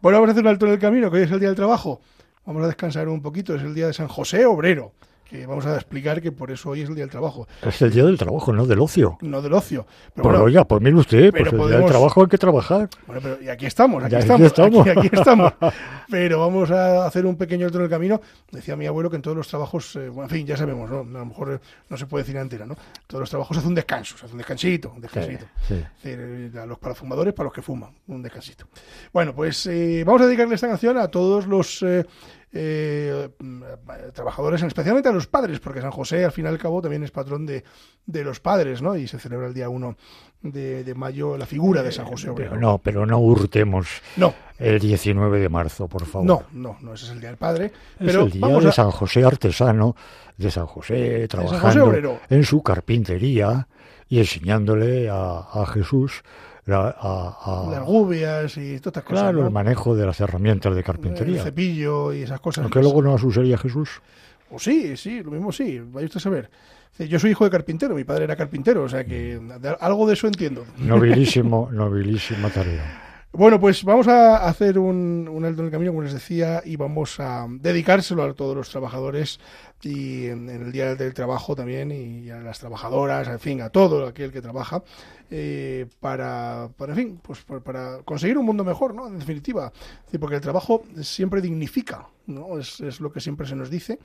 Bueno, 0.00 0.18
vamos 0.18 0.28
a 0.28 0.32
hacer 0.32 0.44
un 0.44 0.48
alto 0.48 0.66
en 0.66 0.72
el 0.72 0.78
camino, 0.78 1.10
que 1.10 1.16
hoy 1.18 1.22
es 1.24 1.30
el 1.30 1.40
día 1.40 1.48
del 1.48 1.56
trabajo. 1.56 2.00
Vamos 2.44 2.62
a 2.62 2.66
descansar 2.66 3.08
un 3.08 3.22
poquito, 3.22 3.54
es 3.54 3.62
el 3.62 3.74
día 3.74 3.86
de 3.86 3.92
San 3.92 4.08
José 4.08 4.44
Obrero, 4.46 4.92
que 5.28 5.46
vamos 5.46 5.66
a 5.66 5.74
explicar 5.74 6.22
que 6.22 6.30
por 6.32 6.50
eso 6.50 6.70
hoy 6.70 6.82
es 6.82 6.88
el 6.88 6.94
día 6.94 7.04
del 7.04 7.10
trabajo, 7.10 7.48
Es 7.62 7.82
el 7.82 7.90
día 7.90 8.04
del 8.04 8.16
trabajo, 8.16 8.52
no 8.52 8.66
del 8.66 8.80
ocio. 8.80 9.18
no 9.22 9.42
del 9.42 9.52
ocio. 9.54 9.86
Pero 10.14 10.28
bueno, 10.28 10.44
oiga, 10.44 10.64
pues 10.64 10.80
mire 10.80 10.96
usted, 10.96 11.32
pero 11.32 11.50
pues 11.50 11.62
el 11.62 11.68
día 11.68 11.78
del 11.78 11.86
trabajo 11.88 12.22
hay 12.22 12.28
que 12.28 12.38
trabajar. 12.38 12.88
Bueno, 13.06 13.20
pero 13.22 13.42
y 13.42 13.48
aquí 13.48 13.66
estamos, 13.66 14.02
aquí 14.04 14.12
Ya, 14.12 14.18
estamos, 14.20 14.46
estamos. 14.46 14.86
Aquí, 14.86 14.98
aquí 15.06 15.10
estamos. 15.12 15.52
Pero 16.08 16.38
vamos 16.38 16.70
a 16.70 17.04
hacer 17.04 17.26
un 17.26 17.36
pequeño 17.36 17.66
alto 17.66 17.78
en 17.78 17.84
el 17.84 17.90
camino. 17.90 18.20
Decía 18.52 18.76
mi 18.76 18.86
abuelo 18.86 19.10
que 19.10 19.16
en 19.16 19.22
todos 19.22 19.36
los 19.36 19.48
trabajos, 19.48 19.96
eh, 19.96 20.08
bueno, 20.08 20.24
en 20.24 20.30
fin, 20.30 20.46
ya 20.46 20.56
sabemos, 20.56 20.88
¿no? 20.88 21.00
A 21.00 21.02
lo 21.18 21.26
mejor 21.26 21.54
eh, 21.54 21.58
no 21.88 21.96
se 21.96 22.06
puede 22.06 22.22
decir 22.22 22.36
entera, 22.36 22.64
¿no? 22.64 22.76
Todos 23.08 23.20
los 23.22 23.30
trabajos 23.30 23.56
se 23.56 23.58
hace 23.58 23.68
un 23.68 23.74
descanso, 23.74 24.16
se 24.16 24.24
hace 24.26 24.32
un 24.32 24.38
descansito, 24.38 24.92
un 24.94 25.00
descansito. 25.00 25.46
Sí. 25.66 25.82
Eh, 26.04 26.52
a 26.62 26.64
los 26.64 26.78
para 26.78 26.94
fumadores, 26.94 27.34
para 27.34 27.46
los 27.46 27.52
que 27.52 27.62
fuman, 27.62 27.90
un 28.06 28.22
descansito. 28.22 28.66
Bueno, 29.12 29.34
pues 29.34 29.66
eh, 29.66 30.04
vamos 30.06 30.22
a 30.22 30.26
dedicarle 30.26 30.54
esta 30.54 30.68
canción 30.68 30.96
a 30.96 31.08
todos 31.08 31.48
los 31.48 31.84
eh, 32.52 33.28
eh, 33.40 34.10
trabajadores, 34.14 34.62
especialmente 34.62 35.08
a 35.08 35.12
los 35.12 35.26
padres, 35.26 35.60
porque 35.60 35.80
San 35.80 35.90
José, 35.90 36.24
al 36.24 36.32
fin 36.32 36.44
y 36.44 36.48
al 36.48 36.58
cabo, 36.58 36.80
también 36.80 37.02
es 37.02 37.10
patrón 37.10 37.44
de, 37.44 37.64
de 38.06 38.24
los 38.24 38.40
padres, 38.40 38.82
¿no? 38.82 38.96
Y 38.96 39.08
se 39.08 39.18
celebra 39.18 39.48
el 39.48 39.54
día 39.54 39.68
1 39.68 39.96
de, 40.42 40.84
de 40.84 40.94
mayo 40.94 41.36
la 41.36 41.46
figura 41.46 41.82
de 41.82 41.92
San 41.92 42.06
José 42.06 42.30
Obrero. 42.30 42.50
Pero 42.50 42.60
no, 42.60 42.78
pero 42.78 43.06
no 43.06 43.18
hurtemos 43.18 43.88
No, 44.16 44.32
el 44.58 44.78
19 44.78 45.40
de 45.40 45.48
marzo, 45.48 45.88
por 45.88 46.06
favor. 46.06 46.26
no, 46.26 46.42
no, 46.52 46.76
no, 46.80 46.94
ese 46.94 47.06
es 47.06 47.10
el 47.12 47.20
día 47.20 47.30
del 47.30 47.38
padre. 47.38 47.66
Es 47.66 48.06
Pero 48.06 48.22
el 48.22 48.30
día 48.30 48.40
vamos 48.40 48.62
de 48.62 48.70
a, 48.70 48.72
San 48.72 48.90
José 48.90 49.24
artesano, 49.24 49.96
de 50.36 50.50
San 50.50 50.66
José 50.66 51.26
trabajando 51.28 52.20
en 52.30 52.44
su 52.44 52.62
carpintería 52.62 53.68
y 54.08 54.18
enseñándole 54.20 55.10
a, 55.10 55.38
a 55.52 55.66
Jesús 55.66 56.22
a- 56.74 57.66
a- 57.66 57.70
las 57.70 57.84
gubias 57.84 58.56
y 58.56 58.78
todas 58.80 58.98
estas 58.98 59.04
cosas. 59.04 59.20
claro, 59.22 59.40
¿no? 59.40 59.46
el 59.46 59.52
manejo 59.52 59.94
de 59.94 60.06
las 60.06 60.20
herramientas 60.20 60.72
de 60.74 60.80
El 60.80 60.84
carpintería. 60.84 61.42
cepillo 61.42 62.12
y 62.12 62.22
esas 62.22 62.40
cosas. 62.40 62.62
Aunque 62.64 62.80
luego 62.80 63.02
no 63.02 63.12
las 63.12 63.22
usaría 63.22 63.56
Jesús. 63.58 64.00
O 64.50 64.58
sí, 64.58 64.96
sí, 64.96 65.22
lo 65.22 65.30
mismo 65.32 65.52
sí, 65.52 65.80
vaya 65.80 66.06
usted 66.06 66.18
a 66.18 66.20
saber. 66.20 66.50
Yo 66.98 67.18
soy 67.18 67.32
hijo 67.32 67.44
de 67.44 67.50
carpintero, 67.50 67.94
mi 67.94 68.04
padre 68.04 68.24
era 68.24 68.36
carpintero, 68.36 68.84
o 68.84 68.88
sea 68.88 69.04
que 69.04 69.38
de- 69.38 69.76
algo 69.80 70.06
de 70.06 70.14
eso 70.14 70.26
entiendo. 70.28 70.64
Nobilísimo, 70.78 71.68
nobilísima 71.72 72.48
tarea. 72.50 73.02
Bueno, 73.32 73.60
pues 73.60 73.84
vamos 73.84 74.08
a 74.08 74.46
hacer 74.48 74.78
un, 74.78 75.28
un 75.30 75.44
alto 75.44 75.60
en 75.60 75.66
el 75.66 75.70
camino, 75.72 75.90
como 75.92 76.02
les 76.04 76.14
decía, 76.14 76.62
y 76.64 76.76
vamos 76.76 77.20
a 77.20 77.46
dedicárselo 77.50 78.22
a 78.22 78.32
todos 78.32 78.56
los 78.56 78.70
trabajadores 78.70 79.40
y 79.82 80.26
en, 80.26 80.48
en 80.48 80.62
el 80.62 80.72
Día 80.72 80.94
del 80.94 81.14
Trabajo 81.14 81.54
también, 81.54 81.92
y 81.92 82.30
a 82.30 82.40
las 82.40 82.58
trabajadoras, 82.58 83.28
en 83.28 83.38
fin, 83.38 83.60
a 83.60 83.70
todo 83.70 84.06
aquel 84.06 84.32
que 84.32 84.40
trabaja, 84.40 84.82
eh, 85.30 85.86
para, 86.00 86.68
para, 86.76 86.92
en 86.92 86.98
fin, 86.98 87.20
pues 87.22 87.44
para, 87.62 87.98
conseguir 88.04 88.38
un 88.38 88.46
mundo 88.46 88.64
mejor, 88.64 88.94
¿no? 88.94 89.06
En 89.06 89.18
definitiva, 89.18 89.72
porque 90.18 90.36
el 90.36 90.40
trabajo 90.40 90.82
siempre 91.02 91.40
dignifica, 91.40 92.08
¿no? 92.26 92.58
Es, 92.58 92.80
es 92.80 93.00
lo 93.00 93.12
que 93.12 93.20
siempre 93.20 93.46
se 93.46 93.54
nos 93.54 93.70
dice, 93.70 93.98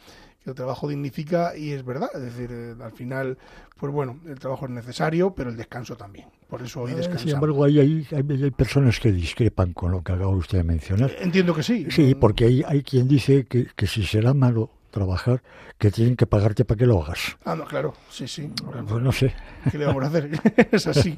que 0.43 0.49
el 0.49 0.55
trabajo 0.55 0.87
dignifica 0.87 1.55
y 1.55 1.71
es 1.71 1.85
verdad, 1.85 2.09
es 2.15 2.21
decir, 2.21 2.49
eh, 2.51 2.75
al 2.83 2.91
final, 2.91 3.37
pues 3.77 3.93
bueno, 3.93 4.19
el 4.27 4.39
trabajo 4.39 4.65
es 4.65 4.71
necesario, 4.71 5.33
pero 5.33 5.49
el 5.49 5.57
descanso 5.57 5.95
también. 5.95 6.27
Por 6.49 6.61
eso 6.61 6.81
hoy 6.81 6.91
Eh, 6.91 6.95
descansamos. 6.95 7.21
Sin 7.21 7.33
embargo, 7.35 7.63
hay, 7.63 7.79
hay, 7.79 8.51
personas 8.51 8.99
que 8.99 9.11
discrepan 9.11 9.73
con 9.73 9.91
lo 9.91 10.03
que 10.03 10.11
acaba 10.11 10.35
usted 10.35 10.57
de 10.57 10.63
mencionar. 10.65 11.11
Entiendo 11.19 11.53
que 11.53 11.63
sí. 11.63 11.87
Sí, 11.89 12.11
No- 12.13 12.19
porque 12.19 12.45
hay, 12.45 12.63
hay 12.67 12.83
quien 12.83 13.07
dice 13.07 13.45
que, 13.45 13.67
que 13.75 13.87
si 13.87 14.03
será 14.03 14.33
malo 14.33 14.69
trabajar, 14.91 15.41
que 15.77 15.89
tienen 15.89 16.15
que 16.15 16.27
pagarte 16.27 16.65
para 16.65 16.77
que 16.77 16.85
lo 16.85 17.01
hagas. 17.01 17.37
Ah, 17.43 17.55
no, 17.55 17.65
claro, 17.65 17.93
sí, 18.09 18.27
sí. 18.27 18.51
Pues 18.87 19.01
no 19.01 19.11
sé. 19.11 19.33
¿Qué 19.71 19.77
le 19.77 19.85
vamos 19.85 20.03
a 20.03 20.07
hacer? 20.07 20.29
es 20.71 20.87
así. 20.87 21.15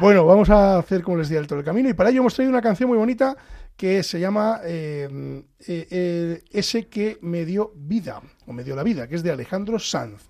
Bueno, 0.00 0.26
vamos 0.26 0.50
a 0.50 0.78
hacer 0.78 1.02
como 1.02 1.18
les 1.18 1.28
decía 1.28 1.40
el 1.40 1.46
todo 1.46 1.58
el 1.58 1.64
camino 1.64 1.88
y 1.88 1.94
para 1.94 2.10
ello 2.10 2.20
hemos 2.20 2.34
traído 2.34 2.50
una 2.50 2.62
canción 2.62 2.88
muy 2.88 2.98
bonita 2.98 3.36
que 3.76 4.02
se 4.02 4.18
llama 4.18 4.60
eh, 4.64 5.44
eh, 5.66 5.86
eh, 5.90 6.42
Ese 6.50 6.88
que 6.88 7.18
me 7.22 7.44
dio 7.44 7.72
vida, 7.76 8.20
o 8.46 8.52
me 8.52 8.64
dio 8.64 8.74
la 8.74 8.82
vida, 8.82 9.06
que 9.06 9.14
es 9.14 9.22
de 9.22 9.30
Alejandro 9.30 9.78
Sanz. 9.78 10.22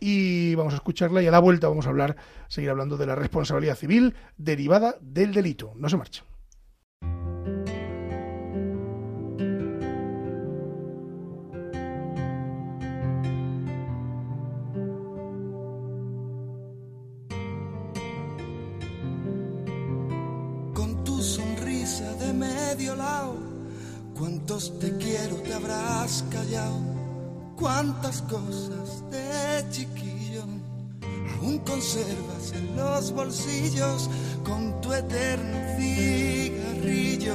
Y 0.00 0.54
vamos 0.56 0.72
a 0.72 0.76
escucharla 0.76 1.22
y 1.22 1.26
a 1.28 1.30
la 1.30 1.38
vuelta 1.38 1.68
vamos 1.68 1.86
a 1.86 1.90
hablar, 1.90 2.16
seguir 2.48 2.70
hablando 2.70 2.96
de 2.96 3.06
la 3.06 3.14
responsabilidad 3.14 3.76
civil 3.76 4.14
derivada 4.36 4.96
del 5.00 5.32
delito. 5.32 5.72
No 5.76 5.88
se 5.88 5.96
marcha. 5.96 6.24
Callado? 26.48 26.80
¿Cuántas 27.56 28.22
cosas 28.22 29.02
de 29.10 29.70
chiquillo 29.70 30.44
aún 31.40 31.58
conservas 31.58 32.52
en 32.54 32.76
los 32.76 33.12
bolsillos 33.12 34.08
con 34.44 34.80
tu 34.80 34.92
eterno 34.92 35.58
cigarrillo, 35.76 37.34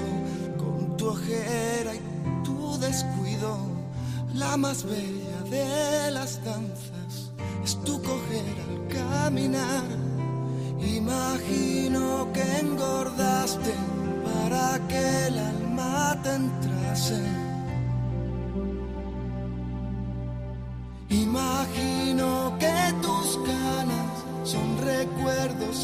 con 0.58 0.96
tu 0.98 1.08
ojera 1.08 1.94
y 1.94 2.44
tu 2.44 2.78
descuido? 2.80 3.58
La 4.34 4.58
más 4.58 4.84
bella 4.84 5.42
de 5.50 6.12
las 6.12 6.44
danzas 6.44 7.32
es 7.64 7.76
tu 7.84 8.02
coger 8.02 8.56
al 8.68 8.88
caminar. 8.88 9.84
Imagino 10.80 12.32
que 12.34 12.60
engordaste 12.60 13.74
para 14.24 14.80
que 14.88 15.28
el 15.28 15.38
alma 15.38 16.20
te 16.24 16.36
entrase. 16.36 17.43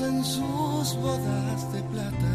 En 0.09 0.25
sus 0.25 0.95
bodas 0.95 1.71
de 1.73 1.81
plata. 1.91 2.31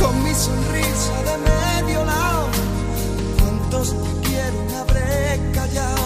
Con 0.00 0.14
mi 0.24 0.34
sonrisa 0.34 1.16
de 1.28 1.36
medio 1.52 2.04
lado, 2.04 2.48
cuántos 3.38 3.86
te 4.02 4.28
quieren 4.28 4.68
habré 4.80 5.40
callado. 5.54 6.04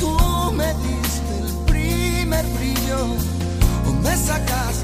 Tú 0.00 0.12
me 0.52 0.68
diste 0.86 1.32
el 1.44 1.50
primer 1.72 2.44
brillo, 2.56 3.00
o 3.88 3.92
me 4.02 4.16
sacaste 4.16 4.83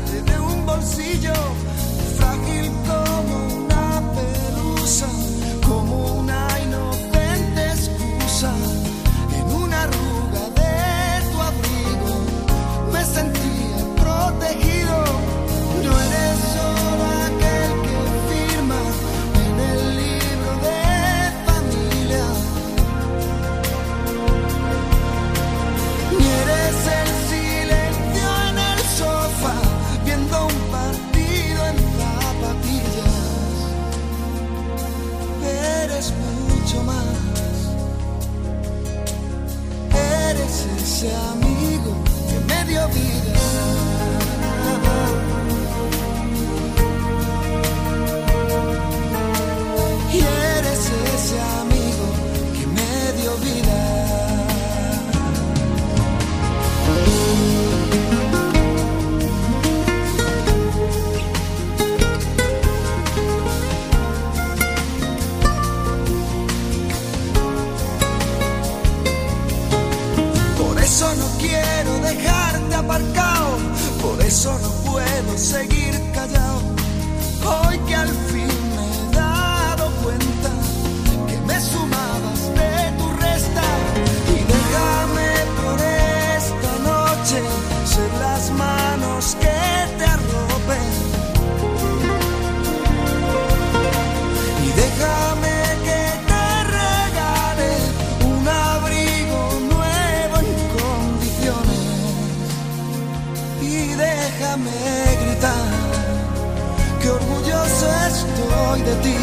de 108.84 108.94
ti. 108.96 109.16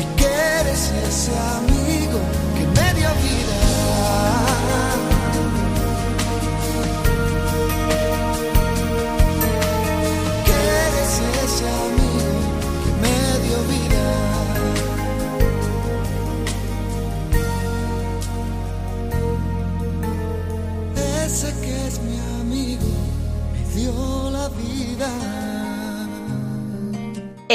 Y 0.00 0.16
que 0.16 0.26
eres 0.60 0.92
ese 1.08 1.32
amigo 1.56 1.85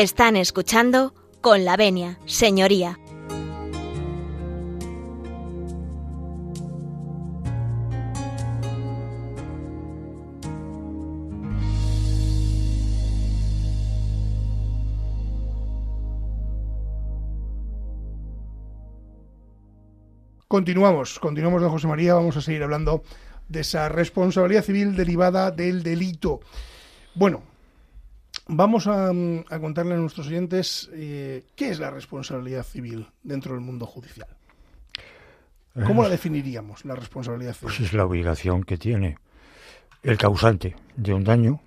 Están 0.01 0.35
escuchando 0.35 1.13
con 1.41 1.63
la 1.63 1.77
venia, 1.77 2.17
señoría. 2.25 2.97
Continuamos, 20.47 21.19
continuamos, 21.19 21.61
don 21.61 21.69
José 21.69 21.85
María. 21.85 22.15
Vamos 22.15 22.35
a 22.37 22.41
seguir 22.41 22.63
hablando 22.63 23.03
de 23.47 23.59
esa 23.59 23.87
responsabilidad 23.87 24.63
civil 24.63 24.95
derivada 24.95 25.51
del 25.51 25.83
delito. 25.83 26.39
Bueno, 27.13 27.50
vamos 28.53 28.85
a, 28.87 29.11
mm, 29.13 29.45
a 29.49 29.59
contarle 29.59 29.93
a 29.95 29.97
nuestros 29.97 30.27
oyentes 30.27 30.89
eh, 30.93 31.43
qué 31.55 31.69
es 31.69 31.79
la 31.79 31.89
responsabilidad 31.89 32.63
civil 32.63 33.07
dentro 33.23 33.53
del 33.53 33.61
mundo 33.61 33.85
judicial. 33.85 34.27
¿Cómo 35.87 36.03
la 36.03 36.09
definiríamos, 36.09 36.83
la 36.83 36.95
responsabilidad 36.95 37.53
civil? 37.53 37.73
Pues 37.73 37.79
es 37.79 37.93
la 37.93 38.05
obligación 38.05 38.63
que 38.63 38.77
tiene 38.77 39.17
el 40.03 40.17
causante 40.17 40.75
de 40.97 41.13
un 41.13 41.23
daño 41.23 41.61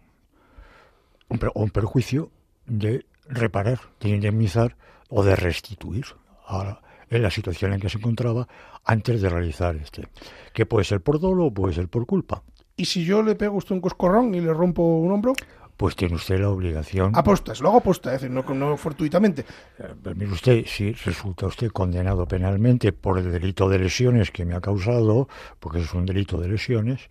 o 1.29 1.63
un 1.63 1.71
perjuicio 1.71 2.31
de 2.67 3.07
reparar, 3.29 3.81
de 4.01 4.11
indemnizar 4.11 4.77
o 5.09 5.25
de 5.25 5.37
restituir 5.37 6.05
a- 6.47 6.81
en 7.09 7.23
la 7.23 7.31
situación 7.31 7.73
en 7.73 7.81
que 7.81 7.89
se 7.89 7.97
encontraba 7.99 8.47
antes 8.85 9.23
de 9.23 9.29
realizar 9.31 9.75
este. 9.77 10.07
Que 10.53 10.67
puede 10.67 10.85
ser 10.85 11.01
por 11.01 11.19
dolo 11.19 11.47
o 11.47 11.55
puede 11.55 11.73
ser 11.75 11.89
por 11.89 12.05
culpa. 12.07 12.43
¿Y 12.77 12.85
si 12.87 13.05
yo 13.05 13.23
le 13.23 13.37
pego 13.37 13.55
a 13.55 13.59
usted 13.59 13.75
un 13.75 13.81
coscorrón 13.81 14.35
y 14.35 14.41
le 14.41 14.53
rompo 14.53 14.83
un 14.83 15.13
hombro? 15.13 15.33
Pues 15.77 15.97
tiene 15.97 16.15
usted 16.15 16.39
la 16.39 16.51
obligación. 16.51 17.13
Apostas, 17.17 17.61
lo 17.61 17.69
hago 17.69 17.79
aposta, 17.79 18.15
es 18.15 18.21
decir, 18.21 18.31
no, 18.31 18.43
no 18.55 18.77
fortuitamente. 18.77 19.45
Eh, 19.79 19.95
pues 20.03 20.17
Mire 20.17 20.33
usted, 20.33 20.65
si 20.67 20.93
resulta 20.93 21.47
usted 21.47 21.71
condenado 21.71 22.27
penalmente 22.27 22.93
por 22.93 23.19
el 23.19 23.33
delito 23.33 23.69
de 23.69 23.81
lesiones 23.81 24.31
que 24.31 24.45
me 24.45 24.55
ha 24.55 24.61
causado, 24.61 25.29
porque 25.59 25.81
es 25.81 25.93
un 25.93 26.07
delito 26.07 26.41
de 26.41 26.49
lesiones, 26.49 27.09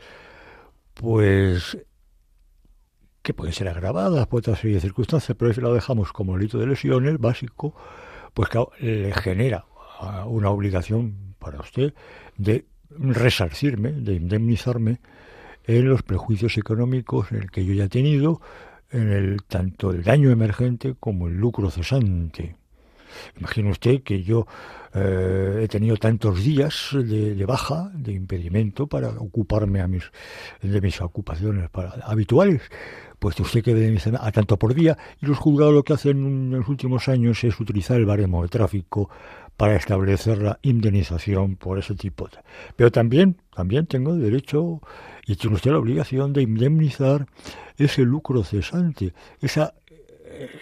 pues 0.93 1.77
que 3.21 3.33
puede 3.33 3.53
ser 3.53 3.69
agravada 3.69 4.27
por 4.27 4.39
otra 4.39 4.55
serie 4.55 4.75
de 4.75 4.81
circunstancias, 4.81 5.35
pero 5.39 5.53
si 5.53 5.61
lo 5.61 5.73
dejamos 5.73 6.11
como 6.11 6.37
delito 6.37 6.57
de 6.57 6.67
lesiones 6.67 7.17
básico, 7.17 7.73
pues 8.33 8.49
claro, 8.49 8.71
le 8.79 9.13
genera 9.13 9.65
ah, 9.99 10.25
una 10.25 10.49
obligación 10.49 11.35
para 11.39 11.59
usted 11.59 11.93
de 12.37 12.65
resarcirme, 12.89 13.91
de 13.93 14.15
indemnizarme 14.15 14.99
en 15.65 15.89
los 15.89 16.03
prejuicios 16.03 16.57
económicos 16.57 17.31
en 17.31 17.43
el 17.43 17.51
que 17.51 17.65
yo 17.65 17.73
ya 17.73 17.85
he 17.85 17.89
tenido, 17.89 18.41
en 18.91 19.11
el 19.11 19.43
tanto 19.43 19.91
el 19.91 20.03
daño 20.03 20.29
emergente 20.29 20.95
como 20.99 21.27
el 21.27 21.37
lucro 21.37 21.69
cesante. 21.69 22.55
Imagine 23.37 23.71
usted 23.71 24.03
que 24.03 24.23
yo 24.23 24.47
eh, 24.93 25.61
he 25.63 25.67
tenido 25.67 25.97
tantos 25.97 26.43
días 26.43 26.89
de, 26.93 27.45
baja, 27.45 27.91
de 27.93 28.13
impedimento 28.13 28.87
para 28.87 29.09
ocuparme 29.09 29.81
a 29.81 29.87
mis, 29.87 30.03
de 30.61 30.81
mis 30.81 31.01
ocupaciones 31.01 31.69
para, 31.69 31.91
habituales. 32.05 32.61
Pues 33.19 33.39
usted 33.39 33.63
que 33.63 33.73
ve 33.73 33.97
a 34.19 34.31
tanto 34.31 34.57
por 34.57 34.73
día 34.73 34.97
y 35.21 35.25
los 35.25 35.37
juzgados 35.37 35.73
lo 35.73 35.83
que 35.83 35.93
hacen 35.93 36.17
en 36.25 36.51
los 36.51 36.67
últimos 36.67 37.07
años 37.07 37.43
es 37.43 37.57
utilizar 37.59 37.97
el 37.97 38.05
baremo 38.05 38.43
de 38.43 38.49
tráfico 38.49 39.09
para 39.57 39.75
establecer 39.75 40.39
la 40.39 40.59
indemnización 40.61 41.55
por 41.55 41.79
ese 41.79 41.95
tipo 41.95 42.27
de... 42.27 42.37
Pero 42.75 42.91
también, 42.91 43.37
también 43.55 43.85
tengo 43.85 44.15
derecho 44.15 44.81
y 45.25 45.35
tiene 45.35 45.55
usted 45.55 45.71
la 45.71 45.79
obligación 45.79 46.33
de 46.33 46.41
indemnizar 46.41 47.27
ese 47.77 48.01
lucro 48.03 48.43
cesante, 48.43 49.13
esa 49.41 49.73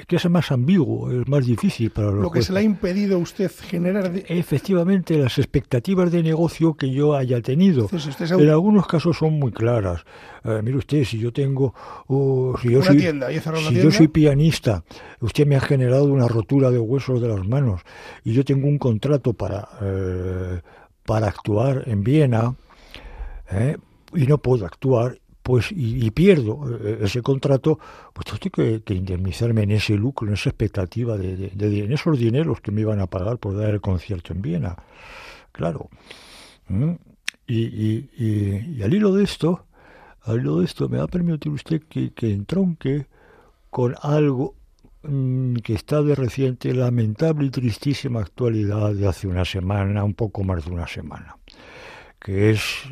que 0.07 0.15
es 0.15 0.29
más 0.29 0.51
ambiguo, 0.51 1.11
es 1.11 1.27
más 1.27 1.45
difícil 1.45 1.91
para 1.91 2.11
los 2.11 2.21
Lo 2.21 2.31
que 2.31 2.41
se 2.41 2.53
le 2.53 2.59
ha 2.59 2.63
impedido 2.63 3.15
a 3.15 3.19
usted 3.19 3.51
generar... 3.51 4.11
Efectivamente, 4.27 5.17
las 5.17 5.37
expectativas 5.37 6.11
de 6.11 6.23
negocio 6.23 6.73
que 6.73 6.91
yo 6.91 7.15
haya 7.15 7.41
tenido. 7.41 7.89
En 8.19 8.49
algunos 8.49 8.87
casos 8.87 9.17
son 9.17 9.39
muy 9.39 9.51
claras. 9.51 10.03
Eh, 10.43 10.61
mire 10.63 10.77
usted, 10.77 11.03
si 11.03 11.19
yo 11.19 11.31
tengo... 11.31 11.73
si 12.61 12.71
yo 12.71 12.81
soy, 12.81 12.99
si 12.99 13.75
yo 13.75 13.91
soy 13.91 14.07
pianista, 14.07 14.83
usted 15.19 15.45
me 15.45 15.55
ha 15.55 15.61
generado 15.61 16.05
una 16.05 16.27
rotura 16.27 16.71
de 16.71 16.79
huesos 16.79 17.21
de 17.21 17.27
las 17.27 17.47
manos 17.47 17.81
y 18.23 18.33
yo 18.33 18.43
tengo 18.43 18.67
un 18.67 18.77
contrato 18.77 19.33
para, 19.33 19.67
eh, 19.81 20.61
para 21.05 21.27
actuar 21.27 21.83
en 21.87 22.03
Viena 22.03 22.55
eh, 23.51 23.77
y 24.13 24.27
no 24.27 24.37
puedo 24.37 24.65
actuar 24.65 25.19
pues 25.51 25.67
y, 25.69 26.09
pierdo 26.11 26.61
eh, 26.81 26.99
ese 27.01 27.21
contrato, 27.21 27.77
pues 28.13 28.25
tengo 28.25 28.81
que, 28.85 28.93
indemnizarme 28.93 29.63
en 29.63 29.71
ese 29.71 29.95
lucro, 29.95 30.25
en 30.29 30.35
esa 30.35 30.49
expectativa 30.49 31.17
de, 31.17 31.51
en 31.57 31.91
esos 31.91 32.17
dineros 32.17 32.61
que 32.61 32.71
me 32.71 32.79
iban 32.79 33.01
a 33.01 33.07
pagar 33.07 33.37
por 33.37 33.57
dar 33.57 33.71
el 33.71 33.81
concierto 33.81 34.31
en 34.31 34.41
Viena. 34.41 34.77
Claro. 35.51 35.89
¿Mm? 36.69 36.93
Y, 37.47 38.81
al 38.81 38.93
hilo 38.93 39.13
de 39.13 39.25
esto, 39.25 39.65
al 40.21 40.39
hilo 40.39 40.59
de 40.59 40.65
esto, 40.67 40.87
me 40.87 40.99
va 40.99 41.03
a 41.03 41.07
permitir 41.07 41.51
usted 41.51 41.81
que, 41.83 42.13
que 42.13 42.31
entronque 42.31 43.07
con 43.69 43.95
algo 44.01 44.55
mm, 45.03 45.55
que 45.55 45.73
está 45.73 46.01
de 46.01 46.15
reciente 46.15 46.73
lamentable 46.73 47.47
y 47.47 47.49
tristísima 47.49 48.21
actualidad 48.21 48.93
de 48.93 49.05
hace 49.05 49.27
una 49.27 49.43
semana, 49.43 50.05
un 50.05 50.13
poco 50.13 50.45
más 50.45 50.63
de 50.63 50.71
una 50.71 50.87
semana 50.87 51.35
que 52.21 52.51
es 52.51 52.83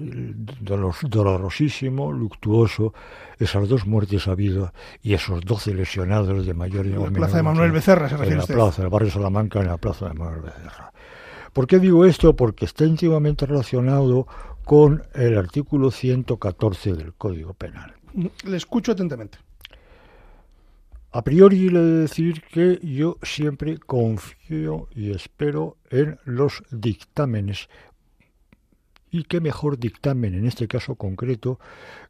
dolorosísimo, 0.60 2.12
luctuoso, 2.12 2.96
esas 3.38 3.70
dos 3.70 3.86
muertes 3.86 4.28
habidas 4.28 4.74
y 5.04 5.14
esos 5.14 5.42
doce 5.42 5.74
lesionados 5.74 6.46
de 6.48 6.54
mayor 6.56 6.88
y 6.88 6.94
En 6.94 7.04
la 7.04 7.12
plaza 7.12 7.38
de 7.38 7.44
Manuel 7.44 7.72
Becerra, 7.72 8.10
se 8.10 8.18
refiere 8.18 8.42
En 8.42 8.48
la 8.48 8.48
plaza, 8.48 8.82
el 8.82 8.90
barrio 8.90 9.12
Salamanca, 9.12 9.60
en 9.60 9.68
la 9.68 9.78
plaza 9.78 10.08
de 10.08 10.16
Manuel 10.16 10.42
Becerra. 10.42 10.92
¿Por 11.54 11.68
qué 11.68 11.78
digo 11.78 12.06
esto? 12.06 12.36
Porque 12.36 12.66
está 12.66 12.86
íntimamente 12.86 13.46
relacionado 13.46 14.28
con 14.66 15.04
el 15.14 15.38
artículo 15.38 15.92
114 15.92 16.94
del 16.94 17.14
Código 17.14 17.54
Penal. 17.54 17.94
Le 18.46 18.58
escucho 18.58 18.94
atentamente. 18.94 19.38
A 21.12 21.24
priori 21.24 21.70
le 21.70 21.80
he 21.80 21.84
de 21.84 22.02
decir 22.02 22.44
que 22.52 22.80
yo 22.84 23.18
siempre 23.24 23.80
confío 23.80 24.88
y 24.96 25.12
espero 25.12 25.78
en 25.90 26.20
los 26.24 26.62
dictámenes 26.70 27.68
y 29.12 29.24
qué 29.24 29.42
mejor 29.42 29.78
dictamen 29.78 30.36
en 30.36 30.46
este 30.46 30.68
caso 30.68 30.96
concreto 30.96 31.60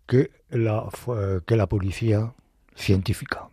que 0.05 0.31
la, 0.49 0.87
que 1.45 1.55
la 1.55 1.67
policía 1.67 2.33
científica. 2.75 3.49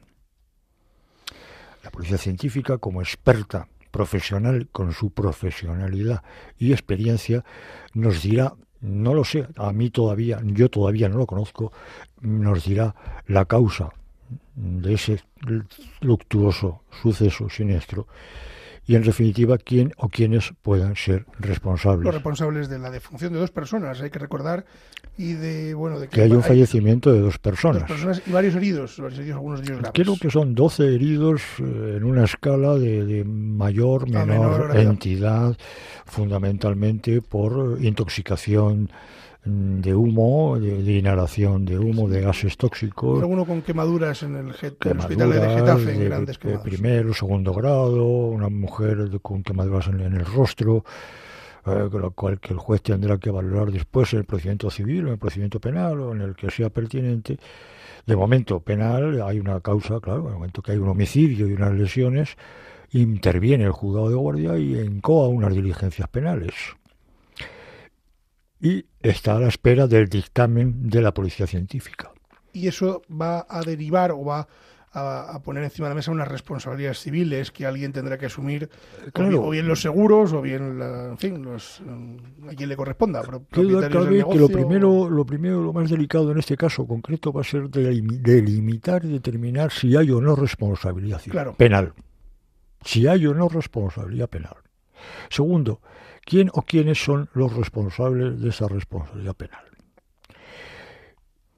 La 1.82 1.90
policía 1.90 2.18
científica 2.18 2.78
como 2.78 3.00
experta 3.00 3.68
profesional 3.90 4.68
con 4.72 4.92
su 4.92 5.10
profesionalidad 5.10 6.22
y 6.58 6.72
experiencia 6.72 7.44
nos 7.94 8.22
dirá, 8.22 8.54
no 8.80 9.14
lo 9.14 9.24
sé, 9.24 9.46
a 9.56 9.72
mí 9.72 9.90
todavía, 9.90 10.40
yo 10.44 10.68
todavía 10.68 11.08
no 11.08 11.16
lo 11.16 11.26
conozco, 11.26 11.72
nos 12.20 12.64
dirá 12.64 12.94
la 13.26 13.44
causa 13.44 13.90
de 14.54 14.94
ese 14.94 15.22
luctuoso 16.00 16.82
suceso 16.90 17.48
siniestro 17.48 18.06
y 18.86 18.94
en 18.94 19.02
definitiva 19.02 19.58
quién 19.58 19.92
o 19.96 20.08
quiénes 20.08 20.52
puedan 20.62 20.94
ser 20.94 21.26
responsables. 21.38 22.04
Los 22.04 22.14
responsables 22.14 22.68
de 22.68 22.78
la 22.78 22.90
defunción 22.90 23.32
de 23.32 23.40
dos 23.40 23.50
personas, 23.50 24.00
hay 24.00 24.10
que 24.10 24.18
recordar, 24.18 24.64
y 25.18 25.32
de 25.32 25.74
bueno 25.74 25.98
de 25.98 26.08
que, 26.08 26.20
hay 26.20 26.32
un 26.32 26.42
fallecimiento 26.42 27.12
de 27.12 27.20
dos 27.20 27.38
personas. 27.38 27.82
Dos 27.82 27.90
personas 27.90 28.22
y 28.26 28.30
varios 28.30 28.54
heridos, 28.54 28.98
varios 28.98 29.18
heridos 29.18 29.36
algunos 29.36 29.60
de 29.60 29.66
ellos 29.66 29.78
graves. 29.80 30.02
Creo 30.02 30.16
que 30.16 30.30
son 30.30 30.54
12 30.54 30.94
heridos 30.94 31.42
eh, 31.58 31.94
en 31.96 32.04
una 32.04 32.24
escala 32.24 32.74
de, 32.74 33.24
mayor, 33.24 34.08
menor 34.08 34.76
entidad, 34.76 35.56
fundamentalmente 36.04 37.22
por 37.22 37.78
intoxicación 37.80 38.90
de 39.46 39.94
humo, 39.94 40.58
de, 40.58 40.92
inhalación 40.92 41.64
de 41.64 41.78
humo, 41.78 42.08
de 42.08 42.20
gases 42.20 42.56
tóxicos. 42.56 43.20
Alguno 43.20 43.44
con 43.44 43.62
quemaduras 43.62 44.24
en 44.24 44.34
el, 44.34 44.50
hospital 44.50 45.30
de 45.30 45.40
Getafe, 45.40 45.94
en 45.94 46.04
grandes 46.04 46.38
quemaduras. 46.38 46.64
De 46.64 46.70
primero, 46.70 47.14
segundo 47.14 47.54
grado, 47.54 48.04
una 48.04 48.48
mujer 48.48 49.08
con 49.22 49.44
quemaduras 49.44 49.86
en, 49.86 50.00
el 50.00 50.24
rostro, 50.24 50.84
eh, 51.64 51.88
con 51.90 52.00
lo 52.00 52.10
cual 52.10 52.40
que 52.40 52.54
el 52.54 52.58
juez 52.58 52.82
tendrá 52.82 53.18
que 53.18 53.30
valorar 53.30 53.70
después 53.70 54.12
en 54.14 54.20
el 54.20 54.24
procedimiento 54.24 54.68
civil 54.68 55.04
o 55.04 55.06
en 55.06 55.12
el 55.12 55.18
procedimiento 55.18 55.60
penal 55.60 56.00
o 56.00 56.12
en 56.12 56.22
el 56.22 56.34
que 56.34 56.50
sea 56.50 56.68
pertinente. 56.68 57.38
De 58.04 58.16
momento 58.16 58.58
penal 58.60 59.22
hay 59.22 59.38
una 59.38 59.60
causa, 59.60 60.00
claro, 60.00 60.22
en 60.22 60.26
el 60.26 60.34
momento 60.34 60.60
que 60.60 60.72
hay 60.72 60.78
un 60.78 60.88
homicidio 60.88 61.46
y 61.46 61.52
unas 61.52 61.72
lesiones, 61.72 62.36
interviene 62.90 63.64
el 63.64 63.72
juzgado 63.72 64.08
de 64.08 64.16
guardia 64.16 64.58
y 64.58 64.76
encoa 64.78 65.28
unas 65.28 65.54
diligencias 65.54 66.08
penales 66.08 66.54
y 68.60 68.86
está 69.00 69.36
a 69.36 69.40
la 69.40 69.48
espera 69.48 69.86
del 69.86 70.08
dictamen 70.08 70.88
de 70.88 71.02
la 71.02 71.12
policía 71.12 71.46
científica. 71.46 72.10
Y 72.52 72.68
eso 72.68 73.02
va 73.10 73.46
a 73.48 73.60
derivar 73.62 74.12
o 74.12 74.24
va 74.24 74.48
a, 74.98 75.40
poner 75.44 75.62
encima 75.62 75.88
de 75.88 75.90
la 75.90 75.94
mesa 75.96 76.10
unas 76.10 76.28
responsabilidades 76.28 77.00
civiles 77.00 77.50
que 77.50 77.66
alguien 77.66 77.92
tendrá 77.92 78.16
que 78.16 78.26
asumir, 78.26 78.70
o, 79.14 79.50
bien, 79.50 79.68
los 79.68 79.82
seguros, 79.82 80.32
o 80.32 80.40
bien, 80.40 80.80
en 80.80 81.18
fin, 81.18 81.42
los, 81.42 81.82
a 82.48 82.54
quien 82.54 82.68
le 82.68 82.76
corresponda. 82.76 83.22
Del 83.22 83.42
que 83.50 84.38
lo 84.38 84.48
primero, 84.48 85.10
lo 85.10 85.26
primero, 85.26 85.62
lo 85.62 85.72
más 85.74 85.90
delicado 85.90 86.32
en 86.32 86.38
este 86.38 86.56
caso 86.56 86.86
concreto 86.86 87.30
va 87.30 87.42
a 87.42 87.44
ser 87.44 87.68
delimitar 87.68 89.04
y 89.04 89.08
determinar 89.08 89.70
si 89.70 89.94
hay 89.96 90.10
o 90.10 90.20
no 90.20 90.34
responsabilidad 90.34 91.20
penal. 91.58 91.92
Si 92.82 93.06
hay 93.06 93.26
o 93.26 93.34
no 93.34 93.48
responsabilidad 93.48 94.30
penal. 94.30 94.56
Segundo, 95.28 95.80
quién 96.26 96.50
o 96.52 96.62
quiénes 96.62 97.02
son 97.02 97.30
los 97.32 97.54
responsables 97.54 98.40
de 98.40 98.50
esa 98.50 98.68
responsabilidad 98.68 99.36
penal. 99.36 99.64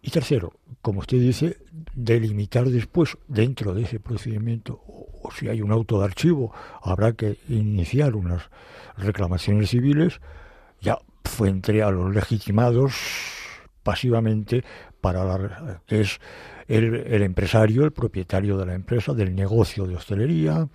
Y 0.02 0.10
tercero, 0.10 0.52
como 0.80 1.00
usted 1.00 1.18
dice, 1.18 1.56
delimitar 1.94 2.68
después, 2.68 3.16
dentro 3.26 3.74
de 3.74 3.82
ese 3.82 3.98
procedimiento, 3.98 4.80
o, 4.86 5.30
si 5.36 5.48
hay 5.48 5.60
un 5.62 5.72
auto 5.72 5.98
de 5.98 6.04
archivo, 6.04 6.52
habrá 6.82 7.14
que 7.14 7.38
iniciar 7.48 8.14
unas 8.14 8.50
reclamaciones 8.96 9.70
civiles, 9.70 10.20
ya 10.80 10.98
frente 11.24 11.82
a 11.82 11.90
los 11.90 12.14
legitimados 12.14 12.94
pasivamente 13.82 14.64
para 15.00 15.24
la, 15.24 15.82
que 15.86 16.02
es 16.02 16.20
el, 16.68 16.94
el 16.94 17.22
empresario, 17.22 17.84
el 17.84 17.92
propietario 17.92 18.58
de 18.58 18.66
la 18.66 18.74
empresa, 18.74 19.14
del 19.14 19.34
negocio 19.34 19.86
de 19.86 19.96
hostelería, 19.96 20.68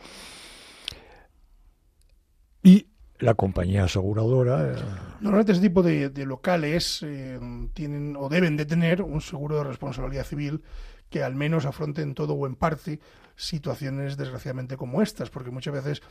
y 2.63 2.87
la 3.23 3.33
compañía 3.33 3.85
aseguradora. 3.85 4.71
Eh, 4.71 4.75
Normalmente 5.21 5.53
ese 5.53 5.61
tipo 5.61 5.81
de, 5.81 6.11
locales 6.25 7.01
eh, 7.03 7.39
tienen 7.73 8.15
o 8.17 8.29
deben 8.29 8.57
de 8.57 8.65
tener 8.65 9.01
un 9.01 9.21
seguro 9.21 9.57
de 9.57 9.63
responsabilidad 9.63 10.25
civil 10.25 10.61
que 11.09 11.23
al 11.23 11.35
menos 11.35 11.65
afronten 11.65 12.15
todo 12.15 12.33
o 12.33 12.47
en 12.47 12.55
parte 12.55 12.99
situaciones 13.35 14.17
desgraciadamente 14.17 14.77
como 14.77 15.01
estas, 15.01 15.29
porque 15.29 15.51
muchas 15.51 15.73
veces 15.73 16.01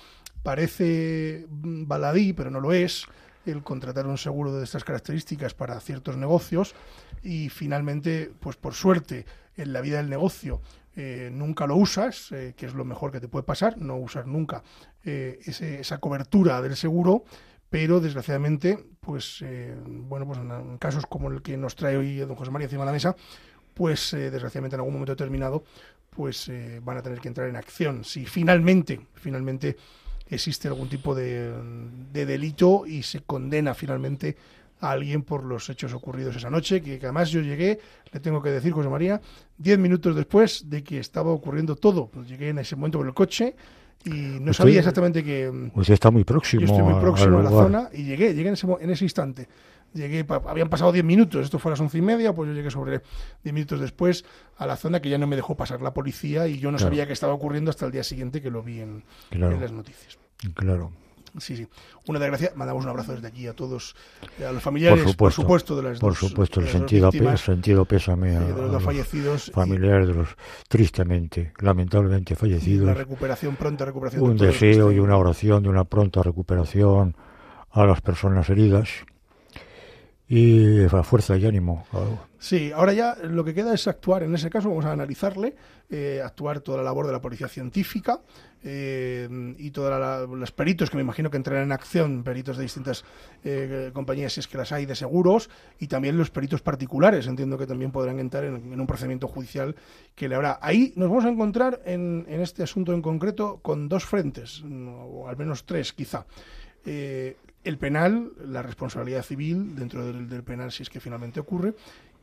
parece 0.42 1.46
baladí, 1.48 2.32
pero 2.32 2.50
no 2.50 2.60
lo 2.60 2.72
es, 2.72 3.06
el 3.44 3.62
contratar 3.62 4.06
un 4.06 4.18
seguro 4.18 4.52
de 4.54 4.64
estas 4.64 4.84
características 4.84 5.54
para 5.54 5.80
ciertos 5.80 6.16
negocios 6.16 6.74
y 7.22 7.48
finalmente, 7.48 8.32
pues 8.40 8.56
por 8.56 8.74
suerte, 8.74 9.26
en 9.56 9.72
la 9.72 9.80
vida 9.80 9.98
del 9.98 10.08
negocio 10.08 10.60
eh, 10.94 11.30
nunca 11.32 11.66
lo 11.66 11.76
usas, 11.76 12.32
eh, 12.32 12.52
que 12.54 12.66
es 12.66 12.74
lo 12.74 12.84
mejor 12.84 13.12
que 13.12 13.20
te 13.20 13.28
puede 13.28 13.44
pasar, 13.44 13.78
no 13.78 13.96
usar 13.96 14.26
nunca 14.26 14.62
eh, 15.04 15.38
esa 15.46 15.98
cobertura 15.98 16.60
del 16.60 16.76
seguro, 16.76 17.24
pero 17.70 18.00
desgraciadamente, 18.00 18.78
pues 19.00 19.42
bueno, 19.86 20.26
pues 20.26 20.38
en, 20.38 20.76
casos 20.76 21.06
como 21.06 21.30
el 21.30 21.40
que 21.40 21.56
nos 21.56 21.74
trae 21.74 21.96
hoy 21.96 22.16
don 22.18 22.36
José 22.36 22.50
María 22.50 22.66
encima 22.66 22.82
de 22.82 22.86
la 22.86 22.92
mesa, 22.92 23.16
pues 23.72 24.10
desgraciadamente 24.12 24.76
en 24.76 24.80
algún 24.80 24.92
momento 24.92 25.12
determinado, 25.12 25.64
pues 26.10 26.52
van 26.82 26.98
a 26.98 27.02
tener 27.02 27.20
que 27.20 27.28
entrar 27.28 27.48
en 27.48 27.56
acción. 27.56 28.04
Si 28.04 28.26
finalmente, 28.26 29.00
finalmente 29.14 29.78
existe 30.26 30.68
algún 30.68 30.90
tipo 30.90 31.14
de, 31.14 31.50
de 32.12 32.26
delito 32.26 32.84
y 32.86 33.02
se 33.02 33.20
condena 33.20 33.72
finalmente 33.72 34.36
a 34.82 34.90
alguien 34.90 35.22
por 35.22 35.44
los 35.44 35.70
hechos 35.70 35.92
ocurridos 35.94 36.34
esa 36.36 36.50
noche, 36.50 36.82
que, 36.82 36.98
además 37.02 37.30
yo 37.30 37.40
llegué, 37.40 37.78
le 38.12 38.20
tengo 38.20 38.42
que 38.42 38.50
decir, 38.50 38.72
José 38.72 38.88
María, 38.88 39.20
diez 39.56 39.78
minutos 39.78 40.14
después 40.16 40.68
de 40.68 40.82
que 40.82 40.98
estaba 40.98 41.30
ocurriendo 41.30 41.76
todo. 41.76 42.08
Pues 42.08 42.28
llegué 42.28 42.48
en 42.50 42.58
ese 42.58 42.74
momento 42.76 42.98
con 42.98 43.06
el 43.06 43.14
coche 43.14 43.54
y 44.04 44.10
no 44.10 44.52
sabía 44.52 44.80
exactamente 44.80 45.22
que... 45.22 45.48
Usted 45.74 45.94
está 45.94 46.10
muy 46.10 46.24
próximo. 46.24 46.62
Yo 46.62 46.66
estoy 46.66 46.82
muy 46.82 47.00
próximo 47.00 47.38
a 47.38 47.42
la 47.44 47.50
zona 47.50 47.88
y 47.92 48.02
llegué, 48.02 48.34
llegué 48.34 48.48
en 48.48 48.54
ese, 48.54 48.66
en 48.80 48.90
ese 48.90 49.04
instante. 49.04 49.48
Llegué, 49.94 50.26
habían 50.48 50.68
pasado 50.70 50.90
10 50.90 51.04
minutos, 51.04 51.44
esto 51.44 51.58
fue 51.60 51.70
a 51.70 51.72
las 51.74 51.80
once 51.80 51.98
y 51.98 52.02
media, 52.02 52.34
pues 52.34 52.48
yo 52.48 52.54
llegué 52.54 52.70
sobre 52.70 53.02
10 53.44 53.52
minutos 53.54 53.78
después 53.78 54.24
a 54.56 54.66
la 54.66 54.74
zona 54.76 55.00
que 55.00 55.10
ya 55.10 55.18
no 55.18 55.26
me 55.28 55.36
dejó 55.36 55.54
pasar 55.56 55.80
la 55.82 55.92
policía 55.94 56.48
y 56.48 56.58
yo 56.58 56.72
no 56.72 56.78
Claro. 56.78 56.90
sabía 56.90 57.06
que 57.06 57.12
estaba 57.12 57.34
ocurriendo 57.34 57.70
hasta 57.70 57.86
el 57.86 57.92
día 57.92 58.02
siguiente 58.02 58.40
que 58.42 58.50
lo 58.50 58.62
vi 58.62 58.80
en, 58.80 59.04
Claro. 59.30 59.54
en 59.54 59.60
las 59.60 59.70
noticias. 59.70 60.18
Claro. 60.54 60.90
Sí, 61.38 61.56
sí. 61.56 61.66
Una 62.08 62.18
desgracia. 62.18 62.52
Mandamos 62.54 62.84
un 62.84 62.90
abrazo 62.90 63.12
desde 63.12 63.26
aquí 63.28 63.46
a 63.46 63.54
todos, 63.54 63.94
eh, 64.38 64.44
a 64.44 64.52
los 64.52 64.62
familiares, 64.62 65.14
Por 65.16 65.32
supuesto, 65.32 65.74
de 65.76 65.82
las 65.82 65.98
Por 65.98 66.10
dos, 66.12 66.18
supuesto, 66.18 66.60
el 66.60 66.66
de 66.66 66.72
sentido, 66.72 67.10
víctimas, 67.10 67.40
sentido 67.40 67.84
pésame 67.86 68.36
a, 68.36 68.40
de 68.40 68.48
los 68.52 68.60
a 68.70 68.72
los 68.74 68.82
fallecidos 68.82 69.48
y- 69.48 69.52
familiares 69.52 70.08
de 70.08 70.14
los 70.14 70.28
tristemente, 70.68 71.52
lamentablemente 71.60 72.32
y 72.32 72.36
la 72.36 72.40
fallecidos. 72.40 72.96
recuperación, 72.96 73.56
pronta 73.56 73.84
recuperación. 73.86 74.22
de 74.24 74.30
Un 74.30 74.36
que 74.38 74.46
deseo 74.46 74.92
y 74.92 74.98
una 74.98 75.16
oración 75.16 75.62
de 75.62 75.68
una 75.70 75.84
pronta 75.84 76.22
recuperación 76.22 77.16
a 77.70 77.86
las 77.86 78.00
personas 78.02 78.50
heridas 78.50 78.90
y 80.28 80.84
a 80.84 81.02
fuerza 81.02 81.36
y 81.36 81.46
ánimo. 81.46 81.86
claro. 81.90 82.18
Sí, 82.38 82.72
ahora 82.74 82.92
ya 82.92 83.16
lo 83.22 83.44
que 83.44 83.54
queda 83.54 83.72
es 83.72 83.86
actuar. 83.86 84.24
En 84.24 84.34
ese 84.34 84.50
caso 84.50 84.68
vamos 84.68 84.84
a 84.84 84.92
analizarle, 84.92 85.54
eh, 85.88 86.20
actuar 86.24 86.60
toda 86.60 86.78
la 86.78 86.82
labor 86.84 87.06
de 87.06 87.12
la 87.12 87.20
policía 87.20 87.46
científica 87.48 88.20
eh, 88.64 89.54
y 89.58 89.70
todos 89.70 90.28
los 90.28 90.52
peritos 90.52 90.90
que 90.90 90.96
me 90.96 91.02
imagino 91.02 91.30
que 91.30 91.36
entrarán 91.36 91.64
en 91.64 91.72
acción, 91.72 92.22
peritos 92.22 92.56
de 92.56 92.62
distintas 92.62 93.04
eh, 93.44 93.90
compañías, 93.92 94.32
si 94.32 94.40
es 94.40 94.48
que 94.48 94.56
las 94.56 94.72
hay, 94.72 94.86
de 94.86 94.94
seguros, 94.94 95.50
y 95.78 95.88
también 95.88 96.16
los 96.16 96.30
peritos 96.30 96.62
particulares. 96.62 97.26
Entiendo 97.26 97.58
que 97.58 97.66
también 97.66 97.90
podrán 97.90 98.18
entrar 98.18 98.44
en, 98.44 98.80
un 98.80 98.86
procedimiento 98.86 99.28
judicial 99.28 99.74
que 100.14 100.28
le 100.28 100.34
habrá. 100.34 100.58
Ahí 100.62 100.92
nos 100.96 101.08
vamos 101.08 101.24
a 101.24 101.28
encontrar 101.28 101.80
en, 101.84 102.24
en 102.28 102.40
este 102.40 102.62
asunto 102.62 102.92
en 102.92 103.02
concreto 103.02 103.60
con 103.62 103.88
dos 103.88 104.04
frentes, 104.04 104.62
o 104.62 105.28
al 105.28 105.36
menos 105.36 105.64
tres 105.64 105.92
quizá. 105.92 106.26
Eh, 106.84 107.36
el 107.64 107.78
penal, 107.78 108.32
la 108.44 108.62
responsabilidad 108.62 109.22
civil 109.22 109.76
dentro 109.76 110.04
del, 110.04 110.28
del 110.28 110.42
penal 110.42 110.72
si 110.72 110.82
es 110.82 110.90
que 110.90 110.98
finalmente 110.98 111.38
ocurre, 111.38 111.74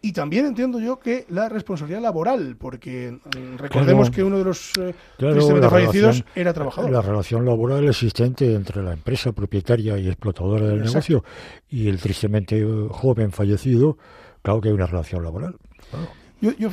y 0.02 0.14
también 0.14 0.46
entiendo 0.46 0.80
yo 0.80 1.00
que 1.00 1.26
la 1.30 1.50
responsabilidad 1.50 2.02
laboral, 2.02 2.56
porque 2.58 3.12
mm, 3.12 3.58
recordemos 3.58 4.10
Claro. 4.10 4.16
que 4.16 4.24
uno 4.24 4.38
de 4.38 4.44
los 4.46 4.72
eh, 4.80 4.94
Claro, 5.18 5.42
fallecidos 5.70 5.94
relación- 6.20 6.26
era 6.36 6.54
trabajador. 6.54 6.92
La 6.92 7.02
relación 7.02 7.46
laboral 7.46 7.88
existente 7.88 8.54
entre 8.54 8.82
la 8.84 8.94
empresa 8.94 9.32
propietaria 9.32 9.98
y 9.98 10.08
explotadora 10.08 10.68
del 10.68 10.80
Exacto. 10.84 10.98
negocio 11.14 11.24
y 11.70 11.88
el 11.90 12.00
tristemente 12.00 12.60
eh, 12.60 12.88
joven 12.90 13.32
fallecido, 13.32 13.98
claro 14.42 14.62
que 14.62 14.70
hay 14.70 14.74
una 14.74 14.86
relación 14.88 15.24
laboral. 15.24 15.56
claro. 15.90 16.08
Yo, 16.42 16.52
yo 16.58 16.70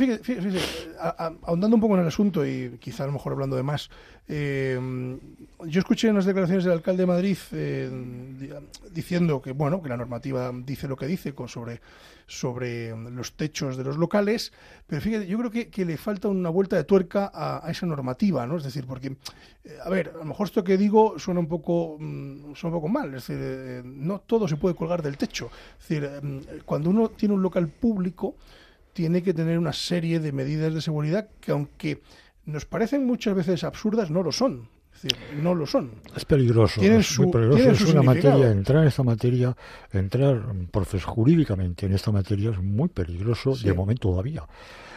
a- 1.01 1.33
ahondando 1.43 1.75
un 1.77 1.81
poco 1.81 1.95
en 1.95 2.03
el 2.03 2.07
asunto 2.07 2.47
y 2.47 2.79
quizá 2.81 3.03
a 3.03 3.07
lo 3.07 3.13
mejor 3.13 3.33
hablando 3.33 3.57
de 3.57 3.65
más, 3.65 3.91
eh, 4.29 4.79
yo 5.67 5.81
escuché 5.81 6.09
unas 6.11 6.25
declaraciones 6.25 6.65
del 6.65 6.73
alcalde 6.75 7.03
de 7.03 7.07
Madrid 7.07 7.37
eh, 7.53 7.91
di- 8.39 8.51
diciendo 8.93 9.43
que 9.43 9.53
bueno 9.53 9.83
que 9.83 9.89
la 9.89 9.97
normativa 9.97 10.53
dice 10.65 10.87
lo 10.87 10.97
que 10.97 11.07
dice 11.07 11.35
con 11.35 11.49
sobre 11.49 11.81
sobre 12.29 12.91
los 13.13 13.35
techos 13.35 13.77
de 13.77 13.85
los 13.85 13.97
locales, 13.99 14.53
pero 14.89 15.01
fíjate, 15.01 15.29
yo 15.29 15.39
creo 15.39 15.51
que, 15.51 15.69
que 15.69 15.85
le 15.85 15.97
falta 15.97 16.27
una 16.27 16.51
vuelta 16.51 16.75
de 16.75 16.83
tuerca 16.83 17.31
a, 17.33 17.71
esa 17.71 17.87
normativa, 17.87 18.45
¿no? 18.49 18.57
Es 18.57 18.65
decir, 18.65 18.85
porque 18.85 19.17
eh, 19.65 19.79
a 19.85 19.89
ver, 19.91 20.11
a 20.13 20.19
lo 20.19 20.25
mejor 20.25 20.49
esto 20.49 20.65
que 20.65 20.77
digo 20.77 21.21
suena 21.21 21.39
un 21.39 21.47
poco 21.47 21.97
mm, 22.01 22.55
suena 22.55 22.75
un 22.77 22.83
poco 22.83 22.89
mal, 22.89 23.09
es 23.15 23.27
decir, 23.27 23.37
eh, 23.41 23.83
no 23.85 24.21
todo 24.21 24.49
se 24.49 24.57
puede 24.57 24.75
colgar 24.75 25.03
del 25.03 25.17
techo, 25.17 25.51
es 25.81 25.89
decir, 25.89 26.05
eh, 26.05 26.61
cuando 26.65 26.91
uno 26.91 27.11
tiene 27.11 27.35
un 27.35 27.43
local 27.43 27.69
público 27.69 28.35
tiene 28.97 29.23
que 29.23 29.35
tener 29.35 29.59
una 29.59 29.75
serie 29.75 30.21
de 30.21 30.33
medidas 30.33 30.73
de 30.73 30.81
seguridad 30.81 31.29
que 31.39 31.53
aunque 31.53 32.01
nos 32.47 32.65
parecen 32.65 33.05
muchas 33.05 33.35
veces 33.37 33.63
absurdas, 33.63 34.11
no 34.11 34.23
lo 34.23 34.33
son. 34.33 34.71
Es 34.95 35.03
decir, 35.03 35.19
no 35.43 35.55
lo 35.55 35.67
son. 35.67 35.91
Es 36.17 36.25
peligroso, 36.25 36.81
Tienen 36.81 37.01
es 37.01 37.07
su- 37.09 37.25
muy 37.25 37.33
peligroso. 37.33 37.57
tienen 37.59 37.75
Es 37.75 37.81
su 37.83 37.91
una 37.91 38.03
materia, 38.03 38.51
entrar 38.51 38.81
en 38.81 38.89
esta 38.89 39.03
materia, 39.03 39.55
entrar 39.93 40.37
mm, 40.55 40.67
profes, 40.69 41.05
jurídicamente 41.05 41.85
en 41.85 41.93
esta 41.93 42.11
materia 42.11 42.51
es 42.53 42.59
muy 42.63 42.89
peligroso 42.89 43.55
Sí. 43.55 43.67
de 43.67 43.75
momento 43.75 44.09
todavía. 44.09 44.43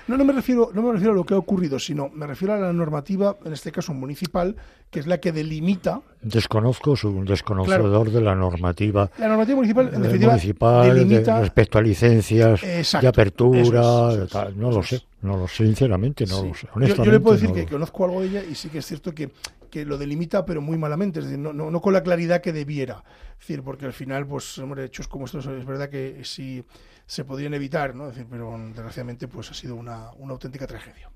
No, 0.09 0.17
no 0.17 0.25
me 0.25 0.33
refiero, 0.33 0.71
no 0.73 0.81
me 0.81 0.91
refiero 0.93 1.13
a 1.13 1.15
lo 1.15 1.23
que 1.23 1.35
ha 1.35 1.37
ocurrido, 1.37 1.77
sino 1.77 2.09
me 2.09 2.25
refiero 2.25 2.55
a 2.55 2.57
la 2.57 2.73
normativa, 2.73 3.37
en 3.45 3.53
este 3.53 3.71
caso 3.71 3.93
municipal, 3.93 4.55
que 4.89 4.99
es 4.99 5.05
la 5.07 5.19
que 5.19 5.31
delimita 5.31 6.01
Desconozco, 6.23 6.95
soy 6.95 7.13
un 7.13 7.25
desconocedor 7.25 8.09
de 8.11 8.19
la 8.21 8.33
normativa 8.33 9.09
la 9.19 9.27
normativa 9.27 9.55
municipal, 9.57 9.87
en 9.89 9.93
eh, 9.95 9.99
definitiva, 9.99 10.31
municipal 10.31 10.87
de- 10.87 10.93
delimita 10.95 11.39
respecto 11.41 11.77
a 11.77 11.81
licencias 11.83 12.63
Exacto, 12.63 13.03
de 13.05 13.07
apertura, 13.07 13.59
eso 13.61 14.23
es, 14.23 14.29
tal. 14.31 14.59
no 14.59 14.71
lo 14.71 14.81
sé, 14.81 14.99
no 15.21 15.37
lo 15.37 15.47
sé, 15.47 15.65
sinceramente 15.65 16.25
no 16.25 16.41
Sí. 16.41 16.47
lo 16.47 16.53
sé. 16.55 16.65
Yo- 16.67 16.71
Honestamente, 16.73 17.05
Yo, 17.05 17.11
le 17.11 17.19
puedo 17.19 17.33
decir 17.35 17.49
no 17.49 17.55
que 17.55 17.65
conozco 17.67 18.05
algo 18.05 18.21
de 18.21 18.27
ella 18.27 18.43
y 18.43 18.55
sí 18.55 18.69
que 18.69 18.79
es 18.79 18.85
cierto 18.87 19.13
que, 19.13 19.29
que 19.69 19.85
lo 19.85 19.97
delimita, 19.99 20.43
pero 20.43 20.59
muy 20.61 20.77
malamente, 20.79 21.19
es 21.19 21.25
decir, 21.25 21.39
no, 21.39 21.53
no, 21.53 21.69
no 21.69 21.79
con 21.81 21.93
la 21.93 22.01
claridad 22.01 22.41
que 22.41 22.51
debiera. 22.51 23.03
Es 23.33 23.47
decir, 23.47 23.61
porque 23.61 23.85
al 23.85 23.93
final, 23.93 24.25
pues, 24.25 24.57
hombre, 24.57 24.85
hechos 24.85 25.07
como 25.07 25.25
estos 25.25 25.45
es 25.45 25.65
verdad 25.65 25.89
que 25.89 26.21
sí 26.23 26.63
se 27.09 27.25
podrían 27.25 27.55
evitar, 27.55 27.95
¿no? 27.95 28.07
Es 28.07 28.13
decir, 28.15 28.27
pero 28.29 28.55
desgraciadamente, 28.67 29.27
pues 29.27 29.49
ha 29.49 29.55
sido 29.55 29.73
una, 29.73 30.11
una 30.19 30.33
auténtica 30.33 30.67
tragedia. 30.67 31.09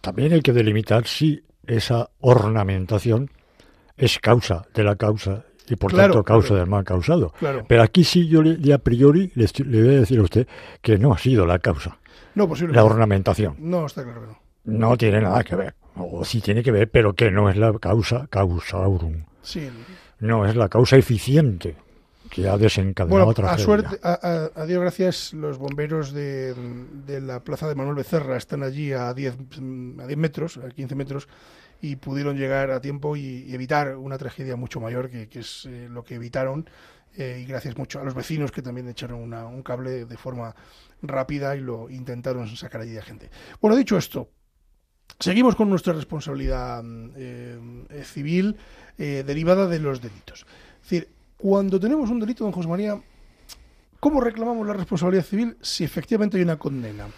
También 0.00 0.32
hay 0.32 0.42
que 0.42 0.52
delimitar 0.52 1.08
si 1.08 1.42
esa 1.66 2.10
ornamentación 2.20 3.28
es 3.96 4.20
causa 4.20 4.64
de 4.72 4.84
la 4.84 4.94
causa 4.94 5.44
y 5.68 5.74
por 5.74 5.90
Claro, 5.90 6.12
tanto 6.12 6.24
causa 6.24 6.48
claro. 6.50 6.60
del 6.60 6.70
mal 6.70 6.84
causado. 6.84 7.32
Claro. 7.36 7.64
Pero 7.66 7.82
aquí 7.82 8.04
sí 8.04 8.28
yo 8.28 8.42
le, 8.42 8.56
de 8.58 8.72
a 8.74 8.78
priori 8.78 9.32
le, 9.34 9.46
voy 9.82 9.94
a 9.96 10.00
decir 10.00 10.20
a 10.20 10.22
usted 10.22 10.46
que 10.80 10.96
no 10.98 11.12
ha 11.12 11.18
sido 11.18 11.46
la 11.46 11.58
causa, 11.58 11.98
No, 12.36 12.46
posible. 12.46 12.72
la 12.72 12.84
ornamentación. 12.84 13.56
No, 13.58 13.86
está 13.86 14.04
claro 14.04 14.20
que 14.20 14.26
no. 14.28 14.38
No 14.64 14.96
tiene 14.96 15.20
nada 15.20 15.42
que 15.42 15.56
ver. 15.56 15.74
O 15.96 16.24
sí 16.24 16.40
tiene 16.40 16.62
que 16.62 16.70
ver, 16.70 16.88
pero 16.88 17.12
que 17.14 17.32
no 17.32 17.50
es 17.50 17.56
la 17.56 17.76
causa 17.80 18.28
causaurum. 18.28 19.24
Sí. 19.42 19.68
No 20.20 20.46
es 20.46 20.54
la 20.54 20.68
causa 20.68 20.96
eficiente 20.96 21.74
que 22.32 22.48
ha 22.48 22.56
desencadenado 22.56 23.26
Bueno, 23.26 23.30
a 23.48 23.58
suerte, 23.58 23.98
a, 24.02 24.12
a- 24.56 24.62
a 24.62 24.66
Dios 24.66 24.80
gracias, 24.80 25.32
los 25.34 25.58
bomberos 25.58 26.12
de, 26.12 26.54
de 27.06 27.20
la 27.20 27.44
plaza 27.44 27.68
de 27.68 27.74
Manuel 27.74 27.96
Becerra 27.96 28.36
están 28.36 28.62
allí 28.62 28.92
a 28.92 29.12
10, 29.14 29.36
mm, 29.60 30.00
a 30.00 30.06
10 30.06 30.18
metros, 30.18 30.56
a 30.58 30.68
15 30.70 30.94
metros, 30.94 31.28
y 31.80 31.96
pudieron 31.96 32.36
llegar 32.36 32.70
a 32.70 32.80
tiempo 32.80 33.16
y, 33.16 33.44
y 33.48 33.54
evitar 33.54 33.96
una 33.96 34.16
tragedia 34.18 34.56
mucho 34.56 34.80
mayor, 34.80 35.10
que, 35.10 35.28
que 35.28 35.40
es 35.40 35.66
eh, 35.66 35.88
lo 35.90 36.04
que 36.04 36.14
evitaron. 36.16 36.68
eh, 37.14 37.40
y 37.42 37.46
gracias 37.46 37.76
mucho 37.76 38.00
a 38.00 38.04
los 38.04 38.14
vecinos 38.14 38.50
que 38.52 38.62
también 38.62 38.88
echaron 38.88 39.20
una- 39.20 39.46
un 39.46 39.62
cable 39.62 40.06
de 40.06 40.16
forma 40.16 40.54
rápida 41.02 41.54
y 41.56 41.60
lo 41.60 41.90
intentaron 41.90 42.48
sacar 42.56 42.80
allí 42.80 42.96
a 42.96 43.02
gente. 43.02 43.30
Bueno, 43.60 43.76
dicho 43.76 43.98
esto, 43.98 44.30
seguimos 45.18 45.54
con 45.56 45.68
nuestra 45.70 45.92
responsabilidad 45.92 46.82
mm, 46.82 47.10
eh, 47.16 47.58
eh, 47.90 48.04
civil 48.04 48.56
eh, 48.98 49.24
derivada 49.26 49.66
de 49.66 49.78
los 49.78 50.00
delitos. 50.00 50.46
Es 50.82 50.90
decir, 50.90 51.08
cuando 51.42 51.80
tenemos 51.80 52.08
un 52.08 52.20
delito, 52.20 52.44
don 52.44 52.52
José 52.52 52.68
María, 52.68 53.02
¿cómo 53.98 54.20
reclamamos 54.20 54.64
la 54.64 54.74
responsabilidad 54.74 55.24
civil 55.24 55.56
si 55.60 55.82
efectivamente 55.82 56.36
hay 56.36 56.44
una 56.44 56.56
condena? 56.56 57.08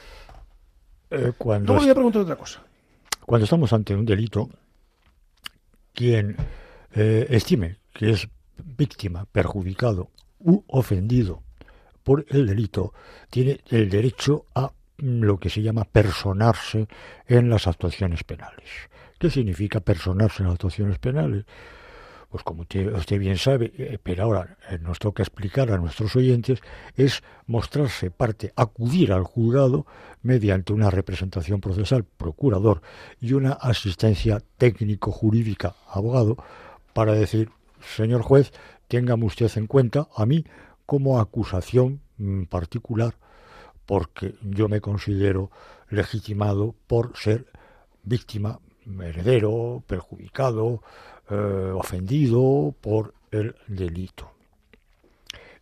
Eh, 1.11 1.33
cuando, 1.37 1.75
Luego 1.75 1.83
le 1.83 1.85
voy 1.85 1.91
a 1.91 1.95
preguntar 1.95 2.23
otra 2.23 2.37
cosa. 2.37 2.63
cuando 3.27 3.45
estamos 3.45 3.71
ante 3.75 3.95
un 3.95 4.07
delito, 4.07 4.49
quien 5.93 6.37
eh, 6.95 7.27
estime 7.29 7.77
que 7.93 8.13
es 8.13 8.27
víctima, 8.65 9.27
perjudicado 9.27 10.09
u 10.39 10.65
ofendido 10.69 11.43
por 12.03 12.25
el 12.31 12.47
delito, 12.47 12.95
tiene 13.29 13.61
el 13.69 13.91
derecho 13.91 14.47
a 14.55 14.73
lo 14.97 15.39
que 15.39 15.51
se 15.51 15.61
llama 15.61 15.85
personarse 15.85 16.89
en 17.27 17.51
las 17.51 17.67
actuaciones 17.67 18.25
penales. 18.25 18.71
¿Qué 19.19 19.29
significa 19.29 19.81
personarse 19.81 20.43
en 20.43 20.47
las 20.47 20.55
actuaciones 20.55 20.99
penales? 20.99 21.45
Pues 22.35 22.43
como 22.43 22.63
usted, 22.63 23.19
bien 23.21 23.39
sabe, 23.39 23.73
eh, 23.79 23.97
pero 24.03 24.25
ahora 24.25 24.59
eh, 24.69 24.77
nos 24.83 24.99
toca 24.99 25.23
explicar 25.23 25.71
a 25.71 25.79
nuestros 25.79 26.17
oyentes, 26.17 26.59
es 26.97 27.23
mostrarse 27.47 28.11
parte, 28.11 28.53
acudir 28.57 29.13
al 29.13 29.23
juzgado 29.23 29.87
mediante 30.23 30.73
una 30.73 30.91
representación 30.91 31.61
procesal, 31.61 32.03
procurador, 32.03 32.83
y 33.21 33.35
una 33.35 33.53
asistencia 33.53 34.43
técnico-jurídica, 34.59 35.77
abogado, 35.89 36.37
para 36.93 37.13
decir, 37.13 37.51
señor 37.95 38.23
juez, 38.23 38.51
téngame 38.89 39.27
usted 39.27 39.57
en 39.57 39.69
cuenta 39.69 40.09
a 40.17 40.27
mí 40.27 40.45
como 40.87 41.21
acusación 41.21 42.01
mm, 42.19 42.47
particular, 42.47 43.15
porque 43.87 44.35
yo 44.43 44.69
me 44.69 44.81
considero 44.81 45.53
legitimado 45.89 46.75
por 46.89 47.17
ser 47.17 47.47
víctima, 48.03 48.59
heredero, 49.01 49.85
perjudicado, 49.87 50.83
eh, 51.31 51.35
ofendido 51.75 52.75
por 52.81 53.15
el 53.31 53.55
delito. 53.67 54.31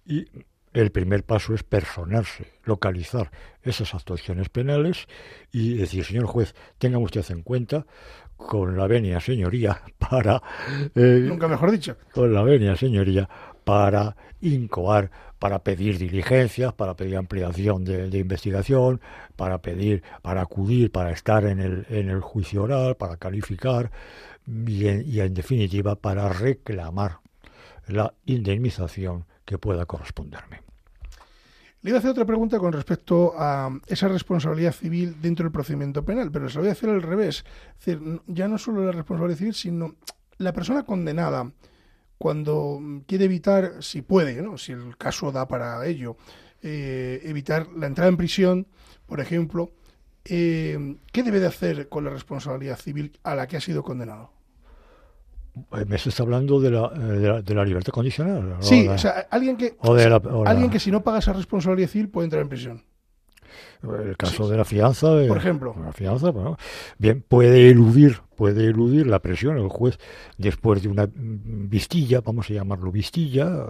Y 0.07 0.27
el 0.73 0.91
primer 0.91 1.23
paso 1.25 1.55
es 1.55 1.63
personarse, 1.63 2.47
localizar 2.65 3.31
esas 3.63 3.95
actuaciones 3.95 4.49
penales 4.49 5.07
y 5.53 5.75
decir, 5.75 6.05
señor 6.05 6.27
juez, 6.27 6.55
téngame 6.79 7.05
usted 7.05 7.25
en 7.31 7.43
cuenta 7.43 7.87
con 8.37 8.77
la 8.77 8.87
venia 8.87 9.21
señoría 9.21 9.83
para 9.99 10.43
eh, 10.95 11.25
Nunca 11.29 11.47
mejor 11.47 11.71
dicho. 11.71 11.97
con 12.13 12.33
la 12.33 12.43
venia 12.43 12.77
señoría 12.77 13.29
para 13.65 14.17
incoar, 14.41 15.11
para 15.39 15.61
pedir 15.61 15.99
diligencias, 15.99 16.73
para 16.73 16.95
pedir 16.95 17.17
ampliación 17.17 17.85
de, 17.85 18.11
de 18.11 18.19
investigación, 18.19 19.01
para 19.37 19.59
pedir, 19.59 20.03
para 20.23 20.43
acudir, 20.43 20.91
para 20.91 21.13
estar 21.13 21.45
en 21.45 21.61
el, 21.61 21.87
en 21.89 22.09
el 22.11 22.21
juicio 22.21 22.65
oral, 22.65 22.97
para 22.97 23.17
calificar, 23.17 23.93
y 24.47 25.21
en 25.21 25.35
definitiva 25.35 25.97
para 25.97 26.29
reclamar 26.29 27.21
la 27.87 28.15
indemnización 28.27 29.27
que 29.45 29.59
pueda 29.59 29.87
corresponderme. 29.87 30.63
Le 31.83 31.91
iba 31.91 31.97
a 31.97 31.99
hacer 31.99 32.13
otra 32.13 32.25
pregunta 32.25 32.61
con 32.61 32.73
respecto 32.73 33.35
a 33.37 33.69
esa 33.89 34.07
responsabilidad 34.07 34.73
civil 34.73 35.17
dentro 35.21 35.45
del 35.45 35.53
procedimiento 35.53 36.05
penal, 36.05 36.31
pero 36.31 36.49
se 36.49 36.57
lo 36.57 36.61
voy 36.61 36.69
a 36.69 36.73
hacer 36.73 36.91
al 36.91 37.03
revés. 37.03 37.45
Es 37.79 37.85
decir, 37.85 38.21
ya 38.29 38.47
no 38.47 38.57
solo 38.57 38.87
la 38.87 38.93
responsabilidad 38.93 39.39
civil, 39.39 39.55
sino 39.55 39.97
la 40.39 40.53
persona 40.53 40.85
condenada, 40.85 41.51
cuando 42.19 42.81
quiere 43.09 43.25
evitar, 43.25 43.83
si 43.83 44.01
puede, 44.01 44.41
¿no? 44.43 44.59
si 44.59 44.71
el 44.71 44.97
caso 44.97 45.33
da 45.33 45.49
para 45.49 45.85
ello, 45.85 46.17
eh, 46.63 47.21
evitar 47.25 47.67
la 47.77 47.89
entrada 47.89 48.09
en 48.09 48.17
prisión, 48.17 48.69
por 49.07 49.19
ejemplo, 49.19 49.73
eh, 50.25 50.97
¿qué 51.11 51.23
debe 51.23 51.41
de 51.41 51.47
hacer 51.47 51.89
con 51.89 52.05
la 52.05 52.11
responsabilidad 52.11 52.79
civil 52.79 53.19
a 53.23 53.35
la 53.35 53.47
que 53.47 53.57
ha 53.57 53.61
sido 53.61 53.83
condenado? 53.83 54.31
Eh, 55.55 55.85
me 55.87 55.97
estás 55.97 56.19
hablando 56.21 56.61
de 56.61 56.71
la, 56.71 56.91
eh, 56.95 57.43
de 57.43 57.55
la, 57.55 57.65
libertad 57.65 57.93
condicional. 57.93 58.57
Sí, 58.61 58.89
o 58.89 58.97
sea, 58.97 59.27
alguien 59.31 59.57
que, 59.57 59.77
alguien 60.47 60.71
que 60.71 60.81
si 60.81 60.91
no 60.91 61.03
paga 61.03 61.19
esa 61.19 61.33
responsabilidad 61.33 61.89
civil 61.89 62.09
puede 62.09 62.27
entrar 62.27 62.43
en 62.43 62.49
prisión. 62.49 62.83
El 63.83 64.17
caso 64.17 64.49
de 64.49 64.57
la 64.57 64.65
fianza. 64.65 65.09
Por 65.27 65.37
ejemplo. 65.37 65.75
La 65.83 65.93
fianza, 65.93 66.31
bueno, 66.31 66.57
bien, 66.99 67.25
puede 67.27 67.69
eludir, 67.69 68.21
puede 68.37 68.67
eludir 68.67 69.07
la 69.07 69.21
presión 69.21 69.57
el 69.57 69.69
juez 69.69 69.99
después 70.39 70.83
de 70.83 70.89
una 70.89 71.09
vistilla, 71.15 72.21
vamos 72.21 72.49
a 72.51 72.55
llamarlo 72.55 72.93
vistilla. 72.93 73.67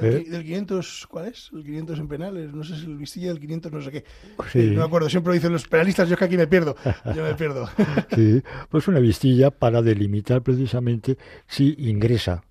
¿Del, 0.00 0.24
500, 0.24 1.02
eh, 1.02 1.06
cuál 1.08 1.26
es? 1.26 1.50
¿El 1.52 1.64
500 1.64 1.98
en 1.98 2.08
penales? 2.08 2.52
No 2.52 2.64
sé 2.64 2.76
si 2.76 2.86
el 2.86 2.96
vistilla 2.96 3.28
del 3.28 3.40
500 3.40 3.72
no 3.72 3.80
sé 3.80 3.90
qué. 3.90 4.04
Sí. 4.50 4.70
no 4.70 4.80
me 4.80 4.86
acuerdo, 4.86 5.08
siempre 5.08 5.30
lo 5.30 5.34
dicen 5.34 5.52
los 5.52 5.68
penalistas, 5.68 6.08
yo 6.08 6.14
es 6.14 6.18
que 6.18 6.24
aquí 6.24 6.36
me 6.36 6.46
pierdo. 6.46 6.76
Yo 7.14 7.22
me 7.22 7.34
pierdo. 7.34 7.68
sí, 8.14 8.42
pues 8.68 8.88
una 8.88 8.98
vistilla 8.98 9.50
para 9.50 9.82
delimitar 9.82 10.42
precisamente 10.42 11.16
si 11.46 11.74
ingresa 11.78 12.42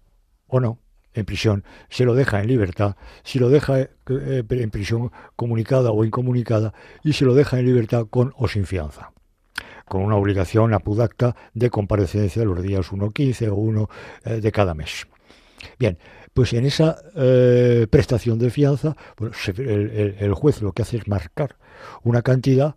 o 0.47 0.60
no 0.60 0.80
en 1.18 1.26
prisión, 1.26 1.63
se 1.89 2.05
lo 2.05 2.13
deja 2.13 2.39
en 2.41 2.47
libertad, 2.47 2.95
si 3.24 3.39
lo 3.39 3.49
deja 3.49 3.80
eh, 3.80 3.89
en 4.49 4.70
prisión 4.70 5.11
comunicada 5.36 5.91
o 5.91 6.05
incomunicada 6.05 6.74
y 7.03 7.13
se 7.13 7.26
lo 7.26 7.34
deja 7.34 7.59
en 7.59 7.65
libertad 7.65 8.05
con 8.09 8.34
o 8.38 8.47
sin 8.47 8.65
fianza 8.65 9.11
con 9.86 10.01
una 10.01 10.18
obligación 10.18 10.74
apudacta 10.74 11.36
de 11.53 11.70
comparecencia 11.70 12.43
los 12.43 12.61
días 12.61 12.91
1, 12.91 13.09
15 13.09 13.49
o 13.49 13.55
1 13.55 13.89
eh, 14.26 14.41
de 14.41 14.51
cada 14.51 14.74
mes. 14.74 15.07
Bien, 15.80 15.97
pues 16.34 16.51
en 16.51 16.65
esa 16.65 16.97
eh, 17.15 17.88
prestación 17.89 18.38
de 18.38 18.49
fianza, 18.49 18.97
el, 19.55 20.34
juez 20.34 20.61
lo 20.61 20.74
que 20.74 20.82
hace 20.82 20.97
es 20.97 21.07
marcar 21.07 21.55
una 22.03 22.22
cantidad 22.22 22.76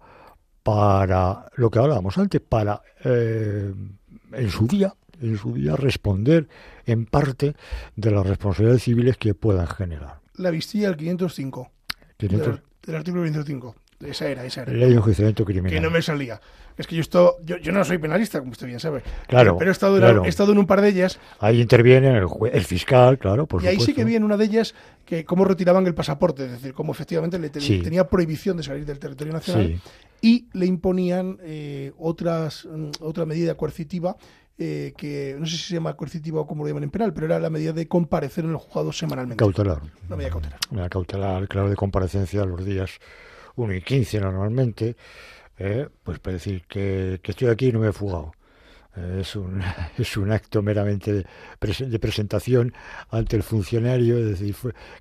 para 0.63 1.51
lo 1.57 1.69
que 1.69 1.81
hablábamos 1.81 2.17
antes, 2.17 2.41
para 2.41 2.81
en 3.03 4.51
su 4.51 4.67
día 4.69 4.95
en 5.21 5.37
su 5.37 5.55
día 5.55 5.77
responder 5.77 6.49
en 6.87 7.07
parte 7.07 7.55
de 7.97 8.11
las 8.11 8.27
responsabilidades 8.27 8.83
civiles 8.83 9.17
que 9.17 9.35
puedan 9.35 9.67
generar. 9.67 10.21
La 10.35 10.51
vistilla 10.51 10.89
del 10.89 10.97
505. 10.97 11.71
Del, 12.19 12.97
artículo 12.97 13.25
505. 13.25 13.75
Esa 14.01 14.29
era, 14.29 14.45
esa 14.45 14.63
era. 14.63 14.73
Ley 14.73 14.89
de 14.89 14.97
enjuiciamiento 14.97 15.45
criminal. 15.45 15.71
Que 15.71 15.81
no 15.81 15.91
me 15.91 16.01
salía. 16.01 16.41
Es 16.79 16.87
que 16.87 16.97
yo, 16.97 17.03
esto, 17.03 17.37
yo, 17.45 17.59
yo, 17.59 17.73
no 17.73 17.85
soy 17.85 17.99
penalista, 17.99 18.39
como 18.39 18.53
usted 18.53 18.67
bien 18.67 18.81
sabe. 18.81 19.03
Claro. 19.27 19.59
Pero 19.59 19.71
he 19.71 19.73
estado, 19.73 19.99
en, 19.99 20.25
he 20.25 20.29
estado 20.29 20.53
en 20.53 20.59
un 20.59 20.67
par 20.67 20.81
de 20.81 20.89
ellas. 20.89 21.19
Ahí 21.39 21.61
interviene 21.61 22.17
el, 22.17 22.27
el 22.53 22.65
fiscal, 22.65 23.19
claro, 23.19 23.47
por 23.47 23.63
Y 23.63 23.67
ahí 23.67 23.79
sí 23.81 23.93
que 23.93 24.05
vi 24.05 24.15
en 24.17 24.25
una 24.25 24.39
de 24.39 24.47
ellas 24.47 24.75
que 25.05 25.27
cómo 25.27 25.45
retiraban 25.45 25.87
el 25.87 25.95
pasaporte, 25.95 26.47
es 26.47 26.53
decir, 26.53 26.73
cómo 26.73 26.93
efectivamente 26.93 27.39
le 27.39 27.51
tenía 27.51 28.09
prohibición 28.09 28.57
de 28.57 28.63
salir 28.63 28.87
del 28.87 28.99
territorio 28.99 29.35
nacional 29.35 29.79
y 30.23 30.47
le 30.53 30.67
imponían 30.67 31.39
eh, 31.43 31.93
otras, 31.99 32.67
mm, 32.71 32.91
otra 33.01 33.27
medida 33.27 33.57
coercitiva 33.57 34.17
eh, 34.63 34.93
que 34.95 35.37
no 35.39 35.47
sé 35.47 35.57
si 35.57 35.63
se 35.63 35.75
llama 35.75 35.97
coercitiva 35.97 36.43
o 36.43 36.47
como 36.47 36.63
lo 36.63 36.69
llaman 36.69 36.85
en 36.85 36.91
penal, 36.91 37.15
pero 37.15 37.27
era 37.27 37.39
la 37.39 37.49
medida 37.49 37.73
de 37.73 37.89
comparecer 37.89 38.45
en 38.45 38.51
el 38.51 38.57
juzgado 38.57 38.93
semanalmente. 38.93 39.43
Cautelar. 39.43 39.81
Una 40.07 40.17
medida 40.17 40.31
cautelar. 40.31 40.59
Una 40.71 40.89
cautelar, 40.91 41.49
claro, 41.49 41.71
de 41.71 41.77
comparecencia 41.77 42.45
los 42.45 42.65
días 42.65 42.99
1 43.57 43.75
y 43.75 43.81
15 43.81 44.21
normalmente, 44.21 44.97
eh, 45.59 45.89
pues 46.03 46.19
para 46.19 46.35
decir 46.35 46.65
que, 46.69 47.21
que 47.23 47.31
estoy 47.31 47.49
aquí 47.49 47.69
y 47.69 47.73
no 47.73 47.81
me 47.81 47.89
he 47.89 47.93
fugado 47.93 48.33
es 48.97 49.37
un, 49.37 49.63
es 49.99 50.17
un 50.17 50.33
acto 50.33 50.63
meramente 50.63 51.13
de, 51.13 51.99
presentación 51.99 52.75
ante 53.11 53.37
el 53.37 53.43
funcionario, 53.43 54.19
es 54.19 54.41
decir, 54.41 54.55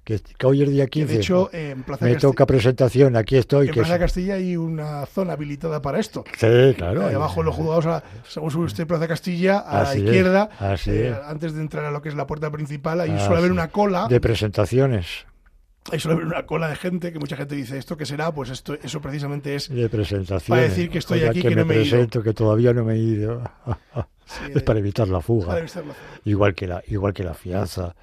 que, 0.04 0.22
hoy 0.44 0.64
es 0.64 0.70
día 0.70 0.88
15. 0.88 1.14
De 1.14 1.20
hecho, 1.20 1.50
en 1.54 1.84
Plaza 1.84 2.06
me 2.06 2.16
toca 2.16 2.46
presentación, 2.46 3.16
aquí 3.16 3.38
estoy. 3.38 3.68
En 3.68 3.74
Plaza 3.74 4.00
Castilla 4.00 4.36
hay 4.36 4.56
una 4.58 5.06
zona 5.06 5.34
habilitada 5.34 5.82
para 5.82 6.00
esto. 6.00 6.24
Sí, 6.38 6.74
claro. 6.78 7.08
Ahí 7.08 7.16
abajo 7.16 7.44
los 7.44 7.56
juzgados, 7.56 8.04
según 8.28 8.52
sube 8.52 8.66
usted 8.66 8.88
Plaza 8.88 9.08
Castilla, 9.08 9.60
a 9.60 9.84
la 9.84 9.96
izquierda, 9.96 10.50
eh, 10.86 11.16
antes 11.26 11.54
de 11.54 11.62
entrar 11.62 11.86
a 11.86 11.92
lo 11.92 12.02
que 12.02 12.10
es 12.10 12.16
la 12.16 12.28
puerta 12.28 12.52
principal, 12.52 13.02
ahí 13.02 13.18
suele 13.20 13.38
haber 13.38 13.52
una 13.52 13.70
cola. 13.70 14.08
De 14.08 14.22
presentaciones 14.22 15.26
hay 15.92 16.00
solo 16.00 16.18
una 16.18 16.46
cola 16.46 16.70
de 16.70 16.76
gente 16.76 17.12
que 17.12 17.20
mucha 17.20 17.36
gente 17.36 17.56
dice 17.56 17.78
esto 17.78 17.98
que 17.98 18.06
será 18.06 18.32
pues 18.32 18.50
esto 18.50 18.76
eso 18.82 19.02
precisamente 19.02 19.56
es 19.56 19.70
de 19.70 19.90
presentación 19.90 20.58
para 20.58 20.70
decir 20.70 20.90
que 20.90 21.00
estoy 21.00 21.24
aquí 21.24 21.42
que, 21.42 21.56
no 21.56 21.66
me, 21.66 21.76
presento 21.76 22.22
que 22.22 22.34
todavía 22.34 22.74
no 22.74 22.84
me 22.84 22.96
he 22.96 22.98
ido. 22.98 23.42
Es 24.54 24.64
para 24.64 24.80
evitar 24.80 25.08
la 25.08 25.22
fuga. 25.22 25.60
igual 26.26 26.54
que 26.54 26.68
la 26.68 26.84
igual 26.88 27.14
que 27.14 27.24
la 27.24 27.34
fianza 27.34 27.96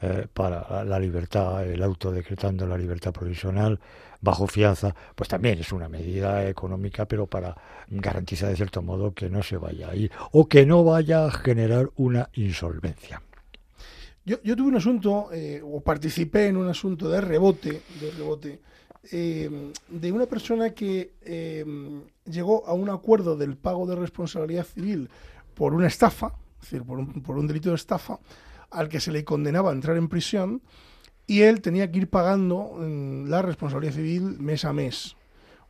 eh, 0.00 0.26
para 0.32 0.84
la 0.84 0.98
libertad 0.98 1.66
el 1.66 1.82
auto 1.82 2.10
decretando 2.10 2.66
la 2.66 2.78
libertad 2.78 3.12
provisional 3.12 3.78
bajo 4.20 4.46
fianza 4.46 4.94
pues 5.14 5.28
también 5.28 5.58
es 5.58 5.72
una 5.72 5.88
medida 5.88 6.46
económica 6.48 7.06
pero 7.06 7.26
para 7.26 7.54
garantizar 7.88 8.48
de 8.48 8.56
cierto 8.56 8.82
modo 8.82 9.12
que 9.12 9.28
no 9.28 9.42
se 9.42 9.56
vaya 9.56 9.90
a 9.90 9.94
ir 9.94 10.10
o 10.32 10.48
que 10.48 10.64
no 10.64 10.84
vaya 10.84 11.26
a 11.26 11.30
generar 11.30 11.90
una 11.96 12.30
insolvencia 12.32 13.20
yo, 14.24 14.40
yo 14.42 14.56
tuve 14.56 14.68
un 14.68 14.76
asunto, 14.76 15.28
eh, 15.32 15.60
o 15.64 15.80
participé 15.80 16.48
en 16.48 16.56
un 16.56 16.68
asunto 16.68 17.08
de 17.08 17.20
rebote, 17.20 17.82
de 18.00 18.10
rebote, 18.16 18.60
eh, 19.12 19.72
de 19.88 20.12
una 20.12 20.26
persona 20.26 20.70
que 20.70 21.12
eh, 21.22 21.64
llegó 22.24 22.66
a 22.66 22.72
un 22.72 22.88
acuerdo 22.88 23.36
del 23.36 23.56
pago 23.56 23.86
de 23.86 23.96
responsabilidad 23.96 24.64
civil 24.64 25.10
por 25.54 25.74
una 25.74 25.86
estafa, 25.86 26.34
es 26.56 26.70
decir, 26.70 26.86
por 26.86 26.98
un, 26.98 27.22
por 27.22 27.36
un 27.36 27.46
delito 27.46 27.68
de 27.70 27.76
estafa, 27.76 28.18
al 28.70 28.88
que 28.88 29.00
se 29.00 29.12
le 29.12 29.24
condenaba 29.24 29.70
a 29.70 29.74
entrar 29.74 29.96
en 29.96 30.08
prisión, 30.08 30.62
y 31.26 31.42
él 31.42 31.60
tenía 31.60 31.90
que 31.90 31.98
ir 31.98 32.08
pagando 32.08 32.76
mm, 32.78 33.28
la 33.28 33.42
responsabilidad 33.42 33.94
civil 33.94 34.38
mes 34.40 34.64
a 34.64 34.72
mes, 34.72 35.16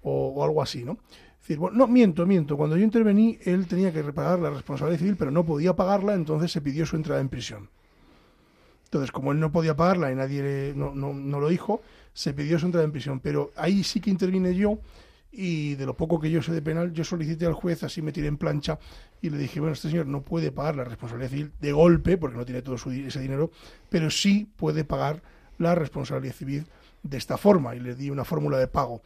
o, 0.03 0.29
o 0.29 0.45
algo 0.45 0.63
así, 0.63 0.85
¿no? 0.85 0.99
No, 1.73 1.87
miento, 1.87 2.25
miento. 2.27 2.57
Cuando 2.57 2.77
yo 2.77 2.85
intervení, 2.85 3.39
él 3.45 3.67
tenía 3.67 3.93
que 3.93 4.03
repagar 4.03 4.39
la 4.39 4.49
responsabilidad 4.49 5.01
civil, 5.01 5.17
pero 5.17 5.31
no 5.31 5.45
podía 5.45 5.77
pagarla, 5.77 6.15
entonces 6.15 6.51
se 6.51 6.63
pidió 6.63 6.87
su 6.87 6.97
entrada 6.97 7.21
en 7.21 7.29
prisión. 7.29 7.69
Entonces, 8.95 9.11
como 9.11 9.33
él 9.33 9.41
no 9.41 9.51
podía 9.51 9.75
pagarla 9.75 10.13
y 10.13 10.15
nadie 10.15 10.73
no, 10.77 10.95
no, 10.95 11.41
lo 11.41 11.49
dijo, 11.49 11.83
se 12.13 12.33
pidió 12.33 12.61
su 12.61 12.67
entrada 12.67 12.85
en 12.85 12.93
prisión. 12.93 13.19
Pero 13.19 13.51
ahí 13.57 13.83
sí 13.83 14.01
que 14.01 14.09
intervine 14.09 14.55
yo 14.55 14.79
y 15.33 15.75
de 15.75 15.85
lo 15.85 15.97
poco 15.97 16.21
que 16.21 16.31
yo 16.31 16.41
sé 16.43 16.53
de 16.53 16.63
penal, 16.63 16.93
yo 16.93 17.03
solicité 17.03 17.45
al 17.45 17.55
juez, 17.55 17.83
así 17.83 18.03
me 18.03 18.13
tiré 18.13 18.29
en 18.29 18.37
plancha 18.37 18.79
y 19.21 19.31
le 19.31 19.37
dije, 19.37 19.59
bueno, 19.59 19.73
este 19.73 19.91
señor 19.91 20.07
no 20.07 20.23
puede 20.23 20.53
pagar 20.53 20.77
la 20.77 20.85
responsabilidad 20.85 21.31
civil 21.31 21.53
de 21.61 21.73
golpe, 21.73 22.17
porque 22.17 22.37
no 22.37 22.45
tiene 22.45 22.63
todo 22.63 22.77
ese 22.77 23.21
dinero, 23.21 23.51
pero 23.89 24.11
sí 24.11 24.49
puede 24.57 24.85
pagar 24.85 25.23
la 25.59 25.75
responsabilidad 25.75 26.37
civil 26.37 26.65
de 27.03 27.17
esta 27.17 27.37
forma 27.37 27.75
y 27.75 27.81
le 27.81 27.97
di 27.97 28.11
una 28.11 28.25
fórmula 28.25 28.59
de 28.59 28.69
pago. 28.69 29.03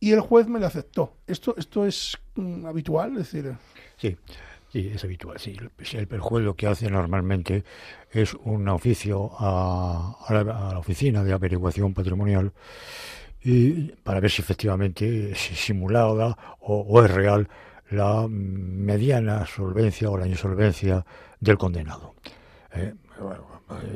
Y 0.00 0.10
el 0.10 0.20
juez 0.20 0.48
me 0.48 0.58
la 0.58 0.66
aceptó. 0.66 1.14
¿Esto, 1.28 1.54
esto 1.56 1.86
es 1.86 2.18
mm, 2.34 2.66
habitual? 2.66 3.12
Es 3.18 3.30
decir... 3.30 3.54
Sí. 3.98 4.16
Sí, 4.72 4.90
es 4.94 5.04
habitual. 5.04 5.38
Sí. 5.38 5.54
El, 5.92 6.20
juez 6.20 6.42
lo 6.42 6.56
que 6.56 6.66
hace 6.66 6.90
normalmente 6.90 7.62
es 8.10 8.32
un 8.32 8.66
oficio 8.68 9.30
a, 9.38 10.16
la, 10.30 10.78
oficina 10.78 11.22
de 11.22 11.34
averiguación 11.34 11.92
patrimonial 11.92 12.52
y 13.42 13.92
para 14.02 14.20
ver 14.20 14.30
si 14.30 14.40
efectivamente 14.40 15.32
es 15.32 15.38
simulada 15.38 16.56
o, 16.60 17.04
es 17.04 17.10
real 17.10 17.48
la 17.90 18.26
mediana 18.28 19.44
solvencia 19.44 20.08
o 20.08 20.16
la 20.16 20.26
insolvencia 20.26 21.04
del 21.38 21.58
condenado. 21.58 22.14
¿eh? 22.74 22.94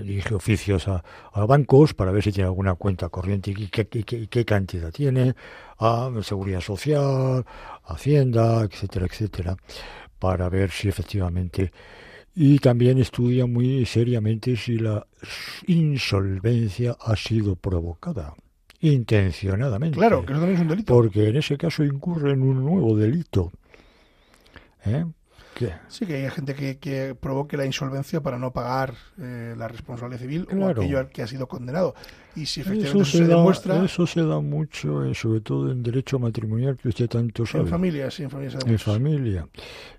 dirige 0.03 0.35
oficios 0.35 0.89
a, 0.89 1.03
bancos 1.47 1.95
para 1.95 2.11
ver 2.11 2.23
si 2.23 2.33
tiene 2.33 2.49
alguna 2.49 2.75
cuenta 2.75 3.09
corriente 3.09 3.51
y 3.51 3.69
qué, 3.69 3.87
qué, 3.87 4.45
cantidad 4.45 4.91
tiene, 4.91 5.35
a 5.79 6.11
Seguridad 6.23 6.61
Social, 6.61 7.45
Hacienda, 7.85 8.63
etcétera, 8.63 9.07
etcétera 9.07 9.57
para 10.19 10.49
ver 10.49 10.71
si 10.71 10.89
efectivamente 10.89 11.73
y 12.39 12.59
también 12.59 12.99
estudia 12.99 13.47
muy 13.47 13.87
seriamente 13.87 14.57
si 14.57 14.77
la 14.77 15.07
insolvencia 15.67 16.95
ha 17.01 17.17
sido 17.17 17.57
provocada 17.57 18.35
intencionadamente. 18.81 19.97
Claro, 19.97 20.25
que 20.27 20.33
eso 20.33 20.41
también 20.41 20.57
es 20.57 20.63
un 20.63 20.69
delito. 20.69 20.93
Porque 20.93 21.29
en 21.31 21.37
ese 21.37 21.57
caso 21.57 21.83
incurre 21.83 22.33
en 22.33 22.43
un 22.43 22.63
nuevo 22.63 22.95
delito. 22.95 23.51
¿eh? 24.85 25.07
¿Qué? 25.57 25.73
Sí, 25.89 26.05
que 26.05 26.17
hay 26.17 26.31
gente 26.31 26.55
que, 26.55 26.77
que 26.79 27.15
provoque 27.19 27.57
la 27.57 27.65
insolvencia 27.65 28.21
para 28.21 28.37
no 28.39 28.53
pagar 28.53 28.93
eh, 29.19 29.55
la 29.57 29.69
responsabilidad 29.69 30.21
civil 30.21 30.47
o 30.53 30.55
Claro. 30.55 30.83
aquello 30.83 30.99
al 30.99 31.09
que 31.09 31.23
ha 31.23 31.27
sido 31.27 31.49
condenado. 31.49 31.95
Y 32.35 32.45
si 32.45 32.61
efectivamente 32.61 33.01
Eso 33.01 33.09
eso 33.09 33.17
se, 33.19 33.27
da, 33.27 33.37
demuestra 33.37 33.83
eso 33.83 34.07
se 34.07 34.23
da 34.23 34.39
mucho, 34.41 35.03
eh, 35.05 35.15
sobre 35.15 35.41
todo 35.41 35.73
en 35.73 35.83
derecho 35.83 36.19
matrimonial, 36.19 36.77
que 36.77 36.89
usted 36.89 37.09
tanto 37.09 37.47
sabe. 37.47 37.65
en 37.65 37.69
familia, 37.71 38.11
sí, 38.11 38.23
en 38.25 38.31
familia 38.31 38.51
se 38.51 38.59
da 38.59 38.67
en 38.67 38.73
mucho. 38.73 38.85
familia 38.93 39.49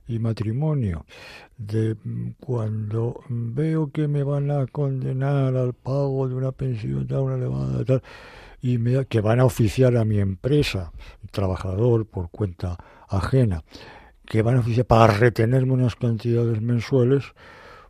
y 0.07 0.19
matrimonio, 0.19 1.05
de 1.57 1.95
mm, 2.03 2.29
cuando 2.39 3.21
veo 3.29 3.91
que 3.91 4.07
me 4.07 4.21
van 4.23 4.51
a 4.51 4.67
condenar 4.67 5.55
al 5.57 5.73
pago 5.73 6.27
de 6.29 6.35
una 6.35 6.51
pensión 6.51 7.07
tan 7.07 7.31
elevada 7.31 7.83
tal, 7.83 8.03
y 8.61 8.77
me, 8.77 9.05
que 9.07 9.21
van 9.21 9.39
a 9.39 9.45
oficiar 9.45 9.97
a 9.97 10.05
mi 10.05 10.19
empresa, 10.19 10.91
trabajador 11.31 12.05
por 12.05 12.29
cuenta 12.29 12.77
ajena, 13.09 13.63
que 14.27 14.41
van 14.41 14.57
a 14.57 14.59
oficiar 14.59 14.85
para 14.85 15.13
retenerme 15.13 15.73
unas 15.73 15.95
cantidades 15.95 16.61
mensuales, 16.61 17.33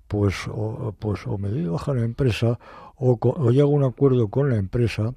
pues 0.07 0.35
o, 0.47 0.95
pues 0.97 1.25
o 1.27 1.37
me 1.37 1.49
doy 1.49 1.63
de 1.63 1.69
baja 1.69 1.93
la 1.93 2.03
empresa 2.05 2.59
o, 2.95 3.17
o 3.21 3.51
llego 3.51 3.69
a 3.69 3.75
un 3.75 3.83
acuerdo 3.83 4.29
con 4.29 4.49
la 4.49 4.55
empresa 4.57 5.13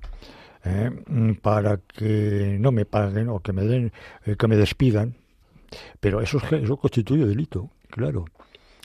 eh, 0.65 0.91
para 1.43 1.79
que 1.79 2.57
no 2.61 2.73
me 2.73 2.85
paguen 2.85 3.29
o 3.29 3.41
que 3.41 3.53
me 3.53 3.65
den 3.65 3.93
eh, 4.27 4.37
que 4.37 4.49
me 4.49 4.57
despidan 4.57 5.15
pero 6.01 6.21
eso, 6.21 6.39
es 6.39 6.53
eso 6.65 6.77
constituye 6.77 7.25
delito, 7.27 7.71
claro. 7.91 8.25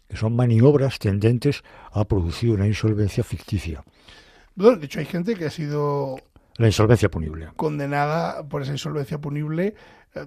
Que 0.07 0.17
son 0.17 0.35
maniobras 0.35 0.99
tendentes 0.99 1.63
a 1.91 2.05
producir 2.05 2.51
una 2.51 2.67
insolvencia 2.67 3.23
ficticia. 3.23 3.83
Bueno, 4.53 4.77
de 4.77 4.85
hecho, 4.85 4.99
hay 4.99 5.05
gente 5.05 5.33
que 5.35 5.45
ha 5.45 5.49
sido 5.49 6.17
La 6.57 6.67
insolvencia 6.67 7.09
punible. 7.09 7.49
condenada 7.55 8.47
por 8.47 8.61
esa 8.61 8.71
insolvencia 8.71 9.17
punible 9.19 9.73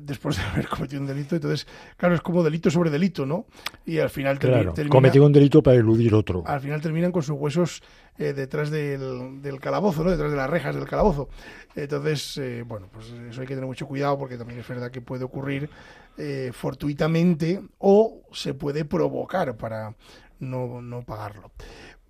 después 0.01 0.37
de 0.37 0.43
haber 0.53 0.69
cometido 0.69 1.01
un 1.01 1.07
delito. 1.07 1.37
Entonces, 1.37 1.67
claro, 1.97 2.15
es 2.15 2.21
como 2.21 2.43
delito 2.43 2.71
sobre 2.71 2.91
delito, 2.91 3.25
¿no? 3.27 3.47
Y 3.87 3.99
al 3.99 4.11
final 4.11 4.39
termi- 4.39 4.53
Claro, 4.53 4.73
termina, 4.75 4.93
cometido 4.93 5.25
un 5.27 5.33
delito 5.33 5.63
para 5.63 5.77
eludir 5.77 6.15
otro. 6.15 6.43
al 6.47 6.61
final 6.61 6.81
terminan 6.81 7.13
con 7.13 7.23
sus 7.23 7.37
huesos 7.39 7.83
eh, 8.19 8.33
detrás 8.33 8.71
del, 8.71 9.41
del 9.43 9.61
calabozo, 9.61 10.03
¿no? 10.05 10.11
Detrás 10.11 10.31
de 10.31 10.37
las 10.37 10.51
rejas 10.51 10.75
del 10.75 10.87
calabozo. 10.87 11.29
Entonces, 11.77 12.37
eh, 12.39 12.65
bueno, 12.67 12.89
pues 12.93 13.07
eso 13.31 13.41
hay 13.41 13.47
que 13.47 13.55
tener 13.55 13.67
mucho 13.67 13.87
cuidado 13.87 14.19
porque 14.19 14.37
también 14.37 14.59
es 14.61 14.67
verdad 14.69 14.91
que 14.91 15.01
puede 15.01 15.25
ocurrir 15.25 15.71
eh, 16.17 16.51
fortuitamente 16.53 17.61
o 17.79 18.23
se 18.33 18.55
puede 18.55 18.85
provocar 18.85 19.57
para 19.57 19.95
no, 20.41 20.81
no 20.83 21.03
pagarlo. 21.03 21.51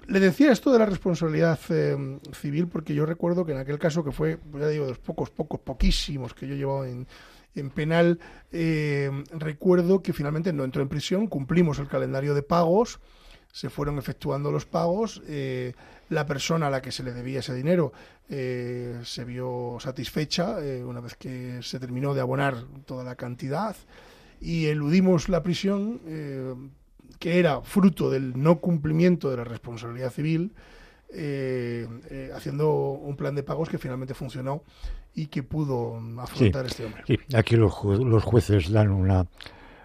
Le 0.07 0.21
decía 0.21 0.53
esto 0.53 0.73
de 0.73 0.79
la 0.79 0.87
responsabilidad 0.87 1.59
eh, 1.69 2.19
civil 2.33 2.67
porque 2.69 2.95
yo 2.95 3.05
recuerdo 3.05 3.45
que 3.45 3.53
en 3.53 3.59
aquel 3.59 3.79
caso 3.79 4.03
que 4.03 4.13
fue, 4.13 4.39
ya 4.59 4.69
digo, 4.69 4.85
de 4.85 4.91
los 4.93 4.99
pocos, 4.99 5.29
pocos, 5.31 5.61
poquísimos 5.61 6.33
que 6.33 6.47
yo 6.47 6.55
he 6.55 6.57
llevado 6.59 6.87
en, 6.87 7.07
en 7.55 7.71
penal, 7.71 8.19
eh, 8.53 9.11
recuerdo 9.33 10.03
que 10.03 10.13
finalmente 10.13 10.53
no 10.53 10.65
entró 10.65 10.83
en 10.83 10.89
prisión, 10.89 11.27
cumplimos 11.27 11.79
el 11.79 11.89
calendario 11.89 12.35
de 12.35 12.43
pagos, 12.43 13.01
se 13.53 13.71
fueron 13.71 13.99
efectuando 13.99 14.51
los 14.51 14.67
pagos, 14.67 15.23
eh, 15.27 15.73
la 16.09 16.27
persona 16.27 16.69
a 16.69 16.71
la 16.71 16.83
que 16.83 16.93
se 16.93 17.03
le 17.03 17.13
debía 17.13 17.41
ese 17.41 17.55
dinero 17.55 17.93
eh, 18.29 19.01
se 19.05 19.25
vio 19.25 19.79
satisfecha 19.81 20.57
una 20.85 21.01
vez 21.01 21.17
que 21.17 21.61
se 21.63 21.79
terminó 21.79 22.15
de 22.15 22.21
abonar 22.21 22.65
toda 22.87 23.05
la 23.05 23.15
cantidad 23.15 23.77
y 24.41 24.67
eludimos 24.67 25.29
la 25.29 25.43
prisión 25.43 26.01
que 27.19 27.39
era 27.39 27.61
fruto 27.63 28.11
del 28.11 28.41
no 28.41 28.59
cumplimiento 28.59 29.31
de 29.31 29.39
la 29.39 29.45
responsabilidad 29.45 30.13
civil 30.13 30.53
haciendo 32.35 32.93
un 32.93 33.17
plan 33.17 33.35
de 33.35 33.43
pagos 33.43 33.69
que 33.69 33.79
finalmente 33.79 34.15
funcionó 34.15 34.63
y 35.19 35.27
que 35.27 35.43
pudo 35.43 36.01
afrontar 36.19 36.67
este 36.67 36.85
hombre. 36.85 37.03
Sí, 37.07 37.19
aquí 37.35 37.57
los, 37.57 37.73
los 37.85 38.23
jueces 38.23 38.71
dan 38.71 38.91
una, 38.91 39.27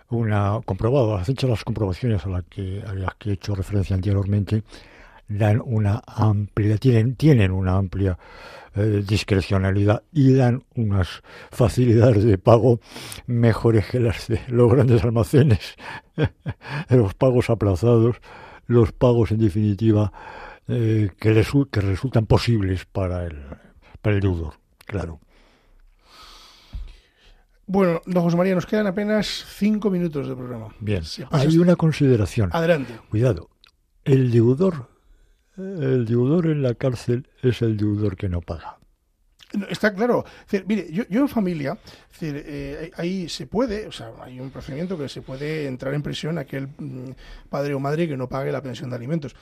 una 0.10 0.62
comprobado, 0.64 1.16
has 1.16 1.28
hecho 1.28 1.48
las 1.48 1.64
comprobaciones 1.64 2.26
a, 2.26 2.30
la 2.30 2.42
que, 2.44 2.84
a 2.86 2.94
las 2.94 3.16
que 3.16 3.32
he 3.32 3.34
hecho 3.34 3.56
referencia 3.56 3.96
anteriormente, 3.96 4.64
dan 5.28 5.60
una 5.66 6.02
amplia, 6.06 6.78
tienen, 6.78 7.16
tienen 7.16 7.52
una 7.52 7.78
amplia 7.78 8.18
eh, 8.76 9.04
discrecionalidad 9.08 10.04
y 10.12 10.34
dan 10.34 10.64
unas 10.76 11.24
facilidades 11.52 12.24
de 12.24 12.38
pago 12.38 12.80
mejores 13.26 13.88
que 13.88 14.00
las 14.00 14.28
de 14.28 14.40
los 14.50 14.72
grandes 14.72 15.04
almacenes, 15.04 15.76
los 16.90 17.16
pagos 17.16 17.50
aplazados, 17.50 18.18
los 18.68 18.92
pagos 18.92 19.32
en 19.32 19.40
definitiva 19.40 20.14
eh, 20.68 21.10
que, 21.20 21.44
que 21.72 21.82
resultan 21.82 22.28
posibles 22.28 22.86
para 22.86 23.26
el, 23.26 23.42
para 24.02 24.16
el 24.16 24.22
deudor, 24.22 24.63
claro. 24.86 25.20
Bueno, 27.66 28.02
don 28.06 28.24
José 28.24 28.36
María, 28.36 28.56
nos 28.56 28.66
quedan 28.66 28.88
apenas 28.88 29.46
cinco 29.58 29.90
minutos 29.90 30.28
de 30.28 30.36
programa. 30.36 30.68
Bien, 30.80 31.02
pasa 31.02 31.28
hay 31.32 31.58
una 31.58 31.76
consideración. 31.76 32.50
Adelante. 32.52 33.00
Cuidado, 33.10 33.50
el 34.04 34.32
deudor, 34.32 34.90
el 35.58 36.06
deudor 36.06 36.48
en 36.48 36.62
la 36.62 36.74
cárcel 36.74 37.30
es 37.42 37.62
el 37.62 37.78
deudor 37.78 38.18
que 38.18 38.28
no 38.28 38.42
paga. 38.42 38.80
Está 39.70 39.94
claro. 39.94 40.26
Mire, 40.66 40.92
yo, 40.92 41.04
yo 41.10 41.22
en 41.22 41.30
familia, 41.30 41.78
eh, 42.22 42.92
ahí 42.96 43.30
se 43.30 43.46
puede, 43.46 43.88
o 43.88 43.92
sea, 43.92 44.12
hay 44.22 44.40
un 44.40 44.50
procedimiento 44.50 44.98
que 44.98 45.08
se 45.08 45.22
puede 45.22 45.68
entrar 45.68 45.94
en 45.94 46.02
prisión 46.02 46.38
aquel 46.40 46.68
mm, 46.68 47.12
padre 47.50 47.76
o 47.76 47.80
madre 47.80 48.08
que 48.08 48.18
no 48.18 48.28
pague 48.28 48.52
la 48.52 48.62
pensión 48.62 48.90
de 48.90 48.96
alimentos. 48.96 49.36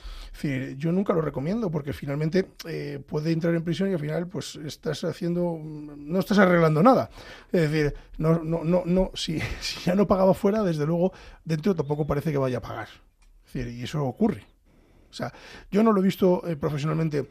Yo 0.77 0.91
nunca 0.91 1.13
lo 1.13 1.21
recomiendo 1.21 1.71
porque 1.71 1.93
finalmente 1.93 2.51
eh, 2.67 3.01
puede 3.07 3.31
entrar 3.31 3.55
en 3.55 3.63
prisión 3.63 3.89
y 3.89 3.93
al 3.93 3.99
final 3.99 4.27
pues 4.27 4.55
estás 4.57 5.03
haciendo, 5.05 5.57
no 5.61 6.19
estás 6.19 6.39
arreglando 6.39 6.83
nada. 6.83 7.09
Es 7.51 7.71
decir, 7.71 7.93
no, 8.17 8.43
no, 8.43 8.63
no, 8.63 8.83
no, 8.85 9.11
si, 9.13 9.39
ya 9.85 9.95
no 9.95 10.07
pagaba 10.07 10.33
fuera, 10.33 10.63
desde 10.63 10.85
luego 10.85 11.13
dentro 11.45 11.73
tampoco 11.73 12.05
parece 12.05 12.31
que 12.31 12.37
vaya 12.37 12.57
a 12.57 12.61
pagar. 12.61 12.89
Y 13.53 13.83
eso 13.83 14.03
ocurre. 14.03 14.45
O 15.09 15.13
sea, 15.13 15.33
yo 15.69 15.83
no 15.83 15.91
lo 15.91 15.99
he 15.99 16.03
visto 16.03 16.41
eh, 16.47 16.55
profesionalmente 16.55 17.27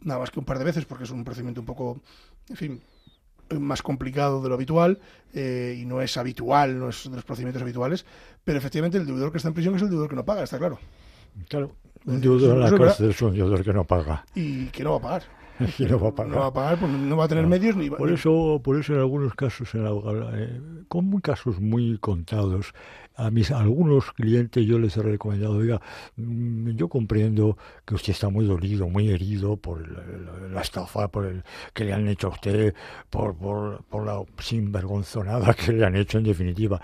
nada 0.00 0.20
más 0.20 0.30
que 0.30 0.38
un 0.38 0.44
par 0.44 0.58
de 0.58 0.64
veces 0.64 0.84
porque 0.84 1.04
es 1.04 1.10
un 1.10 1.24
procedimiento 1.24 1.60
un 1.60 1.66
poco, 1.66 2.00
en 2.48 2.56
fin, 2.56 2.80
más 3.58 3.82
complicado 3.82 4.42
de 4.42 4.48
lo 4.48 4.54
habitual 4.54 4.98
eh, 5.32 5.78
y 5.80 5.84
no 5.86 6.02
es 6.02 6.16
habitual, 6.16 6.78
no 6.78 6.88
es 6.88 7.04
de 7.08 7.16
los 7.16 7.24
procedimientos 7.24 7.62
habituales, 7.62 8.04
pero 8.44 8.58
efectivamente 8.58 8.98
el 8.98 9.06
deudor 9.06 9.30
que 9.30 9.38
está 9.38 9.48
en 9.48 9.54
prisión 9.54 9.76
es 9.76 9.82
el 9.82 9.90
deudor 9.90 10.08
que 10.08 10.16
no 10.16 10.24
paga, 10.24 10.42
está 10.42 10.58
claro, 10.58 10.78
Claro, 11.48 11.72
Eh, 12.06 12.10
un 12.10 12.20
deudor 12.20 12.54
en 12.56 12.60
la 12.60 12.78
cárcel 12.78 13.10
es 13.10 13.20
un 13.22 13.34
deudor 13.34 13.62
que 13.62 13.72
no 13.72 13.84
paga. 13.84 14.24
y 14.34 14.66
que 14.66 14.82
no 14.82 14.92
va 14.92 14.96
a 14.96 15.00
pagar. 15.00 15.22
No 15.88 15.98
va 16.00 16.08
a 16.08 16.14
pagar. 16.14 16.32
No 16.32 16.38
va 16.40 16.46
a 16.46 16.52
pagar, 16.52 16.78
pues 16.78 16.92
no 16.92 17.16
va 17.16 17.24
a 17.24 17.28
tener 17.28 17.44
No. 17.44 17.50
medios 17.50 17.76
ni 17.76 17.88
va 17.88 17.96
Por 17.96 18.10
eso, 18.10 18.60
por 18.62 18.78
eso 18.78 18.92
en 18.94 19.00
algunos 19.00 19.34
casos, 19.34 19.74
en 19.74 19.84
la- 19.84 19.90
eh, 20.34 20.60
con 20.88 21.20
casos 21.20 21.60
muy 21.60 21.98
contados, 21.98 22.72
a 23.16 23.30
mis 23.30 23.50
a 23.50 23.60
algunos 23.60 24.12
clientes 24.12 24.66
yo 24.66 24.78
les 24.78 24.94
he 24.96 25.02
recomendado, 25.02 25.54
oiga, 25.56 25.80
mm, 26.16 26.70
yo 26.72 26.88
comprendo 26.88 27.56
que 27.86 27.94
usted 27.94 28.12
está 28.12 28.28
muy 28.28 28.44
dolido, 28.44 28.88
muy 28.88 29.08
herido 29.08 29.56
por 29.56 29.80
la, 29.90 30.02
la 30.52 30.60
estafa, 30.60 31.08
por 31.08 31.24
el 31.24 31.42
que 31.72 31.84
le 31.84 31.94
han 31.94 32.06
hecho 32.08 32.26
a 32.26 32.30
usted, 32.30 32.74
por, 33.08 33.34
por, 33.36 33.82
por 33.84 34.04
la 34.04 34.22
sinvergonzonada 34.38 35.54
que 35.54 35.72
le 35.72 35.84
han 35.86 35.96
hecho 35.96 36.18
en 36.18 36.24
definitiva. 36.24 36.80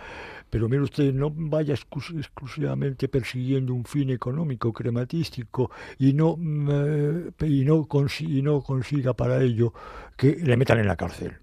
Pero 0.53 0.69
mire 0.69 0.83
usted, 0.83 1.15
no 1.15 1.31
vaya 1.35 1.73
exclus- 1.73 2.15
exclusivamente 2.15 3.09
persiguiendo 3.09 3.73
un 3.73 3.87
fin 3.87 4.11
económico, 4.11 4.71
crematístico, 4.71 5.71
y 5.99 6.13
no, 6.13 6.37
eh, 6.71 7.31
y 7.47 7.65
no, 7.65 7.89
consi- 7.89 8.29
y 8.29 8.43
no 8.43 8.61
consiga 8.61 9.15
para 9.15 9.43
ello 9.43 9.73
que 10.15 10.37
le 10.37 10.59
metan 10.59 10.79
en 10.79 10.89
la 10.89 10.97
cárcel. 10.97 11.39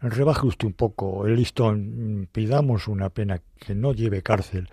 Rebaje 0.00 0.44
usted 0.48 0.66
un 0.66 0.72
poco 0.72 1.24
el 1.28 1.36
listón, 1.36 2.28
pidamos 2.32 2.88
una 2.88 3.10
pena 3.10 3.40
que 3.64 3.76
no 3.76 3.92
lleve 3.92 4.22
cárcel, 4.22 4.68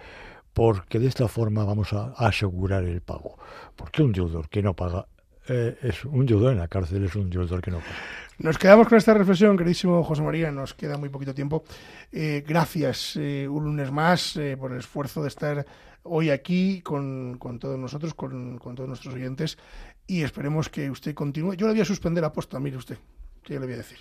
porque 0.53 0.97
de 0.97 1.05
esta 1.05 1.27
forma 1.27 1.63
vamos 1.63 1.93
a 1.93 2.05
asegurar 2.17 2.85
el 2.85 3.01
pago. 3.01 3.37
Porque 3.75 4.01
un 4.01 4.13
deudor 4.13 4.49
que 4.49 4.63
no 4.63 4.73
paga, 4.75 5.05
eh, 5.47 5.77
es 5.81 6.05
un 6.05 6.25
deudor 6.25 6.53
en 6.53 6.59
la 6.59 6.67
cárcel, 6.67 7.05
es 7.05 7.15
un 7.15 7.29
deudor 7.29 7.61
que 7.61 7.71
no 7.71 7.79
paga. 7.79 7.95
Nos 8.37 8.57
quedamos 8.57 8.89
con 8.89 8.97
esta 8.97 9.13
reflexión, 9.13 9.55
queridísimo 9.55 10.03
José 10.03 10.21
María, 10.21 10.51
nos 10.51 10.73
queda 10.73 10.97
muy 10.97 11.07
poquito 11.07 11.33
tiempo. 11.33 11.63
Eh, 12.11 12.43
gracias 12.45 13.15
eh, 13.15 13.47
un 13.47 13.63
lunes 13.63 13.91
más 13.91 14.35
eh, 14.35 14.57
por 14.57 14.73
el 14.73 14.79
esfuerzo 14.79 15.21
de 15.21 15.29
estar 15.29 15.65
hoy 16.03 16.29
aquí 16.29 16.81
con, 16.81 17.39
todos 17.61 17.79
nosotros, 17.79 18.13
con, 18.13 18.59
todos 18.59 18.89
nuestros 18.89 19.13
oyentes 19.13 19.57
y 20.05 20.21
esperemos 20.21 20.67
que 20.67 20.91
usted 20.91 21.15
continúe. 21.15 21.53
Yo 21.53 21.67
le 21.67 21.73
voy 21.73 21.81
a 21.81 21.85
suspender 21.85 22.21
la 22.21 22.33
posta, 22.33 22.59
mire 22.59 22.75
usted, 22.75 22.97
que 23.41 23.53
le 23.53 23.65
voy 23.65 23.75
a 23.75 23.77
decir, 23.77 23.99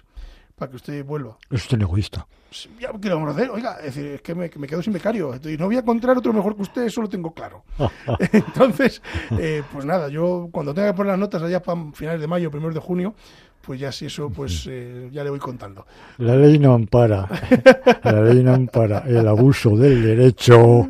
para 0.54 0.70
que 0.70 0.76
usted 0.76 1.04
vuelva. 1.04 1.36
Es 1.50 1.62
usted 1.62 1.80
egoísta. 1.80 2.26
Ya, 2.78 2.92
¿qué 2.92 3.08
le 3.08 3.14
vamos 3.14 3.30
a 3.30 3.32
hacer? 3.32 3.50
Oiga, 3.50 3.78
es, 3.78 3.96
decir, 3.96 4.06
es 4.12 4.22
que 4.22 4.34
me, 4.34 4.48
que 4.48 4.60
me 4.60 4.68
quedo 4.68 4.80
sin 4.80 4.92
becario 4.92 5.34
y 5.44 5.56
no 5.56 5.66
voy 5.66 5.76
a 5.76 5.80
encontrar 5.80 6.16
otro 6.16 6.32
mejor 6.32 6.54
que 6.54 6.62
usted, 6.62 6.82
eso 6.82 7.02
lo 7.02 7.08
tengo 7.08 7.32
claro. 7.32 7.64
Entonces, 8.32 9.02
eh, 9.32 9.62
pues 9.72 9.84
nada, 9.84 10.08
yo 10.08 10.48
cuando 10.52 10.72
tenga 10.72 10.88
que 10.88 10.96
poner 10.96 11.12
las 11.12 11.18
notas 11.18 11.42
allá 11.42 11.60
para 11.60 11.92
finales 11.92 12.20
de 12.20 12.28
mayo, 12.28 12.52
primeros 12.52 12.74
de 12.74 12.80
junio, 12.80 13.14
pues 13.64 13.80
ya 13.80 13.90
si 13.90 14.06
eso, 14.06 14.30
pues 14.30 14.66
eh, 14.68 15.08
ya 15.12 15.24
le 15.24 15.30
voy 15.30 15.38
contando. 15.38 15.86
La 16.18 16.36
ley 16.36 16.58
no 16.58 16.74
ampara, 16.74 17.28
la 18.02 18.22
ley 18.22 18.42
no 18.42 18.54
ampara 18.54 19.04
el 19.06 19.26
abuso 19.26 19.76
del 19.76 20.02
derecho, 20.02 20.88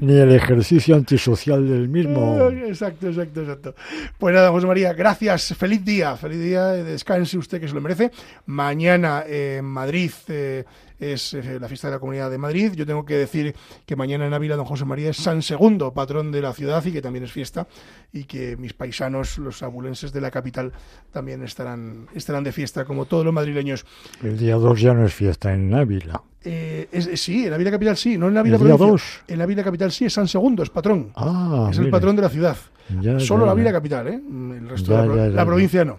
ni 0.00 0.14
el 0.18 0.32
ejercicio 0.32 0.96
antisocial 0.96 1.68
del 1.68 1.88
mismo. 1.88 2.48
Exacto, 2.50 3.08
exacto, 3.08 3.40
exacto. 3.42 3.74
Pues 4.18 4.34
nada, 4.34 4.50
José 4.50 4.66
María, 4.66 4.92
gracias. 4.92 5.54
Feliz 5.56 5.84
día, 5.84 6.16
feliz 6.16 6.40
día. 6.40 6.64
Descanse 6.68 7.38
usted 7.38 7.60
que 7.60 7.68
se 7.68 7.74
lo 7.74 7.80
merece. 7.80 8.10
Mañana 8.46 9.24
en 9.26 9.64
Madrid. 9.64 10.12
Eh, 10.28 10.64
es 10.98 11.34
eh, 11.34 11.58
la 11.60 11.68
fiesta 11.68 11.88
de 11.88 11.94
la 11.94 11.98
Comunidad 11.98 12.30
de 12.30 12.38
Madrid. 12.38 12.72
Yo 12.74 12.86
tengo 12.86 13.04
que 13.04 13.16
decir 13.16 13.54
que 13.86 13.96
mañana 13.96 14.26
en 14.26 14.34
Ávila 14.34 14.56
don 14.56 14.64
José 14.64 14.84
María 14.84 15.10
es 15.10 15.16
San 15.16 15.42
Segundo, 15.42 15.92
patrón 15.92 16.32
de 16.32 16.40
la 16.40 16.52
ciudad 16.52 16.84
y 16.84 16.92
que 16.92 17.02
también 17.02 17.24
es 17.24 17.32
fiesta 17.32 17.66
y 18.12 18.24
que 18.24 18.56
mis 18.56 18.72
paisanos, 18.72 19.38
los 19.38 19.62
abulenses 19.62 20.12
de 20.12 20.20
la 20.20 20.30
capital, 20.30 20.72
también 21.12 21.42
estarán, 21.42 22.06
estarán 22.14 22.44
de 22.44 22.52
fiesta 22.52 22.84
como 22.84 23.06
todos 23.06 23.24
los 23.24 23.34
madrileños. 23.34 23.84
El 24.22 24.38
día 24.38 24.54
2 24.54 24.80
ya 24.80 24.94
no 24.94 25.04
es 25.04 25.14
fiesta 25.14 25.52
en 25.52 25.74
Ávila. 25.74 26.22
Eh, 26.46 26.88
sí, 27.16 27.46
en 27.46 27.54
Ávila 27.54 27.70
Capital 27.70 27.96
sí, 27.96 28.18
no 28.18 28.28
en 28.28 28.36
Ávila 28.36 28.58
Provincia. 28.58 29.24
En 29.28 29.40
Ávila 29.40 29.64
Capital 29.64 29.90
sí, 29.90 30.04
es 30.04 30.12
San 30.12 30.28
Segundo, 30.28 30.62
es 30.62 30.70
patrón. 30.70 31.10
Ah, 31.16 31.68
es 31.70 31.78
el 31.78 31.90
patrón 31.90 32.16
de 32.16 32.22
la 32.22 32.28
ciudad. 32.28 32.56
Solo 33.18 33.46
la 33.46 33.52
Ávila 33.52 33.72
Capital, 33.72 34.08
¿eh? 34.08 34.20
El 34.20 34.68
resto 34.68 34.92
de 34.92 35.30
la, 35.30 35.46
provincia 35.46 35.84
no. 35.84 35.98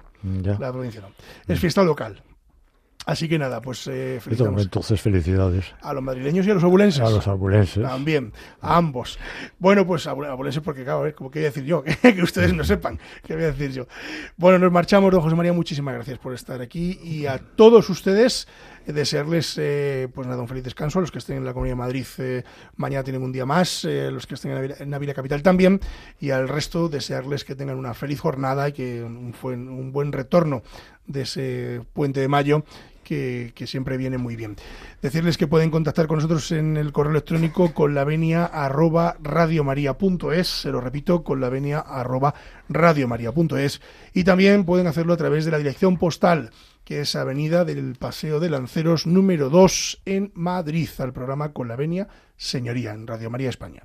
La 0.59 0.71
provincia 0.71 1.01
no. 1.01 1.07
Es 1.47 1.59
fiesta 1.59 1.83
local. 1.83 2.21
Así 3.06 3.30
que 3.30 3.38
nada, 3.38 3.62
pues 3.62 3.88
eh, 3.88 4.20
Entonces, 4.26 4.99
felicidades. 4.99 5.66
A 5.82 5.93
los 5.93 6.01
madrileños 6.01 6.47
y 6.47 6.51
a 6.51 6.56
los 6.56 6.64
abulenses. 6.64 7.01
A 7.01 7.10
los 7.10 7.28
abulenses. 7.28 7.84
También, 7.84 8.34
a 8.62 8.78
ambos. 8.78 9.20
Bueno, 9.60 9.86
pues 9.86 10.08
abulenses, 10.08 10.64
porque 10.64 10.84
claro, 10.84 10.99
a 10.99 11.03
ver, 11.03 11.16
como 11.16 11.30
que 11.30 11.39
voy 11.39 11.45
a 11.45 11.49
decir 11.49 11.66
yo, 11.66 11.84
que 12.01 12.22
ustedes 12.24 12.53
no 12.53 12.64
sepan, 12.64 12.99
qué 13.24 13.36
voy 13.36 13.43
a 13.43 13.51
decir 13.51 13.72
yo. 13.72 13.88
Bueno, 14.38 14.58
nos 14.58 14.72
marchamos, 14.72 15.12
don 15.12 15.22
José 15.22 15.36
María, 15.36 15.53
muchísimas 15.53 15.93
gracias 15.93 16.18
por 16.18 16.34
estar 16.34 16.62
aquí 16.62 16.99
y 17.03 17.28
a 17.28 17.38
todos 17.38 17.89
ustedes 17.89 18.47
desearles 18.86 19.56
eh, 19.58 20.08
pues 20.14 20.28
nada, 20.28 20.41
un 20.41 20.47
feliz 20.47 20.64
descanso 20.64 20.99
a 20.99 21.01
los 21.01 21.12
que 21.12 21.18
estén 21.18 21.38
en 21.38 21.45
la 21.45 21.53
Comunidad 21.53 21.74
de 21.74 21.80
Madrid 21.80 22.06
eh, 22.20 22.43
mañana 22.76 23.03
tienen 23.03 23.24
un 23.24 23.32
día 23.32 23.45
más, 23.45 23.84
eh, 23.86 24.12
los 24.12 24.28
que 24.28 24.36
estén 24.36 24.51
en 24.51 24.89
Navidad, 24.89 25.16
Capital 25.16 25.41
también 25.41 25.80
y 26.20 26.30
al 26.30 26.47
resto 26.47 26.88
desearles 26.88 27.43
que 27.43 27.56
tengan 27.56 27.78
una 27.78 27.93
feliz 27.93 28.20
jornada 28.20 28.70
y 28.70 28.74
que 28.74 29.03
un, 29.03 29.34
un 29.43 29.91
buen 29.91 30.12
retorno 30.12 30.62
de 31.08 31.22
ese 31.22 31.82
puente 31.93 32.20
de 32.20 32.28
mayo 32.28 32.64
que, 33.06 33.53
siempre 33.66 33.95
viene 33.95 34.18
muy 34.18 34.36
bien. 34.36 34.58
Decirles 35.01 35.38
que 35.38 35.47
pueden 35.47 35.72
contactar 35.72 36.08
con 36.08 36.18
nosotros 36.18 36.51
en 36.51 36.76
el 36.76 36.91
correo 36.91 37.12
electrónico 37.12 37.74
con 37.74 37.95
la 37.95 38.03
venia 38.03 38.43
arroba 38.45 39.16
radiomaria.es, 39.22 40.47
se 40.47 40.72
lo 40.72 40.82
repito, 40.82 41.24
con 41.24 41.39
la 41.39 41.49
venia 41.49 41.80
arroba 41.80 42.34
radiomaria.es 42.68 43.80
y 44.14 44.24
también 44.26 44.66
pueden 44.66 44.88
hacerlo 44.88 45.14
a 45.14 45.18
través 45.18 45.45
de 45.45 45.51
la 45.51 45.58
dirección 45.58 45.97
postal 45.97 46.51
que 46.84 47.01
es 47.01 47.16
Avenida 47.16 47.66
del 47.66 47.95
Paseo 47.95 48.39
de 48.39 48.49
Lanceros 48.49 49.08
número 49.08 49.49
2 49.49 50.01
en 50.06 50.32
Madrid, 50.36 50.89
al 50.99 51.14
programa 51.14 51.51
Con 51.51 51.68
la 51.68 51.76
Venia 51.76 52.08
Señoría 52.38 52.93
en 52.93 53.08
Radio 53.08 53.32
María 53.32 53.49
España. 53.49 53.84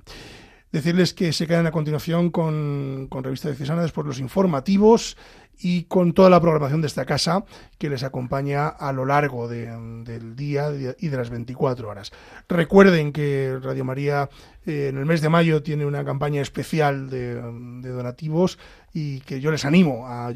Decirles 0.71 1.13
que 1.13 1.33
se 1.33 1.47
quedan 1.47 1.67
a 1.67 1.71
continuación 1.71 2.29
con, 2.29 3.07
con 3.09 3.23
Revista 3.23 3.49
Diocesana 3.49 3.81
después 3.81 4.07
los 4.07 4.19
informativos 4.19 5.17
y 5.61 5.83
con 5.83 6.13
toda 6.13 6.29
la 6.29 6.41
programación 6.41 6.81
de 6.81 6.87
esta 6.87 7.05
casa 7.05 7.45
que 7.77 7.89
les 7.89 8.03
acompaña 8.03 8.67
a 8.67 8.91
lo 8.91 9.05
largo 9.05 9.47
del 9.47 10.35
día 10.35 10.71
y 10.97 11.07
de 11.07 11.17
las 11.17 11.29
24 11.29 11.87
horas. 11.87 12.11
Recuerden 12.49 13.11
que 13.11 13.57
Radio 13.61 13.85
María 13.85 14.29
eh, 14.65 14.87
en 14.89 14.97
el 14.97 15.05
mes 15.05 15.21
de 15.21 15.29
mayo 15.29 15.61
tiene 15.61 15.85
una 15.85 16.03
campaña 16.03 16.41
especial 16.41 17.09
de, 17.09 17.35
donativos 17.81 18.57
y 18.93 19.21
que 19.21 19.39
yo 19.39 19.51
les 19.51 19.65
animo 19.65 20.07
a, 20.07 20.33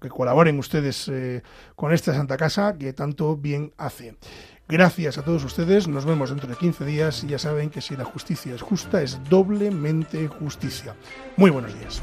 que 0.00 0.08
colaboren 0.08 0.58
ustedes 0.58 1.08
eh, 1.08 1.42
con 1.74 1.92
esta 1.92 2.14
Santa 2.14 2.36
Casa 2.36 2.76
que 2.78 2.92
tanto 2.92 3.36
bien 3.36 3.72
hace. 3.78 4.16
Gracias 4.68 5.18
a 5.18 5.22
todos 5.22 5.44
ustedes, 5.44 5.88
nos 5.88 6.04
vemos 6.04 6.30
dentro 6.30 6.48
de 6.48 6.56
15 6.56 6.84
días 6.84 7.24
y 7.24 7.28
ya 7.28 7.38
saben 7.38 7.68
que 7.68 7.80
si 7.80 7.96
la 7.96 8.04
justicia 8.04 8.54
es 8.54 8.62
justa 8.62 9.02
es 9.02 9.18
doblemente 9.28 10.28
justicia. 10.28 10.94
Muy 11.36 11.50
buenos 11.50 11.78
días. 11.78 12.02